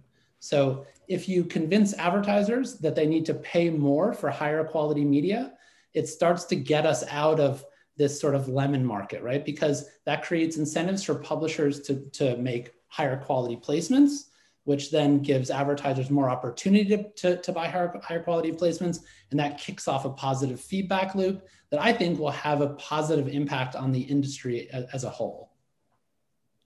So 0.45 0.85
if 1.09 1.27
you 1.27 1.43
convince 1.43 1.95
advertisers 1.95 2.75
that 2.81 2.95
they 2.95 3.07
need 3.07 3.25
to 3.27 3.35
pay 3.35 3.71
more 3.71 4.13
for 4.13 4.31
higher 4.31 4.63
quality 4.63 5.03
media, 5.03 5.55
it 5.95 6.07
starts 6.07 6.45
to 6.45 6.57
get 6.57 6.85
us 6.85 7.03
out 7.09 7.41
of 7.41 7.65
this 7.97 8.21
sort 8.21 8.35
of 8.35 8.47
lemon 8.49 8.85
market, 8.85 9.23
right? 9.23 9.43
Because 9.43 9.89
that 10.05 10.23
creates 10.23 10.59
incentives 10.59 11.03
for 11.03 11.15
publishers 11.15 11.81
to, 11.83 12.01
to 12.11 12.37
make 12.37 12.73
higher 12.89 13.17
quality 13.17 13.57
placements, 13.57 14.27
which 14.65 14.91
then 14.91 15.21
gives 15.21 15.51
advertisers 15.51 16.11
more 16.11 16.29
opportunity 16.29 16.95
to, 16.95 17.11
to, 17.13 17.37
to 17.41 17.51
buy 17.51 17.67
higher, 17.67 17.99
higher 18.03 18.23
quality 18.23 18.53
placements. 18.53 18.99
And 19.31 19.41
that 19.41 19.57
kicks 19.57 19.89
off 19.89 20.05
a 20.05 20.11
positive 20.11 20.61
feedback 20.61 21.15
loop 21.15 21.49
that 21.71 21.81
I 21.81 21.91
think 21.91 22.19
will 22.19 22.31
have 22.31 22.61
a 22.61 22.75
positive 22.75 23.29
impact 23.29 23.77
on 23.77 23.93
the 23.93 24.03
industry 24.03 24.69
as, 24.73 24.85
as 24.93 25.05
a 25.05 25.11
whole. 25.11 25.53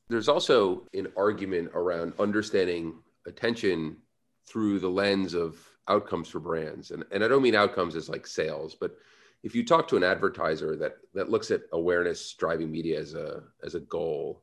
There's 0.08 0.28
also 0.28 0.84
an 0.94 1.12
argument 1.16 1.70
around 1.74 2.14
understanding 2.18 2.94
attention 3.28 3.98
through 4.46 4.80
the 4.80 4.88
lens 4.88 5.34
of 5.34 5.58
outcomes 5.86 6.28
for 6.28 6.40
brands. 6.40 6.90
And, 6.90 7.04
and 7.12 7.22
I 7.22 7.28
don't 7.28 7.42
mean 7.42 7.54
outcomes 7.54 7.94
as 7.94 8.08
like 8.08 8.26
sales, 8.26 8.74
but 8.74 8.96
if 9.42 9.54
you 9.54 9.64
talk 9.64 9.86
to 9.88 9.96
an 9.96 10.04
advertiser 10.04 10.76
that 10.76 10.96
that 11.14 11.30
looks 11.30 11.50
at 11.50 11.62
awareness 11.72 12.34
driving 12.34 12.70
media 12.70 12.98
as 12.98 13.14
a 13.14 13.42
as 13.62 13.74
a 13.74 13.80
goal, 13.80 14.42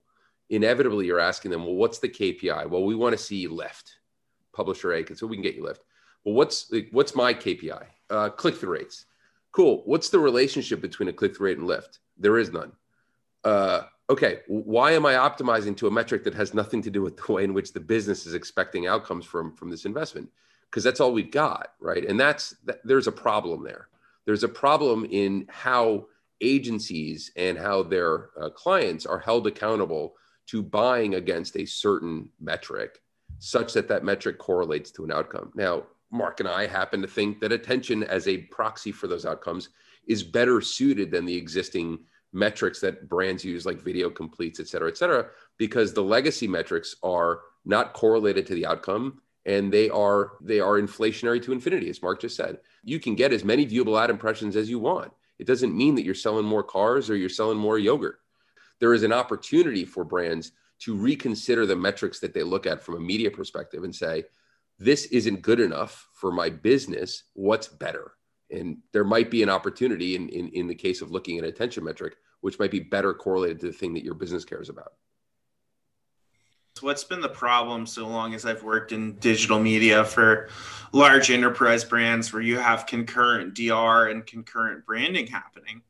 inevitably 0.49 1.05
you're 1.05 1.19
asking 1.19 1.51
them, 1.51 1.65
well, 1.65 1.75
what's 1.75 1.99
the 1.99 2.09
KPI? 2.09 2.69
Well, 2.69 2.85
we 2.85 2.95
want 2.95 3.13
to 3.13 3.23
see 3.23 3.47
lift. 3.47 3.95
Publisher 4.53 4.93
A, 4.93 5.15
so 5.15 5.27
we 5.27 5.35
can 5.35 5.43
get 5.43 5.55
you 5.55 5.63
lift. 5.63 5.83
Well, 6.23 6.35
what's 6.35 6.71
like, 6.71 6.87
what's 6.91 7.13
my 7.13 7.33
KPI? 7.33 7.85
Uh, 8.09 8.29
click 8.29 8.55
through 8.55 8.73
rates. 8.73 9.05
Cool. 9.51 9.83
What's 9.85 10.09
the 10.09 10.19
relationship 10.19 10.81
between 10.81 11.09
a 11.09 11.13
click 11.13 11.35
through 11.35 11.47
rate 11.47 11.57
and 11.57 11.67
lift? 11.67 11.99
There 12.17 12.37
is 12.37 12.51
none. 12.51 12.71
Uh, 13.43 13.83
okay, 14.09 14.39
why 14.47 14.91
am 14.91 15.05
I 15.05 15.13
optimizing 15.13 15.75
to 15.77 15.87
a 15.87 15.91
metric 15.91 16.23
that 16.23 16.33
has 16.33 16.53
nothing 16.53 16.81
to 16.83 16.91
do 16.91 17.01
with 17.01 17.17
the 17.25 17.33
way 17.33 17.43
in 17.43 17.53
which 17.53 17.73
the 17.73 17.79
business 17.79 18.25
is 18.25 18.33
expecting 18.33 18.87
outcomes 18.87 19.25
from 19.25 19.53
from 19.55 19.69
this 19.69 19.85
investment? 19.85 20.29
Because 20.69 20.83
that's 20.83 20.99
all 20.99 21.13
we've 21.13 21.31
got, 21.31 21.73
right? 21.79 22.05
And 22.05 22.19
that's 22.19 22.55
that, 22.65 22.81
there's 22.83 23.07
a 23.07 23.11
problem 23.11 23.63
there. 23.63 23.87
There's 24.25 24.43
a 24.43 24.49
problem 24.49 25.05
in 25.05 25.45
how 25.49 26.07
agencies 26.41 27.31
and 27.35 27.57
how 27.57 27.83
their 27.83 28.29
uh, 28.39 28.49
clients 28.49 29.05
are 29.05 29.19
held 29.19 29.47
accountable 29.47 30.15
to 30.47 30.61
buying 30.61 31.15
against 31.15 31.55
a 31.57 31.65
certain 31.65 32.29
metric, 32.39 33.01
such 33.39 33.73
that 33.73 33.87
that 33.87 34.03
metric 34.03 34.37
correlates 34.37 34.91
to 34.91 35.03
an 35.03 35.11
outcome. 35.11 35.51
Now, 35.55 35.83
Mark 36.11 36.39
and 36.39 36.49
I 36.49 36.67
happen 36.67 37.01
to 37.01 37.07
think 37.07 37.39
that 37.39 37.51
attention 37.51 38.03
as 38.03 38.27
a 38.27 38.37
proxy 38.37 38.91
for 38.91 39.07
those 39.07 39.25
outcomes 39.25 39.69
is 40.07 40.23
better 40.23 40.61
suited 40.61 41.09
than 41.09 41.25
the 41.25 41.35
existing 41.35 41.99
metrics 42.35 42.81
that 42.81 43.07
brands 43.07 43.43
use 43.43 43.65
like 43.65 43.81
video 43.81 44.09
completes 44.09 44.59
et 44.59 44.67
cetera 44.67 44.89
et 44.89 44.97
cetera 44.97 45.27
because 45.57 45.93
the 45.93 46.03
legacy 46.03 46.47
metrics 46.47 46.95
are 47.01 47.39
not 47.63 47.93
correlated 47.93 48.45
to 48.45 48.53
the 48.53 48.65
outcome 48.65 49.21
and 49.45 49.71
they 49.71 49.89
are 49.89 50.33
they 50.41 50.59
are 50.59 50.79
inflationary 50.79 51.41
to 51.41 51.53
infinity 51.53 51.89
as 51.89 52.01
mark 52.01 52.21
just 52.21 52.35
said. 52.35 52.59
You 52.83 52.99
can 52.99 53.15
get 53.15 53.31
as 53.33 53.43
many 53.43 53.65
viewable 53.65 54.01
ad 54.01 54.09
impressions 54.09 54.55
as 54.55 54.69
you 54.69 54.79
want. 54.79 55.11
It 55.39 55.47
doesn't 55.47 55.75
mean 55.75 55.95
that 55.95 56.03
you're 56.03 56.13
selling 56.13 56.45
more 56.45 56.63
cars 56.63 57.09
or 57.09 57.15
you're 57.15 57.29
selling 57.29 57.57
more 57.57 57.79
yogurt. 57.79 58.19
There 58.79 58.93
is 58.93 59.03
an 59.03 59.13
opportunity 59.13 59.85
for 59.85 60.03
brands 60.03 60.51
to 60.79 60.93
reconsider 60.93 61.65
the 61.65 61.75
metrics 61.75 62.19
that 62.19 62.33
they 62.33 62.43
look 62.43 62.65
at 62.65 62.83
from 62.83 62.95
a 62.95 62.99
media 62.99 63.31
perspective 63.31 63.83
and 63.83 63.95
say 63.95 64.25
this 64.77 65.05
isn't 65.05 65.41
good 65.41 65.61
enough 65.61 66.09
for 66.13 66.31
my 66.31 66.49
business. 66.49 67.23
What's 67.33 67.67
better 67.67 68.11
and 68.55 68.77
there 68.93 69.03
might 69.03 69.29
be 69.29 69.43
an 69.43 69.49
opportunity 69.49 70.15
in, 70.15 70.29
in, 70.29 70.49
in 70.49 70.67
the 70.67 70.75
case 70.75 71.01
of 71.01 71.11
looking 71.11 71.37
at 71.37 71.43
attention 71.43 71.83
metric 71.83 72.15
which 72.45 72.59
might 72.59 72.69
be 72.69 72.79
better 72.79 73.11
correlated 73.11 73.59
to 73.59 73.65
the 73.65 73.73
thing 73.73 73.95
that 73.95 74.03
your 74.03 74.13
business 74.13 74.45
cares 74.45 74.69
about. 74.69 74.93
What's 76.81 77.03
been 77.03 77.21
the 77.21 77.27
problem 77.27 77.87
so 77.87 78.07
long 78.07 78.35
as 78.35 78.45
I've 78.45 78.61
worked 78.61 78.91
in 78.91 79.13
digital 79.15 79.59
media 79.59 80.05
for 80.05 80.49
large 80.91 81.31
enterprise 81.31 81.83
brands 81.83 82.31
where 82.31 82.43
you 82.43 82.59
have 82.59 82.85
concurrent 82.85 83.55
DR 83.55 84.11
and 84.11 84.23
concurrent 84.27 84.85
branding 84.85 85.25
happening 85.25 85.81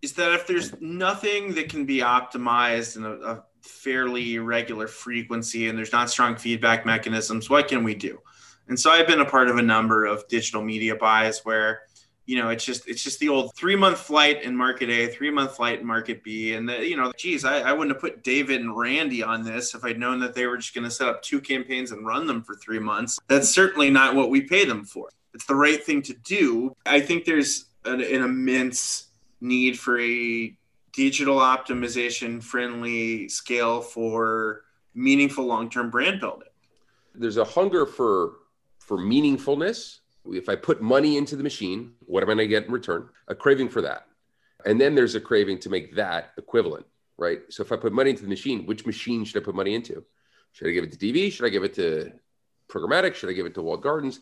is 0.00 0.12
that 0.12 0.32
if 0.32 0.46
there's 0.46 0.80
nothing 0.80 1.54
that 1.54 1.70
can 1.70 1.86
be 1.86 1.98
optimized 1.98 2.96
in 2.96 3.04
a, 3.04 3.12
a 3.12 3.44
fairly 3.62 4.38
regular 4.38 4.86
frequency 4.86 5.68
and 5.68 5.76
there's 5.76 5.90
not 5.90 6.08
strong 6.08 6.36
feedback 6.36 6.86
mechanisms, 6.86 7.50
what 7.50 7.66
can 7.66 7.82
we 7.82 7.96
do? 7.96 8.20
And 8.68 8.78
so 8.78 8.92
I've 8.92 9.08
been 9.08 9.20
a 9.20 9.24
part 9.24 9.48
of 9.48 9.56
a 9.56 9.62
number 9.62 10.04
of 10.04 10.28
digital 10.28 10.62
media 10.62 10.94
buys 10.94 11.40
where 11.44 11.80
you 12.26 12.36
know, 12.36 12.48
it's 12.48 12.64
just 12.64 12.88
it's 12.88 13.02
just 13.02 13.20
the 13.20 13.28
old 13.28 13.54
three 13.54 13.76
month 13.76 13.98
flight 13.98 14.42
in 14.42 14.56
market 14.56 14.90
A, 14.90 15.06
three 15.06 15.30
month 15.30 15.56
flight 15.56 15.80
in 15.80 15.86
market 15.86 16.24
B, 16.24 16.54
and 16.54 16.68
the, 16.68 16.86
you 16.86 16.96
know, 16.96 17.12
geez, 17.16 17.44
I, 17.44 17.60
I 17.60 17.72
wouldn't 17.72 17.94
have 17.94 18.00
put 18.00 18.24
David 18.24 18.60
and 18.60 18.76
Randy 18.76 19.22
on 19.22 19.44
this 19.44 19.74
if 19.74 19.84
I'd 19.84 19.98
known 19.98 20.18
that 20.20 20.34
they 20.34 20.46
were 20.46 20.56
just 20.56 20.74
going 20.74 20.84
to 20.84 20.90
set 20.90 21.08
up 21.08 21.22
two 21.22 21.40
campaigns 21.40 21.92
and 21.92 22.04
run 22.04 22.26
them 22.26 22.42
for 22.42 22.56
three 22.56 22.80
months. 22.80 23.18
That's 23.28 23.48
certainly 23.48 23.90
not 23.90 24.16
what 24.16 24.28
we 24.28 24.42
pay 24.42 24.64
them 24.64 24.84
for. 24.84 25.08
It's 25.34 25.46
the 25.46 25.54
right 25.54 25.82
thing 25.82 26.02
to 26.02 26.14
do. 26.14 26.74
I 26.84 27.00
think 27.00 27.24
there's 27.24 27.66
an, 27.84 28.00
an 28.00 28.22
immense 28.22 29.06
need 29.40 29.78
for 29.78 30.00
a 30.00 30.52
digital 30.92 31.36
optimization 31.36 32.42
friendly 32.42 33.28
scale 33.28 33.82
for 33.82 34.62
meaningful 34.94 35.44
long 35.44 35.70
term 35.70 35.90
brand 35.90 36.18
building. 36.18 36.48
There's 37.14 37.36
a 37.36 37.44
hunger 37.44 37.86
for 37.86 38.32
for 38.80 38.98
meaningfulness 38.98 39.98
if 40.32 40.48
I 40.48 40.56
put 40.56 40.80
money 40.80 41.16
into 41.16 41.36
the 41.36 41.42
machine, 41.42 41.92
what 42.06 42.22
am 42.22 42.30
I 42.30 42.34
going 42.34 42.38
to 42.38 42.48
get 42.48 42.66
in 42.66 42.72
return? 42.72 43.08
A 43.28 43.34
craving 43.34 43.68
for 43.68 43.82
that. 43.82 44.06
And 44.64 44.80
then 44.80 44.94
there's 44.94 45.14
a 45.14 45.20
craving 45.20 45.58
to 45.60 45.70
make 45.70 45.96
that 45.96 46.32
equivalent, 46.38 46.86
right? 47.18 47.40
So 47.50 47.62
if 47.62 47.72
I 47.72 47.76
put 47.76 47.92
money 47.92 48.10
into 48.10 48.22
the 48.22 48.28
machine, 48.28 48.66
which 48.66 48.86
machine 48.86 49.24
should 49.24 49.40
I 49.42 49.44
put 49.44 49.54
money 49.54 49.74
into? 49.74 50.04
Should 50.52 50.68
I 50.68 50.72
give 50.72 50.84
it 50.84 50.92
to 50.92 50.98
TV? 50.98 51.30
Should 51.30 51.46
I 51.46 51.50
give 51.50 51.64
it 51.64 51.74
to 51.74 52.12
programmatic? 52.68 53.14
Should 53.14 53.30
I 53.30 53.34
give 53.34 53.46
it 53.46 53.54
to 53.54 53.62
walled 53.62 53.82
gardens? 53.82 54.20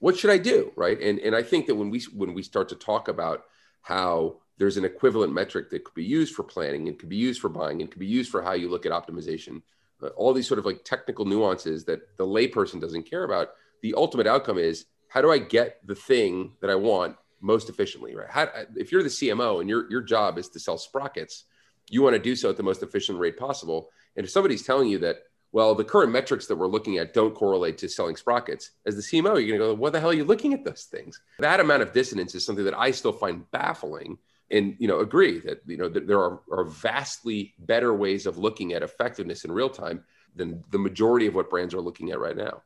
What 0.00 0.18
should 0.18 0.30
I 0.30 0.38
do, 0.38 0.72
right? 0.76 1.00
And 1.00 1.20
and 1.20 1.36
I 1.36 1.42
think 1.42 1.66
that 1.66 1.76
when 1.76 1.88
we 1.88 2.00
when 2.12 2.34
we 2.34 2.42
start 2.42 2.68
to 2.70 2.74
talk 2.74 3.06
about 3.06 3.44
how 3.82 4.38
there's 4.58 4.76
an 4.76 4.84
equivalent 4.84 5.32
metric 5.32 5.70
that 5.70 5.84
could 5.84 5.94
be 5.94 6.04
used 6.04 6.34
for 6.34 6.42
planning 6.42 6.88
and 6.88 6.98
could 6.98 7.08
be 7.08 7.16
used 7.16 7.40
for 7.40 7.48
buying 7.48 7.80
and 7.80 7.90
could 7.90 8.00
be 8.00 8.06
used 8.06 8.30
for 8.30 8.42
how 8.42 8.54
you 8.54 8.68
look 8.68 8.86
at 8.86 8.92
optimization, 8.92 9.62
uh, 10.02 10.08
all 10.08 10.34
these 10.34 10.48
sort 10.48 10.58
of 10.58 10.66
like 10.66 10.84
technical 10.84 11.24
nuances 11.24 11.84
that 11.84 12.16
the 12.16 12.26
layperson 12.26 12.80
doesn't 12.80 13.08
care 13.08 13.22
about. 13.22 13.50
The 13.82 13.94
ultimate 13.94 14.26
outcome 14.26 14.58
is 14.58 14.86
how 15.08 15.20
do 15.20 15.30
I 15.30 15.38
get 15.38 15.86
the 15.86 15.94
thing 15.94 16.52
that 16.60 16.70
I 16.70 16.74
want 16.74 17.16
most 17.40 17.68
efficiently, 17.68 18.14
right? 18.14 18.28
How, 18.28 18.48
if 18.76 18.92
you're 18.92 19.02
the 19.02 19.08
CMO 19.08 19.60
and 19.60 19.68
your, 19.68 19.90
your 19.90 20.02
job 20.02 20.38
is 20.38 20.48
to 20.50 20.60
sell 20.60 20.78
sprockets, 20.78 21.44
you 21.90 22.02
want 22.02 22.14
to 22.14 22.22
do 22.22 22.36
so 22.36 22.50
at 22.50 22.56
the 22.56 22.62
most 22.62 22.82
efficient 22.82 23.18
rate 23.18 23.38
possible. 23.38 23.90
And 24.16 24.24
if 24.24 24.30
somebody's 24.30 24.62
telling 24.62 24.88
you 24.88 24.98
that, 24.98 25.18
well, 25.50 25.74
the 25.74 25.84
current 25.84 26.12
metrics 26.12 26.46
that 26.46 26.56
we're 26.56 26.66
looking 26.66 26.98
at 26.98 27.14
don't 27.14 27.34
correlate 27.34 27.78
to 27.78 27.88
selling 27.88 28.16
sprockets, 28.16 28.72
as 28.84 28.96
the 28.96 29.02
CMO, 29.02 29.36
you're 29.36 29.56
going 29.56 29.60
to 29.60 29.66
go, 29.66 29.74
what 29.74 29.92
the 29.92 30.00
hell 30.00 30.10
are 30.10 30.14
you 30.14 30.24
looking 30.24 30.52
at 30.52 30.64
those 30.64 30.84
things? 30.84 31.20
That 31.38 31.60
amount 31.60 31.82
of 31.82 31.92
dissonance 31.92 32.34
is 32.34 32.44
something 32.44 32.66
that 32.66 32.78
I 32.78 32.90
still 32.90 33.12
find 33.12 33.50
baffling 33.50 34.18
and 34.50 34.76
you 34.78 34.88
know 34.88 35.00
agree 35.00 35.38
that 35.40 35.60
you 35.66 35.76
know 35.76 35.88
that 35.88 36.06
there 36.06 36.20
are, 36.20 36.40
are 36.50 36.64
vastly 36.64 37.54
better 37.58 37.94
ways 37.94 38.26
of 38.26 38.38
looking 38.38 38.72
at 38.72 38.82
effectiveness 38.82 39.44
in 39.44 39.52
real 39.52 39.68
time 39.68 40.04
than 40.36 40.62
the 40.70 40.78
majority 40.78 41.26
of 41.26 41.34
what 41.34 41.50
brands 41.50 41.74
are 41.74 41.80
looking 41.80 42.10
at 42.10 42.20
right 42.20 42.36
now 42.36 42.62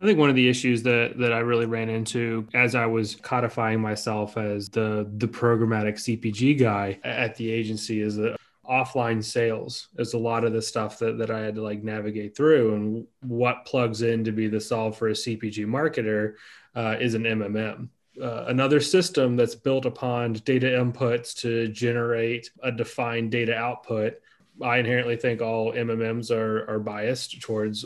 I 0.00 0.06
think 0.06 0.18
one 0.18 0.30
of 0.30 0.36
the 0.36 0.48
issues 0.48 0.82
that 0.84 1.18
that 1.18 1.32
I 1.32 1.40
really 1.40 1.66
ran 1.66 1.90
into 1.90 2.48
as 2.54 2.74
I 2.74 2.86
was 2.86 3.16
codifying 3.16 3.80
myself 3.80 4.38
as 4.38 4.70
the 4.70 5.10
the 5.18 5.28
programmatic 5.28 5.96
CPG 5.96 6.58
guy 6.58 6.98
at 7.04 7.34
the 7.36 7.50
agency 7.50 8.00
is 8.00 8.16
that 8.16 8.36
offline 8.68 9.22
sales 9.22 9.88
is 9.98 10.14
a 10.14 10.18
lot 10.18 10.44
of 10.44 10.52
the 10.52 10.62
stuff 10.62 10.98
that, 11.00 11.18
that 11.18 11.30
I 11.30 11.40
had 11.40 11.56
to 11.56 11.62
like 11.62 11.82
navigate 11.82 12.36
through 12.36 12.74
and 12.74 13.06
what 13.20 13.64
plugs 13.66 14.02
in 14.02 14.22
to 14.24 14.32
be 14.32 14.46
the 14.46 14.60
solve 14.60 14.96
for 14.96 15.08
a 15.08 15.12
CPG 15.12 15.66
marketer 15.66 16.34
uh, 16.74 16.96
is 17.00 17.14
an 17.14 17.24
MMM. 17.24 17.88
Uh, 18.20 18.44
another 18.46 18.80
system 18.80 19.34
that's 19.34 19.54
built 19.56 19.86
upon 19.86 20.34
data 20.34 20.66
inputs 20.66 21.34
to 21.38 21.68
generate 21.68 22.50
a 22.62 22.70
defined 22.70 23.32
data 23.32 23.56
output. 23.56 24.14
I 24.62 24.78
inherently 24.78 25.16
think 25.16 25.42
all 25.42 25.72
MMMs 25.72 26.30
are, 26.30 26.68
are 26.70 26.78
biased 26.78 27.40
towards 27.40 27.84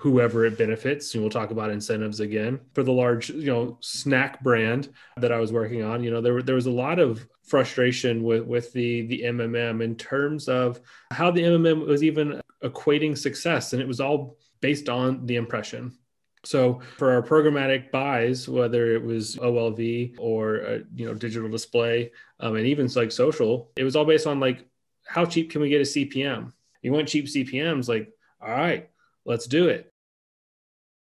whoever 0.00 0.44
it 0.44 0.58
benefits. 0.58 1.14
And 1.14 1.22
we'll 1.22 1.30
talk 1.30 1.50
about 1.50 1.70
incentives 1.70 2.20
again 2.20 2.60
for 2.72 2.82
the 2.82 2.92
large, 2.92 3.30
you 3.30 3.46
know, 3.46 3.78
snack 3.80 4.42
brand 4.42 4.88
that 5.16 5.32
I 5.32 5.38
was 5.38 5.52
working 5.52 5.82
on. 5.82 6.02
You 6.02 6.10
know, 6.10 6.20
there 6.20 6.42
there 6.42 6.54
was 6.54 6.66
a 6.66 6.70
lot 6.70 6.98
of 6.98 7.26
frustration 7.42 8.22
with 8.22 8.44
with 8.44 8.72
the 8.72 9.06
the 9.06 9.22
MMM 9.22 9.82
in 9.82 9.96
terms 9.96 10.48
of 10.48 10.80
how 11.10 11.30
the 11.30 11.42
MMM 11.42 11.86
was 11.86 12.02
even 12.02 12.40
equating 12.62 13.16
success, 13.16 13.72
and 13.72 13.82
it 13.82 13.88
was 13.88 14.00
all 14.00 14.36
based 14.60 14.88
on 14.88 15.26
the 15.26 15.36
impression. 15.36 15.96
So 16.44 16.80
for 16.96 17.12
our 17.12 17.22
programmatic 17.22 17.90
buys, 17.92 18.48
whether 18.48 18.92
it 18.94 19.02
was 19.02 19.36
OLV 19.36 20.16
or 20.18 20.66
uh, 20.66 20.78
you 20.94 21.06
know 21.06 21.14
digital 21.14 21.48
display, 21.48 22.10
um, 22.40 22.56
and 22.56 22.66
even 22.66 22.88
like 22.96 23.12
social, 23.12 23.70
it 23.76 23.84
was 23.84 23.94
all 23.94 24.04
based 24.04 24.26
on 24.26 24.40
like 24.40 24.66
how 25.06 25.24
cheap 25.24 25.50
can 25.50 25.60
we 25.60 25.68
get 25.68 25.80
a 25.80 25.84
CPM? 25.84 26.52
You 26.82 26.92
want 26.92 27.08
cheap 27.08 27.26
CPMs, 27.26 27.88
like 27.88 28.10
all 28.40 28.50
right, 28.50 28.90
let's 29.24 29.46
do 29.46 29.68
it. 29.68 29.92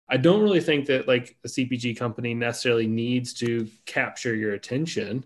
I 0.10 0.18
don't 0.18 0.42
really 0.42 0.62
think 0.62 0.86
that 0.86 1.08
like 1.08 1.36
a 1.44 1.48
CPG 1.48 1.98
company 1.98 2.34
necessarily 2.34 2.88
needs 2.88 3.34
to 3.36 3.68
capture 3.86 4.34
your 4.34 4.54
attention. 4.54 5.26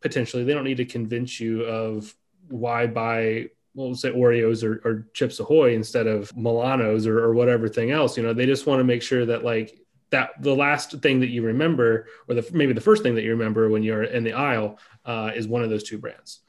Potentially, 0.00 0.44
they 0.44 0.52
don't 0.54 0.64
need 0.64 0.76
to 0.76 0.84
convince 0.84 1.40
you 1.40 1.62
of 1.64 2.14
why 2.48 2.86
buy 2.86 3.48
well, 3.74 3.94
say 3.94 4.10
Oreos 4.10 4.64
or, 4.64 4.80
or 4.84 5.06
Chips 5.14 5.38
Ahoy 5.38 5.74
instead 5.74 6.08
of 6.08 6.32
Milanos 6.34 7.06
or, 7.06 7.20
or 7.22 7.32
whatever 7.32 7.68
thing 7.68 7.92
else. 7.92 8.16
You 8.16 8.24
know, 8.24 8.32
they 8.32 8.44
just 8.44 8.66
want 8.66 8.80
to 8.80 8.84
make 8.84 9.02
sure 9.02 9.24
that 9.26 9.44
like 9.44 9.78
that 10.10 10.30
the 10.40 10.54
last 10.54 11.00
thing 11.00 11.20
that 11.20 11.28
you 11.28 11.42
remember, 11.42 12.06
or 12.28 12.34
the 12.34 12.48
maybe 12.52 12.72
the 12.72 12.80
first 12.80 13.02
thing 13.02 13.14
that 13.14 13.22
you 13.22 13.30
remember 13.30 13.68
when 13.68 13.82
you're 13.82 14.02
in 14.02 14.24
the 14.24 14.32
aisle, 14.32 14.78
uh, 15.04 15.30
is 15.34 15.46
one 15.46 15.62
of 15.62 15.70
those 15.70 15.84
two 15.84 15.96
brands. 15.96 16.40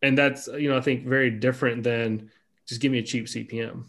And 0.00 0.16
that's 0.16 0.46
you 0.48 0.70
know 0.70 0.78
I 0.78 0.80
think 0.80 1.06
very 1.06 1.30
different 1.30 1.82
than 1.82 2.30
just 2.66 2.80
give 2.80 2.92
me 2.92 2.98
a 2.98 3.02
cheap 3.02 3.26
CPM. 3.26 3.84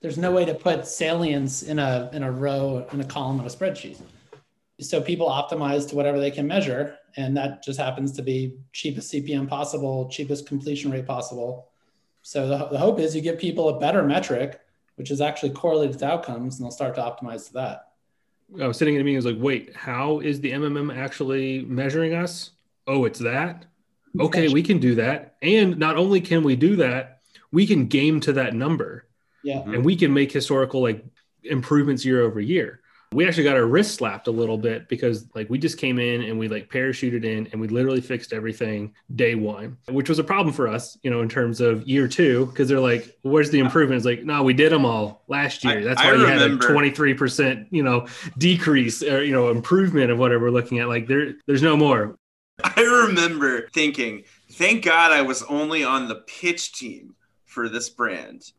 There's 0.00 0.18
no 0.18 0.30
way 0.30 0.44
to 0.44 0.54
put 0.54 0.86
salience 0.86 1.62
in 1.62 1.78
a 1.78 2.08
in 2.12 2.22
a 2.22 2.30
row 2.30 2.86
in 2.92 3.00
a 3.00 3.04
column 3.04 3.40
on 3.40 3.46
a 3.46 3.48
spreadsheet. 3.48 4.00
So 4.80 5.00
people 5.00 5.28
optimize 5.28 5.88
to 5.88 5.96
whatever 5.96 6.20
they 6.20 6.30
can 6.30 6.46
measure 6.46 6.96
and 7.16 7.36
that 7.36 7.64
just 7.64 7.80
happens 7.80 8.12
to 8.12 8.22
be 8.22 8.54
cheapest 8.72 9.12
cpm 9.12 9.48
possible 9.48 10.08
cheapest 10.08 10.46
completion 10.46 10.92
rate 10.92 11.06
possible. 11.06 11.70
So 12.22 12.46
the, 12.46 12.66
the 12.66 12.78
hope 12.78 13.00
is 13.00 13.16
you 13.16 13.22
give 13.22 13.38
people 13.38 13.70
a 13.70 13.80
better 13.80 14.04
metric 14.04 14.60
which 14.94 15.10
is 15.10 15.20
actually 15.20 15.50
correlated 15.50 15.98
to 15.98 16.06
outcomes 16.06 16.56
and 16.56 16.64
they'll 16.64 16.72
start 16.72 16.94
to 16.96 17.00
optimize 17.00 17.46
to 17.48 17.52
that. 17.54 17.92
I 18.60 18.66
was 18.66 18.76
sitting 18.76 18.94
in 18.94 19.00
a 19.00 19.04
meeting 19.04 19.16
i 19.16 19.18
was 19.18 19.26
like 19.26 19.42
wait 19.42 19.74
how 19.74 20.20
is 20.20 20.40
the 20.40 20.52
mmm 20.52 20.96
actually 20.96 21.62
measuring 21.62 22.14
us? 22.14 22.52
Oh 22.86 23.04
it's 23.04 23.18
that? 23.18 23.66
Okay 24.20 24.46
we 24.46 24.62
can 24.62 24.78
do 24.78 24.94
that. 24.94 25.34
And 25.42 25.76
not 25.76 25.96
only 25.96 26.20
can 26.20 26.44
we 26.44 26.54
do 26.54 26.76
that 26.76 27.22
we 27.50 27.66
can 27.66 27.86
game 27.86 28.20
to 28.20 28.32
that 28.34 28.54
number 28.54 29.07
yeah. 29.48 29.62
And 29.62 29.82
we 29.82 29.96
can 29.96 30.12
make 30.12 30.30
historical 30.30 30.82
like 30.82 31.02
improvements 31.42 32.04
year 32.04 32.22
over 32.22 32.38
year. 32.38 32.80
We 33.12 33.26
actually 33.26 33.44
got 33.44 33.56
our 33.56 33.64
wrist 33.64 33.94
slapped 33.94 34.26
a 34.26 34.30
little 34.30 34.58
bit 34.58 34.86
because 34.90 35.26
like 35.34 35.48
we 35.48 35.56
just 35.56 35.78
came 35.78 35.98
in 35.98 36.20
and 36.20 36.38
we 36.38 36.46
like 36.48 36.70
parachuted 36.70 37.24
in 37.24 37.48
and 37.50 37.58
we 37.58 37.66
literally 37.66 38.02
fixed 38.02 38.34
everything 38.34 38.92
day 39.16 39.34
one 39.34 39.78
which 39.88 40.10
was 40.10 40.18
a 40.18 40.24
problem 40.24 40.54
for 40.54 40.68
us 40.68 40.98
you 41.02 41.10
know 41.10 41.22
in 41.22 41.28
terms 41.30 41.62
of 41.62 41.88
year 41.88 42.06
two 42.06 42.44
because 42.46 42.68
they're 42.68 42.78
like 42.78 43.16
where's 43.22 43.48
the 43.48 43.60
improvement? 43.60 43.96
It's 43.96 44.04
like 44.04 44.24
no 44.24 44.42
we 44.42 44.52
did 44.52 44.70
them 44.70 44.84
all 44.84 45.22
last 45.26 45.64
year. 45.64 45.82
That's 45.82 45.98
why 45.98 46.10
I 46.10 46.12
you 46.12 46.26
remember. 46.26 46.66
had 46.66 46.76
a 46.76 46.92
23% 46.92 47.68
you 47.70 47.82
know 47.82 48.06
decrease 48.36 49.02
or 49.02 49.24
you 49.24 49.32
know 49.32 49.48
improvement 49.48 50.10
of 50.10 50.18
whatever 50.18 50.44
we're 50.44 50.50
looking 50.50 50.78
at. 50.78 50.88
Like 50.88 51.06
there 51.06 51.32
there's 51.46 51.62
no 51.62 51.78
more. 51.78 52.18
I 52.62 52.82
remember 52.82 53.68
thinking 53.68 54.24
thank 54.50 54.84
god 54.84 55.12
i 55.12 55.22
was 55.22 55.42
only 55.44 55.84
on 55.84 56.08
the 56.08 56.16
pitch 56.26 56.72
team 56.72 57.14
for 57.44 57.68
this 57.68 57.88
brand 57.88 58.52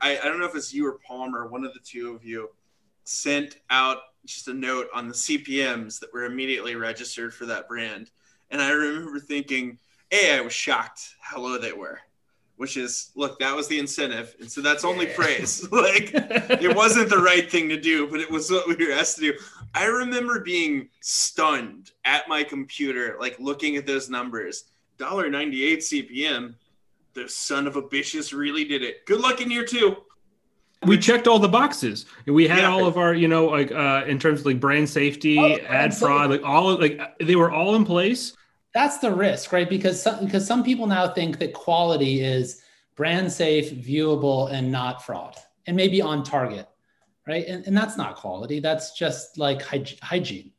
I, 0.00 0.18
I 0.18 0.24
don't 0.24 0.38
know 0.38 0.46
if 0.46 0.54
it's 0.54 0.74
you 0.74 0.86
or 0.86 0.98
palmer 1.06 1.46
one 1.46 1.64
of 1.64 1.72
the 1.74 1.80
two 1.80 2.14
of 2.14 2.24
you 2.24 2.50
sent 3.04 3.58
out 3.70 3.98
just 4.24 4.48
a 4.48 4.54
note 4.54 4.88
on 4.92 5.08
the 5.08 5.14
CPMs 5.14 6.00
that 6.00 6.12
were 6.12 6.24
immediately 6.24 6.74
registered 6.74 7.32
for 7.32 7.46
that 7.46 7.68
brand. 7.68 8.10
And 8.50 8.60
I 8.60 8.70
remember 8.70 9.20
thinking, 9.20 9.78
A, 10.12 10.36
I 10.36 10.40
was 10.40 10.52
shocked 10.52 11.14
how 11.20 11.40
low 11.40 11.58
they 11.58 11.72
were, 11.72 12.00
which 12.56 12.76
is, 12.76 13.12
look, 13.14 13.38
that 13.38 13.54
was 13.54 13.68
the 13.68 13.78
incentive. 13.78 14.34
And 14.40 14.50
so 14.50 14.60
that's 14.60 14.84
only 14.84 15.06
yeah. 15.06 15.14
praise. 15.16 15.62
like, 15.72 16.10
it 16.14 16.74
wasn't 16.74 17.08
the 17.08 17.18
right 17.18 17.50
thing 17.50 17.68
to 17.68 17.80
do, 17.80 18.08
but 18.08 18.20
it 18.20 18.30
was 18.30 18.50
what 18.50 18.68
we 18.68 18.74
were 18.74 18.92
asked 18.92 19.16
to 19.16 19.32
do. 19.32 19.38
I 19.74 19.86
remember 19.86 20.40
being 20.40 20.88
stunned 21.00 21.92
at 22.04 22.28
my 22.28 22.42
computer, 22.42 23.16
like 23.20 23.38
looking 23.38 23.76
at 23.76 23.86
those 23.86 24.10
numbers. 24.10 24.64
$1.98 24.98 25.78
CPM. 25.78 26.54
The 27.16 27.28
son 27.28 27.66
of 27.66 27.74
a 27.74 27.82
bitches 27.82 28.32
really 28.32 28.64
did 28.64 28.82
it. 28.82 29.04
Good 29.06 29.20
luck 29.20 29.40
in 29.40 29.50
year 29.50 29.64
two 29.64 29.96
we 30.84 30.98
checked 30.98 31.26
all 31.26 31.38
the 31.38 31.48
boxes. 31.48 32.06
We 32.26 32.46
had 32.46 32.60
yeah. 32.60 32.70
all 32.70 32.86
of 32.86 32.96
our, 32.96 33.14
you 33.14 33.28
know, 33.28 33.46
like 33.46 33.72
uh, 33.72 34.04
in 34.06 34.18
terms 34.18 34.40
of 34.40 34.46
like 34.46 34.60
brand 34.60 34.88
safety, 34.88 35.38
oh, 35.38 35.56
ad 35.66 35.96
fraud, 35.96 36.30
like 36.30 36.42
all 36.42 36.70
of, 36.70 36.80
like 36.80 37.00
they 37.18 37.36
were 37.36 37.50
all 37.50 37.74
in 37.74 37.84
place. 37.84 38.34
That's 38.74 38.98
the 38.98 39.12
risk, 39.12 39.52
right? 39.52 39.68
Because 39.68 40.00
some, 40.00 40.24
because 40.24 40.46
some 40.46 40.62
people 40.62 40.86
now 40.86 41.08
think 41.08 41.38
that 41.38 41.54
quality 41.54 42.20
is 42.20 42.62
brand 42.94 43.32
safe, 43.32 43.72
viewable, 43.72 44.50
and 44.52 44.70
not 44.70 45.04
fraud, 45.04 45.36
and 45.66 45.76
maybe 45.76 46.02
on 46.02 46.22
target, 46.22 46.68
right? 47.26 47.46
And, 47.46 47.66
and 47.66 47.76
that's 47.76 47.96
not 47.96 48.16
quality. 48.16 48.60
That's 48.60 48.92
just 48.92 49.38
like 49.38 49.62
hygiene, 49.62 50.52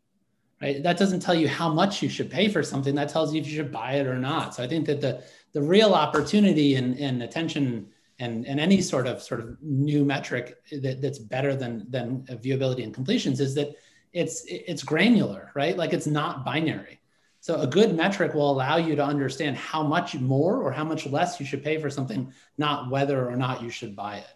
right? 0.62 0.82
That 0.82 0.98
doesn't 0.98 1.20
tell 1.20 1.36
you 1.36 1.48
how 1.48 1.72
much 1.72 2.02
you 2.02 2.10
should 2.10 2.32
pay 2.32 2.48
for 2.50 2.64
something. 2.64 2.96
That 2.96 3.10
tells 3.10 3.34
you 3.34 3.42
if 3.42 3.48
you 3.48 3.56
should 3.56 3.72
buy 3.72 3.94
it 3.94 4.08
or 4.08 4.18
not. 4.18 4.56
So 4.56 4.64
I 4.64 4.68
think 4.68 4.88
that 4.88 5.00
the 5.00 5.24
the 5.54 5.62
real 5.62 5.94
opportunity 5.94 6.76
and 6.76 6.98
in, 6.98 7.16
in 7.16 7.22
attention 7.22 7.88
and, 8.20 8.46
and 8.48 8.60
any 8.60 8.82
sort 8.82 9.08
of 9.08 9.22
sort 9.22 9.40
of 9.40 9.58
new 9.62 10.04
metric 10.04 10.58
that, 10.72 11.02
that's 11.02 11.20
better 11.20 11.56
than 11.56 11.86
than 11.90 12.24
viewability 12.24 12.84
and 12.84 12.94
completions 12.94 13.40
is 13.40 13.54
that 13.56 13.76
it's 14.14 14.44
it's 14.48 14.84
granular, 14.84 15.52
right? 15.56 15.78
Like 15.78 15.94
it's 15.94 16.08
not 16.08 16.44
binary. 16.44 17.00
So 17.40 17.62
a 17.62 17.68
good 17.68 17.96
metric 17.96 18.34
will 18.34 18.52
allow 18.52 18.78
you 18.78 18.96
to 18.96 19.04
understand 19.04 19.56
how 19.56 19.84
much 19.84 20.16
more 20.16 20.62
or 20.62 20.72
how 20.72 20.84
much 20.84 21.06
less 21.06 21.40
you 21.40 21.46
should 21.46 21.64
pay 21.64 21.80
for 21.80 21.90
something, 21.90 22.34
not 22.58 22.90
whether 22.90 23.30
or 23.30 23.36
not 23.36 23.62
you 23.62 23.70
should 23.70 23.96
buy 23.96 24.18
it. 24.18 24.34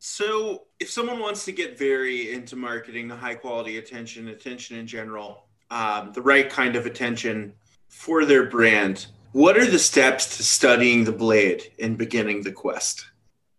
So 0.00 0.64
if 0.80 0.90
someone 0.90 1.20
wants 1.20 1.44
to 1.44 1.52
get 1.52 1.78
very 1.78 2.32
into 2.32 2.56
marketing, 2.56 3.06
the 3.08 3.16
high 3.16 3.34
quality 3.34 3.78
attention, 3.78 4.28
attention 4.28 4.76
in 4.76 4.86
general, 4.86 5.44
um, 5.70 6.12
the 6.12 6.22
right 6.22 6.50
kind 6.50 6.74
of 6.74 6.86
attention 6.86 7.52
for 7.88 8.24
their 8.24 8.46
brand, 8.46 9.06
what 9.32 9.56
are 9.56 9.66
the 9.66 9.78
steps 9.78 10.36
to 10.36 10.42
studying 10.42 11.04
the 11.04 11.12
blade 11.12 11.72
and 11.78 11.96
beginning 11.96 12.42
the 12.42 12.52
quest? 12.52 13.06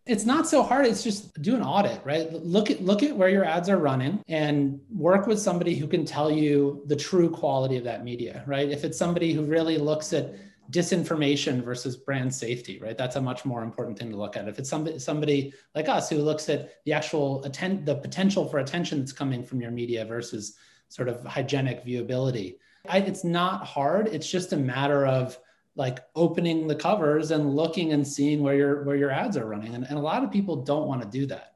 It's 0.06 0.26
not 0.26 0.48
so 0.48 0.64
hard. 0.64 0.88
It's 0.88 1.04
just 1.04 1.40
do 1.42 1.56
an 1.56 1.62
audit, 1.62 2.04
right? 2.04 2.32
Look 2.34 2.72
at 2.72 2.82
look 2.82 3.04
at 3.04 3.16
where 3.16 3.30
your 3.30 3.46
ads 3.46 3.70
are 3.70 3.78
running 3.78 4.22
and 4.28 4.80
work 4.90 5.28
with 5.28 5.40
somebody 5.40 5.76
who 5.76 5.88
can 5.88 6.06
tell 6.06 6.32
you 6.32 6.84
the 6.88 6.96
true 6.96 7.30
quality 7.30 7.78
of 7.78 7.84
that 7.84 8.04
media, 8.04 8.44
right? 8.48 8.70
If 8.70 8.84
it's 8.84 8.98
somebody 8.98 9.32
who 9.32 9.44
really 9.44 9.78
looks 9.78 10.12
at 10.12 10.34
disinformation 10.72 11.64
versus 11.64 11.98
brand 11.98 12.34
safety, 12.34 12.80
right? 12.80 12.98
That's 12.98 13.16
a 13.16 13.22
much 13.22 13.46
more 13.46 13.62
important 13.62 14.00
thing 14.00 14.10
to 14.10 14.18
look 14.18 14.36
at. 14.36 14.48
If 14.48 14.58
it's 14.58 14.70
somebody 14.70 14.98
somebody 14.98 15.54
like 15.76 15.88
us 15.88 16.10
who 16.10 16.18
looks 16.18 16.50
at 16.50 16.84
the 16.86 16.94
actual 16.94 17.44
attend 17.44 17.86
the 17.86 17.96
potential 17.96 18.48
for 18.50 18.60
attention 18.60 19.00
that's 19.00 19.14
coming 19.14 19.44
from 19.44 19.62
your 19.62 19.72
media 19.72 20.04
versus 20.04 20.58
sort 20.90 21.10
of 21.10 21.24
hygienic 21.26 21.86
viewability, 21.86 22.56
I, 22.90 23.00
it's 23.00 23.24
not 23.24 23.66
hard. 23.66 24.08
It's 24.08 24.30
just 24.30 24.52
a 24.54 24.58
matter 24.58 25.06
of 25.06 25.38
like 25.82 25.98
opening 26.16 26.68
the 26.68 26.76
covers 26.76 27.32
and 27.32 27.56
looking 27.56 27.92
and 27.92 28.08
seeing 28.08 28.44
where 28.44 28.54
your 28.54 28.84
where 28.84 28.96
your 28.96 29.10
ads 29.10 29.36
are 29.36 29.48
running. 29.48 29.74
And, 29.74 29.84
and 29.84 29.98
a 29.98 30.02
lot 30.02 30.24
of 30.24 30.30
people 30.30 30.58
don't 30.58 30.88
want 30.88 31.02
to 31.02 31.08
do 31.08 31.26
that. 31.26 31.56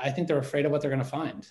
I 0.00 0.08
think 0.10 0.26
they're 0.26 0.38
afraid 0.38 0.64
of 0.64 0.72
what 0.72 0.80
they're 0.80 0.90
going 0.90 1.02
to 1.02 1.08
find. 1.08 1.46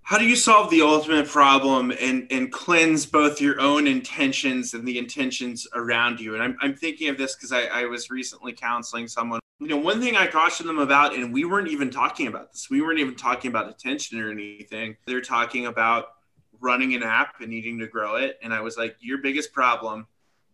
How 0.00 0.16
do 0.16 0.24
you 0.24 0.36
solve 0.36 0.70
the 0.70 0.80
ultimate 0.80 1.28
problem 1.28 1.92
and 2.00 2.26
and 2.30 2.50
cleanse 2.50 3.04
both 3.04 3.42
your 3.42 3.60
own 3.60 3.86
intentions 3.86 4.72
and 4.72 4.88
the 4.88 4.96
intentions 4.96 5.68
around 5.74 6.18
you? 6.18 6.32
And 6.32 6.42
i'm, 6.42 6.56
I'm 6.62 6.74
thinking 6.74 7.10
of 7.10 7.18
this 7.18 7.36
because 7.36 7.52
I, 7.52 7.64
I 7.66 7.84
was 7.84 8.08
recently 8.08 8.54
counseling 8.54 9.06
someone. 9.06 9.40
You 9.60 9.68
know 9.68 9.76
one 9.76 10.00
thing 10.00 10.16
i 10.16 10.26
cautioned 10.26 10.66
them 10.66 10.78
about 10.78 11.14
and 11.14 11.30
we 11.30 11.44
weren't 11.44 11.68
even 11.68 11.90
talking 11.90 12.26
about 12.26 12.52
this 12.52 12.70
we 12.70 12.80
weren't 12.80 13.00
even 13.00 13.16
talking 13.16 13.50
about 13.50 13.68
attention 13.68 14.18
or 14.18 14.30
anything. 14.30 14.96
They're 15.06 15.20
talking 15.20 15.66
about 15.66 16.06
running 16.58 16.94
an 16.94 17.02
app 17.02 17.42
and 17.42 17.50
needing 17.50 17.78
to 17.80 17.86
grow 17.86 18.16
it. 18.16 18.38
And 18.42 18.54
i 18.54 18.62
was 18.62 18.78
like 18.78 18.96
your 19.00 19.18
biggest 19.18 19.52
problem 19.52 20.06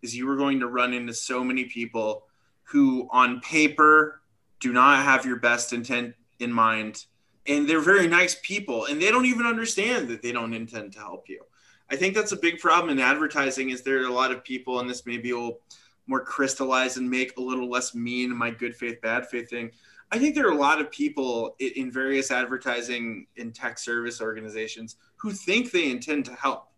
is 0.02 0.14
you 0.14 0.28
are 0.30 0.36
going 0.36 0.60
to 0.60 0.68
run 0.68 0.92
into 0.92 1.14
so 1.14 1.42
many 1.44 1.64
people 1.64 2.26
who 2.64 3.08
on 3.10 3.40
paper 3.40 4.20
do 4.60 4.72
not 4.72 5.04
have 5.04 5.26
your 5.26 5.36
best 5.36 5.72
intent 5.72 6.14
in 6.38 6.52
mind. 6.52 7.04
And 7.46 7.68
they're 7.68 7.80
very 7.80 8.06
nice 8.06 8.36
people 8.42 8.86
and 8.86 9.00
they 9.00 9.10
don't 9.10 9.26
even 9.26 9.46
understand 9.46 10.08
that 10.08 10.22
they 10.22 10.32
don't 10.32 10.54
intend 10.54 10.92
to 10.92 11.00
help 11.00 11.28
you. 11.28 11.42
I 11.90 11.96
think 11.96 12.14
that's 12.14 12.32
a 12.32 12.36
big 12.36 12.58
problem 12.58 12.90
in 12.90 13.02
advertising 13.02 13.70
is 13.70 13.82
there 13.82 14.02
are 14.02 14.06
a 14.06 14.12
lot 14.12 14.30
of 14.30 14.44
people 14.44 14.80
and 14.80 14.88
this 14.88 15.04
maybe 15.04 15.32
will 15.32 15.60
more 16.06 16.24
crystallize 16.24 16.96
and 16.96 17.08
make 17.08 17.36
a 17.36 17.40
little 17.40 17.68
less 17.68 17.94
mean 17.94 18.34
my 18.36 18.50
good 18.50 18.74
faith 18.74 19.00
bad 19.02 19.26
faith 19.26 19.50
thing. 19.50 19.70
I 20.10 20.18
think 20.18 20.34
there 20.34 20.46
are 20.46 20.52
a 20.52 20.56
lot 20.56 20.80
of 20.80 20.90
people 20.90 21.56
in 21.58 21.90
various 21.90 22.30
advertising 22.30 23.26
and 23.38 23.54
tech 23.54 23.78
service 23.78 24.20
organizations 24.20 24.96
who 25.16 25.32
think 25.32 25.70
they 25.70 25.90
intend 25.90 26.24
to 26.26 26.34
help 26.34 26.68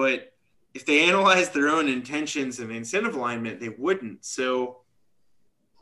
but 0.00 0.29
if 0.74 0.86
they 0.86 1.08
analyzed 1.08 1.52
their 1.52 1.68
own 1.68 1.88
intentions 1.88 2.60
and 2.60 2.70
incentive 2.70 3.14
alignment, 3.14 3.60
they 3.60 3.70
wouldn't. 3.70 4.24
So, 4.24 4.78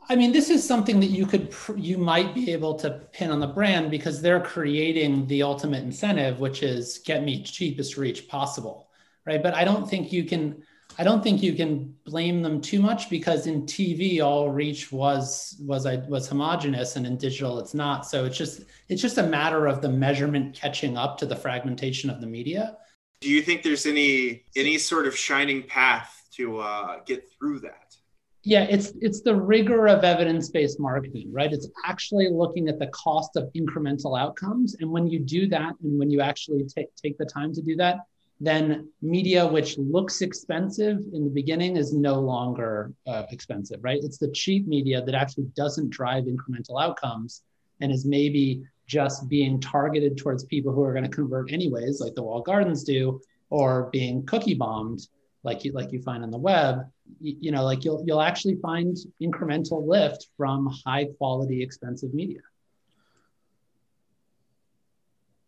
I 0.09 0.15
mean, 0.15 0.31
this 0.31 0.49
is 0.49 0.67
something 0.67 0.99
that 0.99 1.07
you 1.07 1.27
could 1.27 1.53
you 1.75 1.97
might 1.97 2.33
be 2.33 2.51
able 2.51 2.73
to 2.75 3.01
pin 3.11 3.29
on 3.29 3.39
the 3.39 3.47
brand 3.47 3.91
because 3.91 4.21
they're 4.21 4.39
creating 4.39 5.27
the 5.27 5.43
ultimate 5.43 5.83
incentive, 5.83 6.39
which 6.39 6.63
is 6.63 6.99
get 7.05 7.23
me 7.23 7.43
cheapest 7.43 7.97
reach 7.97 8.27
possible, 8.27 8.89
right? 9.25 9.41
But 9.43 9.53
I 9.53 9.63
don't 9.63 9.87
think 9.87 10.11
you 10.11 10.23
can. 10.23 10.63
I 10.97 11.03
don't 11.03 11.23
think 11.23 11.43
you 11.43 11.53
can 11.53 11.95
blame 12.03 12.41
them 12.41 12.59
too 12.59 12.81
much 12.81 13.09
because 13.09 13.45
in 13.45 13.61
TV 13.61 14.21
all 14.21 14.49
reach 14.49 14.91
was 14.91 15.55
was 15.61 15.85
I 15.85 15.97
was 16.07 16.27
homogenous 16.27 16.95
and 16.95 17.05
in 17.05 17.15
digital 17.15 17.59
it's 17.59 17.75
not. 17.75 18.07
So 18.07 18.25
it's 18.25 18.37
just 18.37 18.63
it's 18.87 19.03
just 19.03 19.19
a 19.19 19.23
matter 19.23 19.67
of 19.67 19.83
the 19.83 19.89
measurement 19.89 20.55
catching 20.55 20.97
up 20.97 21.19
to 21.19 21.27
the 21.27 21.35
fragmentation 21.35 22.09
of 22.09 22.21
the 22.21 22.27
media. 22.27 22.77
Do 23.21 23.29
you 23.29 23.41
think 23.41 23.63
there's 23.63 23.85
any 23.85 24.43
any 24.55 24.77
sort 24.77 25.05
of 25.05 25.17
shining 25.17 25.63
path 25.63 26.23
to 26.35 26.59
uh, 26.59 26.99
get 27.05 27.29
through 27.31 27.59
that? 27.61 27.95
Yeah, 28.43 28.63
it's 28.63 28.93
it's 29.01 29.21
the 29.21 29.35
rigor 29.35 29.87
of 29.87 30.05
evidence-based 30.05 30.79
marketing, 30.79 31.31
right? 31.31 31.51
It's 31.51 31.67
actually 31.85 32.29
looking 32.29 32.69
at 32.69 32.79
the 32.79 32.87
cost 32.87 33.35
of 33.35 33.51
incremental 33.53 34.17
outcomes, 34.17 34.75
and 34.79 34.89
when 34.89 35.07
you 35.07 35.19
do 35.19 35.47
that, 35.47 35.73
and 35.83 35.99
when 35.99 36.09
you 36.09 36.21
actually 36.21 36.63
take 36.63 36.95
take 36.95 37.17
the 37.17 37.25
time 37.25 37.53
to 37.53 37.61
do 37.61 37.75
that, 37.75 37.97
then 38.39 38.89
media 39.01 39.45
which 39.45 39.77
looks 39.77 40.21
expensive 40.21 40.99
in 41.11 41.25
the 41.25 41.29
beginning 41.29 41.75
is 41.75 41.93
no 41.93 42.21
longer 42.21 42.93
uh, 43.05 43.23
expensive, 43.31 43.79
right? 43.83 43.99
It's 44.01 44.17
the 44.17 44.31
cheap 44.31 44.65
media 44.65 45.01
that 45.01 45.13
actually 45.13 45.47
doesn't 45.55 45.89
drive 45.89 46.23
incremental 46.23 46.81
outcomes 46.81 47.43
and 47.81 47.91
is 47.91 48.05
maybe 48.05 48.63
just 48.89 49.29
being 49.29 49.61
targeted 49.61 50.17
towards 50.17 50.43
people 50.45 50.73
who 50.73 50.83
are 50.83 50.93
going 50.93 51.05
to 51.05 51.09
convert 51.09 51.51
anyways, 51.51 52.01
like 52.01 52.15
the 52.15 52.23
wall 52.23 52.41
gardens 52.41 52.83
do, 52.83 53.21
or 53.49 53.89
being 53.91 54.25
cookie 54.25 54.55
bombed, 54.55 54.99
like 55.43 55.63
you 55.63 55.71
like 55.71 55.91
you 55.91 56.01
find 56.01 56.23
on 56.23 56.31
the 56.31 56.37
web. 56.37 56.79
You, 57.21 57.35
you 57.39 57.51
know, 57.51 57.63
like 57.63 57.85
you'll 57.85 58.03
you'll 58.05 58.21
actually 58.21 58.55
find 58.55 58.97
incremental 59.21 59.87
lift 59.87 60.27
from 60.35 60.73
high 60.85 61.05
quality, 61.17 61.63
expensive 61.63 62.13
media 62.13 62.41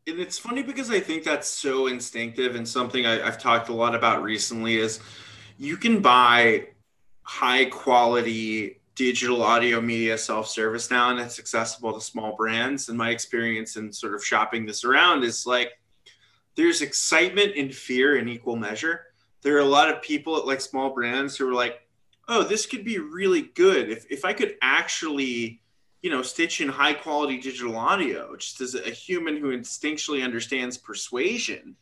and 0.07 0.19
it's 0.19 0.37
funny 0.37 0.63
because 0.63 0.89
I 0.89 0.99
think 0.99 1.23
that's 1.23 1.47
so 1.47 1.87
instinctive 1.87 2.55
and 2.55 2.67
something 2.67 3.05
I, 3.05 3.23
have 3.23 3.37
talked 3.37 3.69
a 3.69 3.73
lot 3.73 3.95
about 3.95 4.23
recently 4.23 4.77
is 4.77 4.99
you 5.57 5.77
can 5.77 6.01
buy 6.01 6.67
high 7.23 7.65
quality 7.65 8.80
digital 9.05 9.41
audio 9.41 9.81
media 9.81 10.17
self-service 10.17 10.91
now 10.91 11.09
and 11.09 11.19
it's 11.19 11.39
accessible 11.39 11.93
to 11.93 12.01
small 12.01 12.35
brands 12.35 12.89
and 12.89 12.97
my 12.97 13.09
experience 13.09 13.75
in 13.75 13.91
sort 13.91 14.13
of 14.13 14.23
shopping 14.23 14.65
this 14.65 14.83
around 14.83 15.23
is 15.23 15.45
like 15.45 15.71
there's 16.55 16.81
excitement 16.81 17.53
and 17.57 17.73
fear 17.73 18.17
in 18.17 18.27
equal 18.27 18.55
measure 18.55 19.01
there 19.41 19.55
are 19.55 19.59
a 19.59 19.65
lot 19.65 19.89
of 19.89 20.01
people 20.01 20.37
at 20.37 20.45
like 20.45 20.61
small 20.61 20.93
brands 20.93 21.35
who 21.35 21.49
are 21.49 21.53
like 21.53 21.87
oh 22.27 22.43
this 22.43 22.65
could 22.65 22.85
be 22.85 22.99
really 22.99 23.41
good 23.41 23.89
if, 23.89 24.05
if 24.11 24.23
i 24.23 24.33
could 24.33 24.55
actually 24.61 25.61
you 26.01 26.09
know, 26.09 26.21
stitch 26.21 26.61
in 26.61 26.67
high 26.67 26.93
quality 26.93 27.37
digital 27.37 27.77
audio, 27.77 28.35
just 28.35 28.59
as 28.59 28.73
a 28.73 28.89
human 28.89 29.37
who 29.37 29.55
instinctually 29.55 30.23
understands 30.23 30.77
persuasion, 30.77 31.75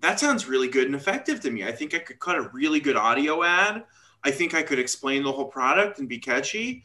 that 0.00 0.20
sounds 0.20 0.46
really 0.46 0.68
good 0.68 0.86
and 0.86 0.94
effective 0.94 1.40
to 1.40 1.50
me. 1.50 1.64
I 1.64 1.72
think 1.72 1.94
I 1.94 1.98
could 1.98 2.20
cut 2.20 2.36
a 2.36 2.50
really 2.52 2.80
good 2.80 2.96
audio 2.96 3.42
ad. 3.42 3.84
I 4.24 4.30
think 4.30 4.54
I 4.54 4.62
could 4.62 4.78
explain 4.78 5.22
the 5.22 5.32
whole 5.32 5.46
product 5.46 5.98
and 5.98 6.08
be 6.08 6.18
catchy. 6.18 6.84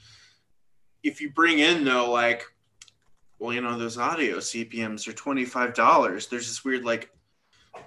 If 1.04 1.22
you 1.22 1.32
bring 1.32 1.60
in 1.60 1.84
though, 1.84 2.12
like, 2.12 2.44
well, 3.40 3.54
you 3.54 3.62
know, 3.62 3.78
those 3.78 3.98
audio 3.98 4.38
CPMs 4.38 5.08
are 5.08 5.14
$25. 5.14 6.30
There's 6.30 6.48
this 6.48 6.64
weird, 6.64 6.86
like, 6.86 7.10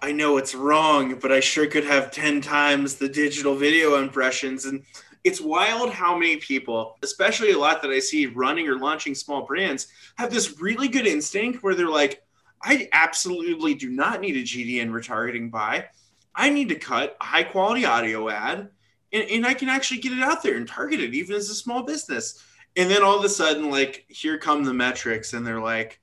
I 0.03 0.11
know 0.11 0.37
it's 0.37 0.55
wrong, 0.55 1.19
but 1.21 1.31
I 1.31 1.39
sure 1.41 1.67
could 1.67 1.85
have 1.85 2.11
10 2.11 2.41
times 2.41 2.97
the 2.97 3.09
digital 3.09 3.55
video 3.55 3.97
impressions. 3.97 4.65
And 4.65 4.83
it's 5.23 5.41
wild 5.41 5.91
how 5.91 6.17
many 6.17 6.39
people, 6.39 6.97
especially 7.03 7.53
a 7.53 7.59
lot 7.59 7.83
that 7.83 7.91
I 7.91 8.01
see 8.01 8.27
running 8.27 8.69
or 8.69 8.79
launching 8.79 9.15
small 9.15 9.47
brands, 9.47 9.89
have 10.17 10.33
this 10.33 10.61
really 10.61 10.89
good 10.89 11.07
instinct 11.07 11.63
where 11.63 11.75
they're 11.75 11.89
like, 11.89 12.23
I 12.63 12.89
absolutely 12.93 13.75
do 13.75 13.91
not 13.91 14.21
need 14.21 14.37
a 14.37 14.43
GDN 14.43 14.91
retargeting 14.91 15.51
buy. 15.51 15.87
I 16.35 16.51
need 16.51 16.69
to 16.71 16.75
cut 16.75 17.17
a 17.21 17.25
high 17.25 17.45
quality 17.45 17.85
audio 17.85 18.29
ad 18.29 18.71
and, 19.15 19.31
and 19.31 19.47
I 19.47 19.55
can 19.55 19.69
actually 19.69 20.01
get 20.01 20.13
it 20.13 20.23
out 20.23 20.43
there 20.43 20.57
and 20.57 20.69
target 20.69 21.01
it 21.01 21.15
even 21.15 21.37
as 21.37 21.49
a 21.49 21.55
small 21.55 21.83
business. 21.83 22.43
And 22.77 22.91
then 22.91 23.03
all 23.03 23.19
of 23.19 23.25
a 23.25 23.29
sudden, 23.29 23.71
like, 23.71 24.05
here 24.09 24.37
come 24.37 24.65
the 24.65 24.75
metrics, 24.75 25.33
and 25.33 25.47
they're 25.47 25.61
like, 25.61 26.01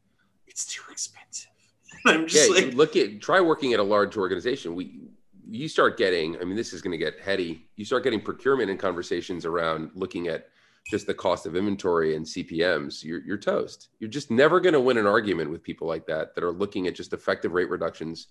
it's 0.47 0.65
too 0.65 0.83
expensive. 0.89 1.51
I'm 2.05 2.25
just 2.25 2.49
yeah, 2.49 2.65
like, 2.65 2.73
look 2.73 2.95
at 2.95 3.21
try 3.21 3.41
working 3.41 3.73
at 3.73 3.79
a 3.79 3.83
large 3.83 4.17
organization. 4.17 4.73
We 4.73 5.01
you 5.49 5.67
start 5.67 5.97
getting, 5.97 6.39
I 6.39 6.45
mean, 6.45 6.55
this 6.55 6.71
is 6.71 6.81
going 6.81 6.93
to 6.93 6.97
get 6.97 7.19
heady. 7.19 7.67
You 7.75 7.83
start 7.83 8.03
getting 8.05 8.21
procurement 8.21 8.69
and 8.69 8.79
conversations 8.79 9.45
around 9.45 9.91
looking 9.95 10.29
at 10.29 10.47
just 10.89 11.07
the 11.07 11.13
cost 11.13 11.45
of 11.45 11.57
inventory 11.57 12.15
and 12.15 12.25
CPMs, 12.25 13.03
you're, 13.03 13.21
you're 13.21 13.37
toast. 13.37 13.89
You're 13.99 14.09
just 14.09 14.31
never 14.31 14.61
going 14.61 14.73
to 14.73 14.79
win 14.79 14.97
an 14.97 15.05
argument 15.05 15.51
with 15.51 15.61
people 15.61 15.87
like 15.87 16.07
that 16.07 16.33
that 16.35 16.43
are 16.43 16.51
looking 16.51 16.87
at 16.87 16.95
just 16.95 17.11
effective 17.11 17.51
rate 17.51 17.69
reductions 17.69 18.27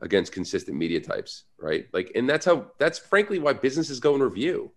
against 0.00 0.32
consistent 0.32 0.76
media 0.76 1.00
types, 1.00 1.44
right? 1.58 1.86
Like, 1.92 2.12
and 2.14 2.28
that's 2.28 2.46
how, 2.46 2.66
that's 2.78 2.98
frankly 2.98 3.38
why 3.38 3.52
businesses 3.52 4.00
go 4.00 4.14
in 4.14 4.22
review. 4.22 4.70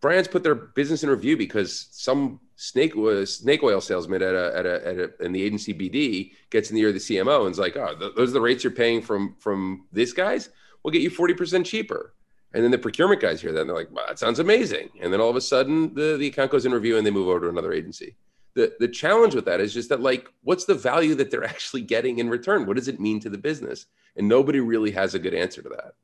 Brands 0.00 0.28
put 0.28 0.42
their 0.42 0.54
business 0.54 1.02
in 1.02 1.10
review 1.10 1.36
because 1.36 1.88
some 1.90 2.40
snake 2.56 2.94
was 2.94 3.38
snake 3.38 3.62
oil 3.62 3.80
salesman 3.80 4.22
at 4.22 4.34
a, 4.34 4.56
at 4.56 4.66
a, 4.66 4.86
at 4.86 4.96
a, 4.98 5.24
in 5.24 5.32
the 5.32 5.42
agency 5.42 5.72
BD 5.72 6.32
gets 6.50 6.70
in 6.70 6.76
the 6.76 6.82
ear 6.82 6.88
of 6.88 6.94
the 6.94 7.00
CMO 7.00 7.42
and 7.42 7.52
is 7.52 7.58
like, 7.58 7.76
oh, 7.76 7.96
th- 7.98 8.14
those 8.14 8.30
are 8.30 8.34
the 8.34 8.40
rates 8.40 8.62
you're 8.62 8.72
paying 8.72 9.00
from, 9.00 9.34
from 9.40 9.86
this 9.92 10.12
guys 10.12 10.50
we'll 10.84 10.92
get 10.92 11.02
you 11.02 11.10
40% 11.10 11.64
cheaper. 11.64 12.14
And 12.52 12.62
then 12.62 12.70
the 12.70 12.78
procurement 12.78 13.20
guys 13.20 13.40
hear 13.40 13.52
that 13.52 13.62
and 13.62 13.70
they're 13.70 13.76
like, 13.76 13.90
wow, 13.90 14.04
that 14.06 14.20
sounds 14.20 14.38
amazing. 14.38 14.90
And 15.00 15.12
then 15.12 15.20
all 15.20 15.30
of 15.30 15.34
a 15.34 15.40
sudden 15.40 15.92
the, 15.94 16.16
the 16.16 16.28
account 16.28 16.52
goes 16.52 16.64
in 16.66 16.72
review 16.72 16.96
and 16.96 17.04
they 17.04 17.10
move 17.10 17.26
over 17.26 17.40
to 17.40 17.48
another 17.48 17.72
agency. 17.72 18.14
The, 18.54 18.72
the 18.78 18.88
challenge 18.88 19.34
with 19.34 19.46
that 19.46 19.60
is 19.60 19.74
just 19.74 19.88
that 19.88 20.00
like, 20.00 20.28
what's 20.42 20.64
the 20.64 20.74
value 20.74 21.14
that 21.16 21.30
they're 21.30 21.44
actually 21.44 21.82
getting 21.82 22.18
in 22.18 22.28
return? 22.28 22.66
What 22.66 22.76
does 22.76 22.88
it 22.88 23.00
mean 23.00 23.20
to 23.20 23.30
the 23.30 23.38
business? 23.38 23.86
And 24.16 24.28
nobody 24.28 24.60
really 24.60 24.92
has 24.92 25.14
a 25.14 25.18
good 25.18 25.34
answer 25.34 25.60
to 25.62 25.68
that. 25.70 25.94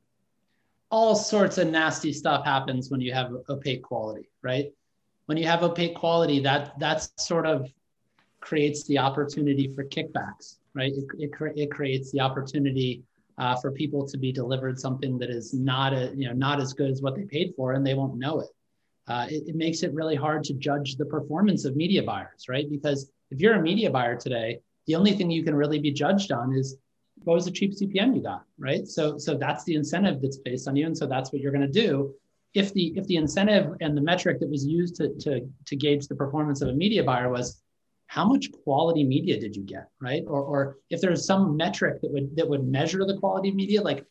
All 0.89 1.15
sorts 1.15 1.57
of 1.57 1.69
nasty 1.69 2.11
stuff 2.11 2.43
happens 2.43 2.89
when 2.89 2.99
you 2.99 3.13
have 3.13 3.31
opaque 3.49 3.83
quality, 3.83 4.29
right? 4.41 4.73
When 5.27 5.37
you 5.37 5.47
have 5.47 5.63
opaque 5.63 5.95
quality, 5.95 6.41
that 6.41 6.77
that's 6.77 7.13
sort 7.15 7.45
of 7.45 7.71
creates 8.41 8.85
the 8.87 8.97
opportunity 8.97 9.73
for 9.73 9.85
kickbacks, 9.85 10.57
right? 10.73 10.91
It, 10.91 11.05
it, 11.17 11.31
it 11.55 11.71
creates 11.71 12.11
the 12.11 12.19
opportunity 12.19 13.03
uh, 13.37 13.55
for 13.55 13.71
people 13.71 14.05
to 14.07 14.17
be 14.17 14.31
delivered 14.31 14.79
something 14.79 15.17
that 15.19 15.29
is 15.29 15.53
not 15.53 15.93
a, 15.93 16.13
you 16.15 16.27
know 16.27 16.33
not 16.33 16.59
as 16.59 16.73
good 16.73 16.91
as 16.91 17.01
what 17.01 17.15
they 17.15 17.23
paid 17.23 17.53
for, 17.55 17.73
and 17.73 17.85
they 17.85 17.93
won't 17.93 18.17
know 18.17 18.39
it. 18.41 18.49
Uh, 19.11 19.25
it, 19.29 19.43
it 19.49 19.55
makes 19.55 19.83
it 19.83 19.93
really 19.93 20.15
hard 20.15 20.41
to 20.41 20.53
judge 20.53 20.95
the 20.95 21.05
performance 21.05 21.65
of 21.65 21.75
media 21.75 22.01
buyers, 22.01 22.45
right? 22.47 22.69
Because 22.69 23.11
if 23.29 23.41
you're 23.41 23.55
a 23.55 23.61
media 23.61 23.89
buyer 23.89 24.15
today, 24.15 24.59
the 24.87 24.95
only 24.95 25.11
thing 25.11 25.29
you 25.29 25.43
can 25.43 25.53
really 25.53 25.79
be 25.79 25.91
judged 25.91 26.31
on 26.31 26.53
is 26.55 26.77
what 27.25 27.33
was 27.33 27.43
the 27.43 27.51
cheap 27.51 27.73
CPM 27.73 28.15
you 28.15 28.21
got, 28.21 28.43
right? 28.57 28.87
So 28.87 29.17
so 29.17 29.37
that's 29.37 29.65
the 29.65 29.75
incentive 29.75 30.21
that's 30.21 30.37
based 30.37 30.65
on 30.69 30.77
you, 30.77 30.85
and 30.85 30.97
so 30.97 31.05
that's 31.05 31.33
what 31.33 31.41
you're 31.41 31.51
going 31.51 31.69
to 31.73 31.79
do. 31.87 32.15
If 32.53 32.73
the 32.73 32.93
if 32.95 33.05
the 33.07 33.17
incentive 33.17 33.75
and 33.81 33.97
the 33.97 34.01
metric 34.01 34.39
that 34.39 34.49
was 34.49 34.65
used 34.65 34.95
to 34.95 35.09
to 35.23 35.31
to 35.65 35.75
gauge 35.75 36.07
the 36.07 36.15
performance 36.15 36.61
of 36.61 36.69
a 36.69 36.73
media 36.73 37.03
buyer 37.03 37.29
was 37.29 37.61
how 38.07 38.25
much 38.25 38.49
quality 38.63 39.03
media 39.03 39.39
did 39.39 39.55
you 39.55 39.63
get 39.63 39.87
right 40.01 40.23
or, 40.27 40.41
or 40.41 40.77
if 40.89 40.99
there's 40.99 41.25
some 41.25 41.55
metric 41.55 42.01
that 42.01 42.11
would 42.11 42.35
that 42.35 42.47
would 42.51 42.67
measure 42.67 43.05
the 43.05 43.17
quality 43.17 43.47
of 43.47 43.55
media 43.55 43.81
like 43.81 44.05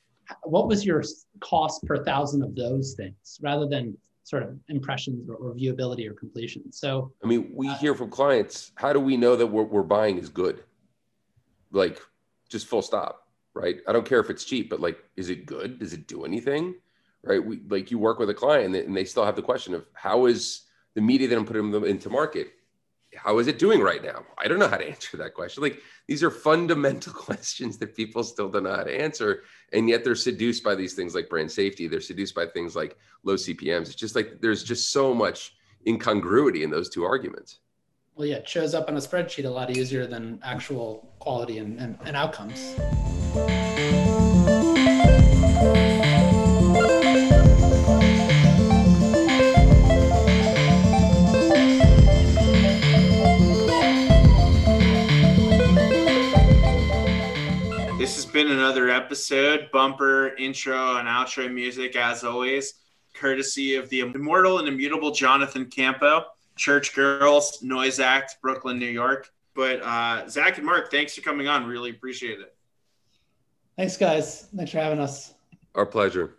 what 0.45 0.69
was 0.69 0.87
your 0.87 1.03
cost 1.41 1.85
per 1.85 2.03
thousand 2.03 2.43
of 2.43 2.55
those 2.55 2.95
things 2.95 3.39
rather 3.43 3.67
than 3.69 3.95
sort 4.25 4.43
of 4.43 4.57
impressions 4.69 5.29
or, 5.29 5.37
or 5.37 5.55
viewability 5.55 6.09
or 6.09 6.15
completion. 6.15 6.71
So 6.73 7.13
i 7.23 7.27
mean 7.27 7.51
we 7.55 7.69
uh, 7.69 7.77
hear 7.77 7.95
from 7.95 8.11
clients 8.11 8.73
how 8.75 8.93
do 8.93 9.01
we 9.01 9.17
know 9.17 9.37
that 9.37 9.47
what 9.47 9.71
we're 9.71 9.83
buying 9.83 10.19
is 10.19 10.29
good? 10.29 10.63
Like 11.73 12.01
just 12.49 12.67
full 12.67 12.83
stop 12.83 13.27
right? 13.53 13.79
I 13.89 13.93
don't 13.93 14.07
care 14.07 14.21
if 14.21 14.31
it's 14.31 14.45
cheap 14.45 14.71
but 14.71 14.81
like 14.81 14.99
is 15.17 15.31
it 15.31 15.47
good? 15.47 15.79
Does 15.79 15.93
it 15.93 16.07
do 16.07 16.25
anything? 16.25 16.75
Right? 17.23 17.45
We 17.45 17.61
like 17.69 17.91
you 17.91 17.99
work 17.99 18.19
with 18.19 18.31
a 18.31 18.35
client 18.35 18.75
and 18.75 18.97
they 18.97 19.05
still 19.05 19.25
have 19.25 19.37
the 19.37 19.43
question 19.43 19.75
of 19.75 19.87
how 19.93 20.27
is 20.27 20.63
the 20.95 21.01
media 21.01 21.29
that 21.29 21.39
i'm 21.39 21.47
putting 21.47 21.71
them 21.71 21.85
into 21.85 22.11
market 22.11 22.49
how 23.17 23.39
is 23.39 23.47
it 23.47 23.59
doing 23.59 23.81
right 23.81 24.03
now? 24.03 24.25
I 24.39 24.49
don't 24.49 24.59
know 24.59 24.69
how 24.69 24.77
to 24.77 24.89
answer 24.91 25.17
that 25.17 25.35
question. 25.35 25.63
Like 25.63 25.81
these 26.07 26.23
are 26.23 26.31
fundamental 26.31 27.13
questions 27.29 27.79
that 27.79 27.97
people 27.97 28.23
still 28.25 28.49
don't 28.49 28.65
know 28.65 28.75
how 28.77 28.85
to 28.85 29.01
answer. 29.01 29.43
And 29.73 29.89
yet 29.89 30.05
they're 30.05 30.15
seduced 30.15 30.63
by 30.63 30.75
these 30.75 30.95
things 30.95 31.15
like 31.15 31.29
brand 31.29 31.51
safety. 31.51 31.87
They're 31.87 32.01
seduced 32.01 32.35
by 32.35 32.47
things 32.47 32.77
like 32.77 32.97
low 33.25 33.35
CPMs. 33.35 33.83
It's 33.83 33.95
just 33.95 34.15
like 34.15 34.41
there's 34.41 34.65
just 34.65 34.93
so 34.93 35.15
much 35.15 35.55
incongruity 35.87 36.63
in 36.63 36.71
those 36.71 36.89
two 36.89 37.05
arguments. 37.05 37.61
Well, 38.15 38.27
yeah, 38.27 38.37
it 38.37 38.49
shows 38.49 38.75
up 38.75 38.89
on 38.89 38.97
a 38.97 39.01
spreadsheet 39.01 39.47
a 39.47 39.49
lot 39.49 39.75
easier 39.75 40.07
than 40.07 40.41
actual 40.43 41.15
quality 41.21 41.59
and, 41.59 41.79
and, 41.79 41.99
and 42.05 42.17
outcomes. 42.17 42.77
Been 58.33 58.51
another 58.51 58.89
episode. 58.89 59.69
Bumper, 59.73 60.35
intro, 60.37 60.97
and 60.97 61.09
outro 61.09 61.53
music, 61.53 61.97
as 61.97 62.25
always, 62.25 62.75
courtesy 63.15 63.75
of 63.75 63.89
the 63.89 64.01
immortal 64.01 64.59
and 64.59 64.69
immutable 64.69 65.11
Jonathan 65.11 65.67
Campo, 65.67 66.25
Church 66.57 66.95
Girls, 66.95 67.63
Noise 67.63 68.01
Act, 68.01 68.37
Brooklyn, 68.43 68.79
New 68.79 68.87
York. 68.87 69.31
But 69.55 69.83
uh, 69.83 70.29
Zach 70.29 70.59
and 70.59 70.67
Mark, 70.67 70.91
thanks 70.91 71.15
for 71.15 71.21
coming 71.23 71.49
on. 71.49 71.67
Really 71.67 71.91
appreciate 71.91 72.41
it. 72.41 72.55
Thanks, 73.77 73.97
guys. 73.97 74.49
Thanks 74.57 74.73
for 74.73 74.79
having 74.79 75.01
us. 75.01 75.35
Our 75.75 75.87
pleasure. 75.87 76.35